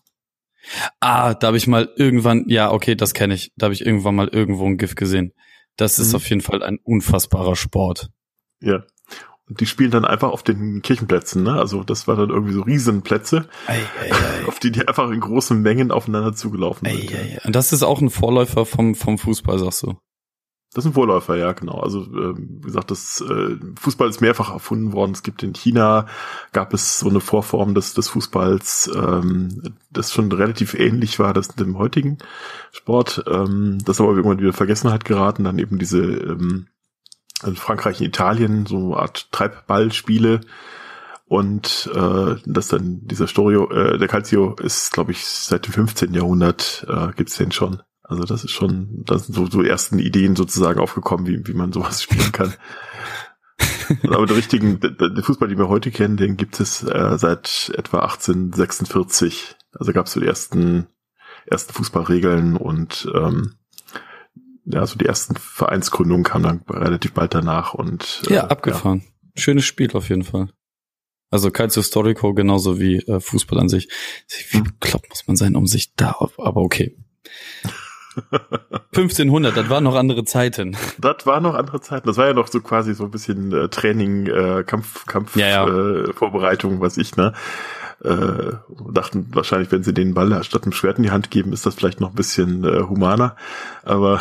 Ah, 1.01 1.35
da 1.35 1.49
habe 1.49 1.57
ich 1.57 1.67
mal 1.67 1.91
irgendwann, 1.97 2.45
ja, 2.49 2.71
okay, 2.71 2.95
das 2.95 3.15
kenne 3.15 3.35
ich. 3.35 3.53
Da 3.57 3.65
habe 3.67 3.75
ich 3.75 3.85
irgendwann 3.87 4.15
mal 4.15 4.29
irgendwo 4.29 4.67
ein 4.67 4.77
GIF 4.77 4.95
gesehen. 4.95 5.33
Das 5.77 5.99
ist 5.99 6.11
Mhm. 6.11 6.17
auf 6.17 6.29
jeden 6.29 6.41
Fall 6.43 6.63
ein 6.63 6.79
unfassbarer 6.83 7.57
Sport. 7.57 8.11
Ja. 8.61 8.85
Und 9.49 9.61
die 9.61 9.67
spielen 9.67 9.91
dann 9.91 10.05
einfach 10.05 10.31
auf 10.31 10.43
den 10.43 10.83
Kirchenplätzen, 10.83 11.43
ne? 11.43 11.55
Also 11.55 11.83
das 11.83 12.07
war 12.07 12.17
dann 12.17 12.29
irgendwie 12.29 12.53
so 12.53 12.61
Riesenplätze, 12.61 13.49
Ei, 13.67 13.79
ei, 14.03 14.13
ei. 14.13 14.45
auf 14.47 14.59
die 14.59 14.71
die 14.71 14.87
einfach 14.87 15.11
in 15.11 15.21
großen 15.21 15.59
Mengen 15.63 15.91
aufeinander 15.91 16.35
zugelaufen 16.35 16.87
sind. 16.87 17.45
Und 17.47 17.57
das 17.57 17.73
ist 17.73 17.83
auch 17.83 18.03
ein 18.03 18.11
Vorläufer 18.11 18.67
vom, 18.67 18.95
vom 18.95 19.17
Fußball, 19.17 19.59
sagst 19.59 19.85
du. 19.85 19.95
Das 20.79 20.85
sind 20.85 20.93
Vorläufer, 20.93 21.35
ja, 21.35 21.55
genau. 21.55 21.81
Also 21.81 22.05
ähm, 22.05 22.61
wie 22.61 22.67
gesagt, 22.69 22.93
das 22.93 23.21
äh, 23.21 23.57
Fußball 23.81 24.09
ist 24.09 24.21
mehrfach 24.21 24.53
erfunden 24.53 24.93
worden. 24.93 25.11
Es 25.11 25.25
gibt 25.25 25.43
in 25.43 25.53
China 25.53 26.07
gab 26.53 26.73
es 26.73 27.01
so 27.01 27.09
eine 27.09 27.19
Vorform 27.19 27.75
des, 27.75 27.95
des 27.95 28.07
Fußballs, 28.11 28.89
ähm, 28.95 29.75
das 29.91 30.13
schon 30.13 30.31
relativ 30.31 30.75
ähnlich 30.75 31.19
war 31.19 31.35
das 31.35 31.49
dem 31.49 31.79
heutigen 31.79 32.19
Sport. 32.71 33.25
Ähm, 33.27 33.79
das 33.85 34.01
aber 34.01 34.11
irgendwann 34.11 34.39
wieder 34.39 34.53
Vergessenheit 34.53 35.05
geraten. 35.05 35.43
Dann 35.43 35.59
eben 35.59 35.81
diese 35.81 35.99
ähm, 35.99 36.69
in 37.45 37.57
Frankreich, 37.57 38.01
in 38.01 38.07
Italien 38.07 38.65
so 38.65 38.77
eine 38.77 38.99
Art 38.99 39.33
Treibballspiele 39.33 40.43
und 41.27 41.91
äh, 41.93 42.37
das 42.47 42.69
dann 42.69 43.01
dieser 43.03 43.27
Storio, 43.27 43.69
äh, 43.73 43.99
der 43.99 44.07
Calcio 44.07 44.55
ist, 44.63 44.93
glaube 44.93 45.11
ich, 45.11 45.27
seit 45.27 45.67
dem 45.67 45.73
15. 45.73 46.15
Jahrhundert 46.15 46.87
äh, 46.89 47.09
gibt's 47.17 47.37
den 47.37 47.51
schon. 47.51 47.83
Also 48.09 48.25
das 48.25 48.43
ist 48.43 48.53
schon, 48.53 49.05
da 49.05 49.19
sind 49.19 49.35
so, 49.35 49.47
so 49.47 49.63
ersten 49.63 49.99
Ideen 49.99 50.35
sozusagen 50.35 50.81
aufgekommen, 50.81 51.27
wie, 51.27 51.47
wie 51.47 51.53
man 51.53 51.73
sowas 51.73 52.03
spielen 52.03 52.33
kann. 52.33 52.55
Aber 54.03 54.27
den 54.27 54.37
richtigen, 54.37 54.81
der, 54.81 55.11
der 55.11 55.23
Fußball, 55.23 55.49
den 55.49 55.59
wir 55.59 55.69
heute 55.69 55.91
kennen, 55.91 56.17
den 56.17 56.37
gibt 56.37 56.59
es 56.59 56.83
äh, 56.83 57.19
seit 57.19 57.71
etwa 57.77 58.01
1846. 58.01 59.57
Also 59.73 59.93
gab 59.93 60.07
es 60.07 60.13
so 60.13 60.21
die 60.21 60.27
ersten, 60.27 60.87
ersten 61.47 61.75
Fußballregeln 61.75 62.57
und 62.57 63.11
ähm, 63.15 63.55
ja, 64.65 64.87
so 64.87 64.97
die 64.99 65.07
ersten 65.07 65.37
Vereinsgründungen 65.37 66.25
kamen 66.25 66.45
dann 66.45 66.77
relativ 66.77 67.13
bald 67.13 67.35
danach 67.35 67.75
und 67.75 68.23
äh, 68.29 68.35
Ja, 68.35 68.47
abgefahren. 68.47 69.05
Schönes 69.35 69.65
Spiel 69.65 69.91
auf 69.93 70.09
jeden 70.09 70.25
Fall. 70.25 70.49
Also 71.31 71.51
Calcio 71.51 71.83
Storico 71.83 72.33
genauso 72.33 72.81
wie 72.81 72.97
äh, 72.97 73.21
Fußball 73.21 73.59
an 73.59 73.69
sich. 73.69 73.89
Wie 74.51 74.63
bekloppt 74.63 75.11
muss 75.11 75.27
man 75.27 75.37
sein, 75.37 75.57
um 75.57 75.67
sich 75.67 75.95
da, 75.95 76.17
aber 76.39 76.63
okay. 76.63 76.97
1500, 78.95 79.57
das 79.57 79.69
waren 79.71 79.85
noch 79.85 79.95
andere 79.95 80.25
Zeiten. 80.25 80.77
Das 80.99 81.27
war 81.27 81.41
noch 81.41 81.55
andere 81.55 81.81
Zeiten. 81.81 82.07
Das 82.07 82.17
war 82.17 82.27
ja 82.27 82.33
noch 82.35 82.49
so 82.49 82.61
quasi 82.61 82.95
so 82.95 83.05
ein 83.05 83.11
bisschen 83.11 83.53
äh, 83.53 83.69
Training, 83.69 84.27
äh, 84.27 84.65
Kampf, 84.67 85.07
Kampf, 85.07 85.37
Ja, 85.37 85.49
ja. 85.49 85.67
Äh, 85.69 86.13
Vorbereitung, 86.13 86.81
was 86.81 86.97
ich, 86.97 87.17
ne? 87.17 87.33
Äh, 88.05 88.53
dachten 88.93 89.29
wahrscheinlich, 89.33 89.73
wenn 89.73 89.83
sie 89.83 89.93
den 89.93 90.15
Ball 90.15 90.43
statt 90.45 90.63
einem 90.65 90.73
Schwert 90.73 90.99
in 90.99 91.03
die 91.05 91.11
Hand 91.11 91.31
geben, 91.31 91.53
ist 91.53 91.67
das 91.67 91.75
vielleicht 91.75 92.01
noch 92.01 92.11
ein 92.11 92.15
bisschen 92.15 92.65
äh, 92.65 92.83
humaner. 92.83 93.37
Aber 93.83 94.21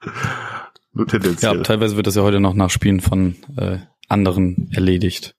nur 0.92 1.06
Ja, 1.06 1.10
tendenziell. 1.10 1.62
teilweise 1.62 1.96
wird 1.96 2.06
das 2.06 2.14
ja 2.16 2.22
heute 2.22 2.40
noch 2.40 2.54
nach 2.54 2.70
Spielen 2.70 3.00
von 3.00 3.36
äh, 3.56 3.78
anderen 4.08 4.70
erledigt. 4.74 5.34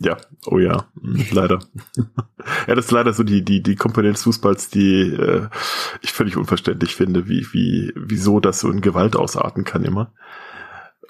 Ja, 0.00 0.16
oh 0.46 0.58
ja, 0.58 0.88
hm, 1.00 1.26
leider. 1.32 1.58
ja, 2.66 2.74
das 2.74 2.86
ist 2.86 2.90
leider 2.92 3.12
so 3.12 3.24
die, 3.24 3.44
die, 3.44 3.62
die 3.62 3.74
Komponente 3.74 4.14
des 4.14 4.22
Fußballs, 4.22 4.70
die 4.70 5.12
äh, 5.12 5.48
ich 6.02 6.12
völlig 6.12 6.36
unverständlich 6.36 6.94
finde, 6.94 7.28
wie, 7.28 7.46
wie, 7.52 7.92
wieso 7.96 8.38
das 8.38 8.60
so 8.60 8.70
in 8.70 8.80
Gewalt 8.80 9.16
ausarten 9.16 9.64
kann 9.64 9.84
immer. 9.84 10.12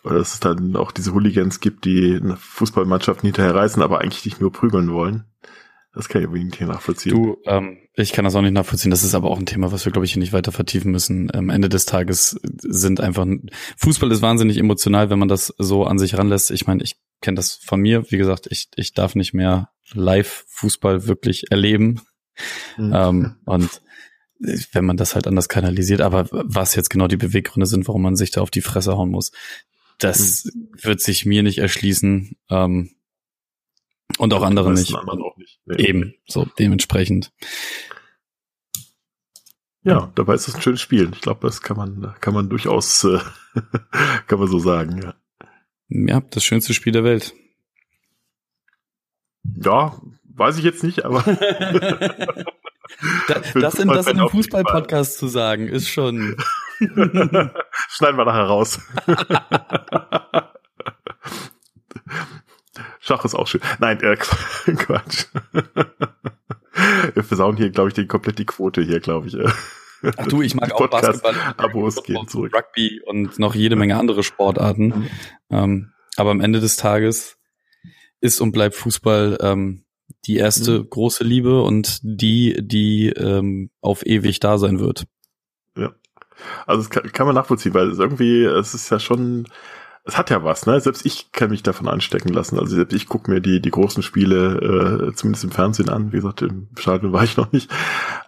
Oder 0.05 0.18
dass 0.18 0.34
es 0.34 0.41
dann 0.41 0.76
auch 0.76 0.93
diese 0.93 1.12
Hooligans 1.12 1.61
gibt, 1.61 1.84
die 1.84 2.18
eine 2.22 2.36
Fußballmannschaften 2.36 3.26
hinterher 3.26 3.55
reißen, 3.55 3.82
aber 3.82 4.01
eigentlich 4.01 4.24
nicht 4.24 4.41
nur 4.41 4.53
prügeln 4.53 4.91
wollen. 4.91 5.24
Das 5.93 6.09
kann 6.09 6.22
ich 6.22 6.28
aber 6.28 6.39
nicht 6.39 6.61
nachvollziehen. 6.61 7.12
Du, 7.12 7.39
ähm, 7.45 7.78
ich 7.95 8.12
kann 8.12 8.24
das 8.24 8.34
auch 8.36 8.43
nicht 8.43 8.53
nachvollziehen. 8.53 8.91
Das 8.91 9.03
ist 9.03 9.14
aber 9.14 9.30
auch 9.30 9.39
ein 9.39 9.47
Thema, 9.47 9.72
was 9.72 9.84
wir, 9.84 9.93
glaube 9.93 10.07
ich, 10.07 10.12
hier 10.12 10.20
nicht 10.20 10.32
weiter 10.32 10.53
vertiefen 10.53 10.93
müssen. 10.93 11.34
Am 11.34 11.51
Ende 11.51 11.68
des 11.68 11.86
Tages 11.86 12.39
sind 12.43 13.01
einfach, 13.01 13.26
Fußball 13.76 14.12
ist 14.12 14.22
wahnsinnig 14.22 14.59
emotional, 14.59 15.11
wenn 15.11 15.18
man 15.18 15.28
das 15.28 15.53
so 15.59 15.84
an 15.84 15.99
sich 15.99 16.16
ranlässt. 16.16 16.53
Ich 16.53 16.66
meine, 16.66 16.82
ich 16.82 16.97
kenne 17.21 17.37
das 17.37 17.55
von 17.55 17.81
mir. 17.81 18.11
Wie 18.11 18.19
gesagt, 18.19 18.47
ich, 18.51 18.69
ich 18.77 18.95
darf 18.95 19.14
nicht 19.14 19.35
mehr 19.35 19.71
live 19.93 20.45
Fußball 20.49 21.07
wirklich 21.07 21.51
erleben. 21.51 22.01
Mhm. 22.77 22.93
Ähm, 22.95 23.37
und 23.45 23.83
wenn 24.73 24.85
man 24.85 24.97
das 24.97 25.14
halt 25.14 25.27
anders 25.27 25.49
kanalisiert, 25.49 26.01
aber 26.01 26.29
was 26.31 26.75
jetzt 26.75 26.91
genau 26.91 27.09
die 27.09 27.16
Beweggründe 27.16 27.66
sind, 27.66 27.89
warum 27.89 28.03
man 28.03 28.16
sich 28.16 28.31
da 28.31 28.41
auf 28.41 28.51
die 28.51 28.61
Fresse 28.61 28.97
hauen 28.97 29.11
muss, 29.11 29.33
das 29.99 30.45
mhm. 30.45 30.71
wird 30.81 31.01
sich 31.01 31.27
mir 31.27 31.43
nicht 31.43 31.59
erschließen. 31.59 32.37
Ähm, 32.51 32.91
und 34.16 34.33
auch 34.33 34.43
andere 34.43 34.73
nicht. 34.73 34.95
Auch 34.95 35.37
nicht. 35.37 35.61
Nee. 35.66 35.89
Eben, 35.89 36.14
so 36.27 36.47
dementsprechend. 36.59 37.33
Ja, 39.83 40.11
dabei 40.14 40.35
ist 40.35 40.49
es 40.49 40.55
ein 40.55 40.62
schönes 40.62 40.81
Spiel. 40.81 41.11
Ich 41.12 41.21
glaube, 41.21 41.47
das 41.47 41.62
kann 41.62 41.77
man, 41.77 42.14
kann 42.21 42.35
man 42.35 42.49
durchaus, 42.49 43.05
äh, 43.05 43.21
kann 44.27 44.39
man 44.39 44.49
so 44.49 44.59
sagen. 44.59 45.03
Ja. 45.03 45.14
Ja, 45.89 46.20
das 46.20 46.45
schönste 46.45 46.74
Spiel 46.74 46.93
der 46.93 47.05
Welt. 47.05 47.34
Ja, 49.45 50.01
weiß 50.24 50.59
ich 50.59 50.64
jetzt 50.64 50.84
nicht, 50.84 51.05
aber. 51.05 51.22
da, 51.22 51.34
das 53.55 53.74
in, 53.74 53.89
das 53.89 54.07
in 54.07 54.18
einem 54.18 54.28
Fußball-Podcast 54.28 55.18
zu 55.18 55.26
sagen, 55.28 55.68
ist 55.68 55.89
schon. 55.89 56.36
Schneiden 56.78 58.16
wir 58.16 58.24
nachher 58.24 58.45
raus. 58.45 58.78
Schach 63.01 63.24
ist 63.24 63.34
auch 63.34 63.47
schön. 63.47 63.62
Nein, 63.78 64.01
äh, 64.03 64.16
Quatsch. 64.16 65.26
Wir 67.14 67.24
versauen 67.24 67.57
hier, 67.57 67.70
glaube 67.70 67.89
ich, 67.89 67.95
die, 67.95 68.07
komplett 68.07 68.39
die 68.39 68.45
Quote 68.45 68.82
hier, 68.82 69.01
glaube 69.01 69.28
ich. 69.28 69.36
Ach 70.16 70.26
du, 70.26 70.42
ich 70.42 70.55
mag 70.55 70.72
auch 70.72 70.88
Basketball, 70.88 71.34
Abos 71.57 72.03
gehen 72.03 72.28
zurück. 72.28 72.55
Rugby 72.55 73.01
und 73.05 73.38
noch 73.38 73.55
jede 73.55 73.76
Menge 73.76 73.96
andere 73.96 74.22
Sportarten. 74.22 75.09
Ähm, 75.51 75.92
aber 76.16 76.30
am 76.30 76.40
Ende 76.40 76.61
des 76.61 76.76
Tages 76.76 77.36
ist 78.20 78.40
und 78.40 78.53
bleibt 78.53 78.74
Fußball 78.74 79.38
ähm, 79.40 79.84
die 80.26 80.36
erste 80.36 80.80
mhm. 80.80 80.90
große 80.90 81.24
Liebe 81.24 81.62
und 81.62 82.01
die, 82.03 82.57
die 82.61 83.09
ähm, 83.11 83.70
auf 83.80 84.05
ewig 84.05 84.40
da 84.40 84.59
sein 84.59 84.80
wird. 84.80 85.07
Ja. 85.76 85.92
Also 86.66 86.82
das 86.82 86.90
kann, 86.90 87.11
kann 87.12 87.26
man 87.26 87.34
nachvollziehen, 87.34 87.74
weil 87.74 87.90
es 87.90 87.99
irgendwie, 87.99 88.44
es 88.44 88.74
ist 88.74 88.90
ja 88.90 88.99
schon, 88.99 89.46
es 90.05 90.16
hat 90.16 90.30
ja 90.30 90.42
was, 90.42 90.66
ne? 90.66 90.80
Selbst 90.80 91.05
ich 91.05 91.32
kann 91.32 91.51
mich 91.51 91.62
davon 91.62 91.88
anstecken 91.88 92.32
lassen. 92.32 92.59
Also 92.59 92.76
selbst 92.76 92.94
ich 92.94 93.07
gucke 93.07 93.30
mir 93.30 93.40
die, 93.40 93.61
die 93.61 93.70
großen 93.70 94.03
Spiele 94.03 95.09
äh, 95.11 95.14
zumindest 95.14 95.44
im 95.44 95.51
Fernsehen 95.51 95.88
an. 95.88 96.12
Wie 96.12 96.16
gesagt, 96.16 96.42
im 96.42 96.68
Stadion 96.78 97.12
war 97.12 97.24
ich 97.24 97.36
noch 97.36 97.53
nicht. 97.53 97.70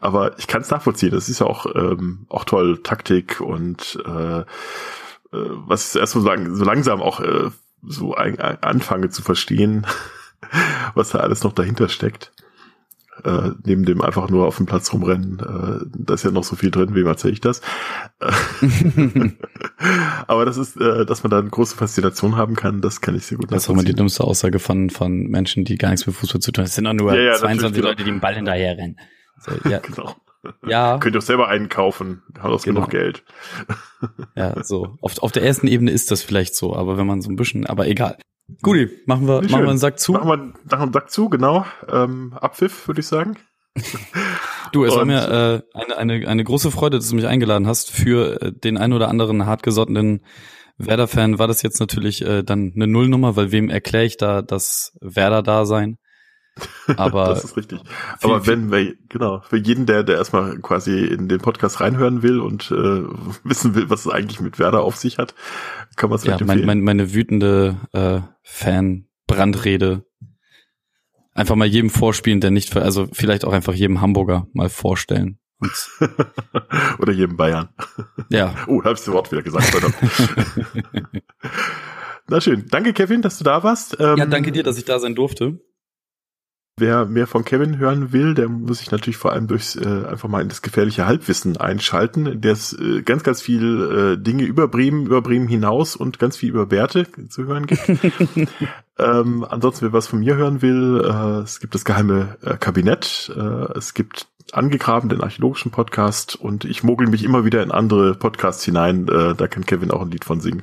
Aber 0.01 0.38
ich 0.38 0.46
kann 0.46 0.62
es 0.62 0.70
nachvollziehen. 0.70 1.11
Das 1.11 1.28
ist 1.28 1.40
ja 1.40 1.46
auch, 1.46 1.66
ähm, 1.74 2.26
auch 2.28 2.44
toll, 2.44 2.82
Taktik 2.82 3.40
und 3.40 3.98
äh, 4.07 4.40
äh, 4.40 4.44
was 5.30 5.94
ich 5.94 6.01
erst 6.01 6.14
so, 6.14 6.20
lang, 6.20 6.55
so 6.55 6.64
langsam 6.64 7.03
auch 7.03 7.20
äh, 7.20 7.51
so 7.82 8.14
ein, 8.14 8.38
ein, 8.40 8.62
anfange 8.62 9.11
zu 9.11 9.22
verstehen, 9.22 9.86
was 10.94 11.11
da 11.11 11.20
alles 11.20 11.44
noch 11.44 11.53
dahinter 11.53 11.88
steckt 11.88 12.32
äh, 13.24 13.51
neben 13.64 13.84
dem 13.84 14.01
einfach 14.01 14.28
nur 14.30 14.46
auf 14.46 14.57
dem 14.57 14.66
Platz 14.66 14.92
rumrennen. 14.92 15.38
Äh, 15.40 15.86
da 15.96 16.14
ist 16.14 16.24
ja 16.24 16.30
noch 16.30 16.44
so 16.44 16.57
viel 16.57 16.70
drin, 16.70 16.94
wem 16.94 17.07
erzähle 17.07 17.32
ich 17.32 17.40
das? 17.40 17.61
Aber 20.26 20.44
das 20.44 20.57
ist, 20.57 20.76
äh, 20.76 21.07
dass 21.07 21.22
man 21.22 21.30
da 21.30 21.38
eine 21.38 21.51
große 21.51 21.76
Faszination 21.76 22.36
haben 22.36 22.57
kann, 22.57 22.80
das 22.80 23.01
kann 23.01 23.14
ich 23.14 23.26
sehr 23.26 23.38
gut 23.38 23.53
Das 23.53 23.64
ist 23.64 23.68
immer 23.68 23.84
die 23.84 23.94
dümmste 23.94 24.24
Aussage 24.24 24.59
von, 24.59 24.90
von 24.90 25.26
Menschen, 25.28 25.64
die 25.64 25.76
gar 25.76 25.90
nichts 25.90 26.07
mit 26.07 26.16
Fußball 26.16 26.40
zu 26.40 26.53
tun 26.53 26.62
haben. 26.62 26.68
Es 26.68 26.74
sind 26.74 26.86
auch 26.86 26.92
nur 26.92 27.14
ja, 27.14 27.32
ja, 27.32 27.34
22 27.34 27.82
Leute, 27.82 27.96
die 27.96 28.05
den 28.05 28.20
Ball 28.20 28.34
hinterher 28.34 28.76
rennen. 28.76 28.96
So, 29.41 29.53
ja. 29.68 29.78
genau. 29.78 30.14
Ja. 30.66 30.99
Könnt 30.99 31.14
ihr 31.14 31.18
auch 31.18 31.22
selber 31.22 31.49
einen 31.49 31.68
kaufen. 31.68 32.22
Hat 32.38 32.51
auch 32.51 32.62
genau. 32.62 32.80
genug 32.80 32.91
Geld. 32.91 33.24
ja, 34.36 34.62
so. 34.64 34.97
Auf, 35.03 35.18
auf 35.18 35.32
der 35.32 35.43
ersten 35.43 35.66
Ebene 35.66 35.91
ist 35.91 36.11
das 36.11 36.22
vielleicht 36.22 36.55
so, 36.55 36.74
aber 36.74 36.97
wenn 36.97 37.07
man 37.07 37.20
so 37.20 37.30
ein 37.30 37.36
bisschen, 37.36 37.66
aber 37.66 37.88
egal. 37.88 38.16
Guti, 38.62 38.91
machen 39.07 39.28
wir, 39.28 39.43
machen 39.43 39.62
wir 39.62 39.68
einen 39.68 39.78
Sack 39.78 39.99
zu. 40.01 40.12
Machen 40.12 40.28
wir, 40.28 40.36
machen 40.36 40.55
wir 40.70 40.80
einen 40.80 40.93
Sack 40.93 41.11
zu, 41.11 41.28
genau. 41.28 41.66
Ähm, 41.88 42.32
Abpfiff, 42.34 42.88
würde 42.88 43.01
ich 43.01 43.07
sagen. 43.07 43.36
Du, 44.72 44.84
es 44.84 44.95
war 44.95 45.05
mir 45.05 45.62
äh, 45.74 45.78
eine, 45.78 45.97
eine, 45.97 46.28
eine 46.28 46.45
große 46.45 46.70
Freude, 46.70 46.99
dass 46.99 47.09
du 47.09 47.16
mich 47.16 47.26
eingeladen 47.26 47.66
hast. 47.66 47.91
Für 47.91 48.41
äh, 48.43 48.53
den 48.53 48.78
ein 48.78 48.93
oder 48.93 49.09
anderen 49.09 49.47
hartgesottenen 49.47 50.24
Werder-Fan 50.78 51.38
war 51.38 51.47
das 51.47 51.62
jetzt 51.62 51.80
natürlich 51.80 52.22
äh, 52.22 52.43
dann 52.43 52.72
eine 52.74 52.86
Nullnummer, 52.86 53.36
weil 53.36 53.53
wem 53.53 53.68
erkläre 53.68 54.05
ich 54.05 54.16
da 54.16 54.43
das 54.43 54.97
Werder-Dasein? 55.01 55.99
Aber 56.96 57.26
das 57.26 57.44
ist 57.44 57.56
richtig. 57.56 57.80
Aber 58.22 58.46
wenn 58.46 58.70
wir, 58.70 58.94
genau, 59.08 59.40
für 59.40 59.56
jeden, 59.56 59.86
der, 59.86 60.02
der 60.02 60.16
erstmal 60.16 60.58
quasi 60.58 61.04
in 61.04 61.28
den 61.28 61.40
Podcast 61.40 61.80
reinhören 61.80 62.22
will 62.22 62.40
und 62.40 62.70
äh, 62.70 62.74
wissen 63.44 63.74
will, 63.74 63.90
was 63.90 64.06
es 64.06 64.12
eigentlich 64.12 64.40
mit 64.40 64.58
Werder 64.58 64.82
auf 64.82 64.96
sich 64.96 65.18
hat, 65.18 65.34
kann 65.96 66.11
man 66.11 66.18
es 66.18 66.24
ja, 66.24 66.36
mein, 66.44 66.64
mein, 66.64 66.80
meine 66.80 67.14
wütende 67.14 67.76
äh, 67.92 68.20
Fan-Brandrede 68.42 70.04
einfach 71.34 71.56
mal 71.56 71.66
jedem 71.66 71.90
vorspielen, 71.90 72.40
der 72.40 72.50
nicht, 72.50 72.76
also 72.76 73.08
vielleicht 73.12 73.44
auch 73.44 73.52
einfach 73.52 73.74
jedem 73.74 74.00
Hamburger 74.00 74.46
mal 74.52 74.68
vorstellen. 74.68 75.38
Oder 76.98 77.12
jedem 77.12 77.36
Bayern. 77.36 77.68
Ja. 78.30 78.54
Oh, 78.66 78.82
hab's 78.82 79.04
das 79.04 79.12
Wort 79.12 79.30
wieder 79.30 79.42
gesagt. 79.42 79.70
Na 82.28 82.40
schön. 82.40 82.66
Danke, 82.70 82.92
Kevin, 82.92 83.22
dass 83.22 83.38
du 83.38 83.44
da 83.44 83.62
warst. 83.62 83.96
Ähm, 83.98 84.16
ja, 84.16 84.26
danke 84.26 84.52
dir, 84.52 84.62
dass 84.62 84.78
ich 84.78 84.84
da 84.84 84.98
sein 84.98 85.14
durfte. 85.14 85.61
Wer 86.81 87.05
mehr 87.05 87.26
von 87.26 87.45
Kevin 87.45 87.76
hören 87.76 88.11
will, 88.12 88.33
der 88.33 88.49
muss 88.49 88.78
sich 88.78 88.91
natürlich 88.91 89.18
vor 89.18 89.33
allem 89.33 89.47
durchs 89.47 89.76
äh, 89.76 90.07
einfach 90.09 90.31
mal 90.31 90.41
in 90.41 90.49
das 90.49 90.62
gefährliche 90.62 91.07
Halbwissen 91.07 91.59
einschalten. 91.59 92.41
Der 92.41 92.53
ist 92.53 92.72
äh, 92.72 93.03
ganz, 93.03 93.22
ganz 93.22 93.43
viel 93.43 94.16
äh, 94.16 94.22
Dinge 94.22 94.45
über 94.45 94.66
Bremen, 94.66 95.05
über 95.05 95.20
Bremen 95.20 95.47
hinaus 95.47 95.95
und 95.95 96.18
ganz 96.18 96.39
viel 96.39 96.49
über 96.49 96.70
Werte 96.70 97.07
zu 97.28 97.45
hören 97.45 97.66
gibt. 97.66 97.87
ähm, 98.99 99.45
ansonsten, 99.47 99.85
wer 99.85 99.93
was 99.93 100.07
von 100.07 100.20
mir 100.20 100.37
hören 100.37 100.62
will, 100.62 101.05
äh, 101.05 101.43
es 101.43 101.61
gibt 101.61 101.74
das 101.74 101.85
geheime 101.85 102.39
äh, 102.41 102.57
Kabinett, 102.57 103.31
äh, 103.37 103.76
es 103.76 103.93
gibt 103.93 104.28
angegraben 104.53 105.11
den 105.11 105.20
archäologischen 105.20 105.70
Podcast 105.70 106.35
und 106.35 106.64
ich 106.64 106.83
mogel 106.83 107.09
mich 107.09 107.24
immer 107.24 107.45
wieder 107.45 107.62
in 107.62 107.72
andere 107.72 108.14
Podcasts 108.14 108.64
hinein. 108.64 109.07
Äh, 109.07 109.35
da 109.35 109.49
kann 109.49 109.66
Kevin 109.66 109.91
auch 109.91 110.01
ein 110.01 110.11
Lied 110.11 110.24
von 110.24 110.41
singen. 110.41 110.62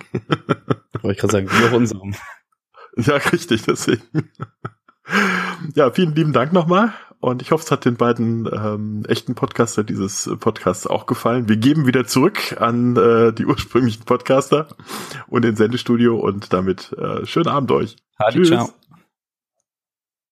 Wollte 1.04 1.12
ich 1.12 1.18
gerade 1.20 1.32
sagen, 1.32 1.50
wie 1.52 1.68
auch 1.68 1.78
unserem. 1.78 2.16
Ja, 3.00 3.18
richtig, 3.18 3.62
deswegen. 3.62 4.02
Ja, 5.76 5.92
vielen 5.92 6.16
lieben 6.16 6.34
Dank 6.34 6.54
nochmal. 6.54 6.94
Und 7.20 7.42
ich 7.42 7.52
hoffe, 7.52 7.64
es 7.64 7.72
hat 7.72 7.86
den 7.86 7.96
beiden 7.96 8.48
ähm, 8.52 9.04
echten 9.08 9.34
Podcaster 9.34 9.84
dieses 9.84 10.30
Podcasts 10.40 10.86
auch 10.86 11.08
gefallen. 11.08 11.50
Wir 11.50 11.58
geben 11.58 11.88
wieder 11.88 12.06
zurück 12.06 12.56
an 12.60 12.96
äh, 12.96 13.34
die 13.34 13.46
ursprünglichen 13.48 14.04
Podcaster 14.06 14.68
und 15.28 15.44
den 15.44 15.56
Sendestudio 15.56 16.18
und 16.18 16.54
damit 16.54 16.94
äh, 16.94 17.26
schönen 17.26 17.48
Abend 17.48 17.72
euch. 17.72 17.96
Hallo, 18.20 18.32
Tschüss. 18.34 18.50
ciao. 18.50 18.77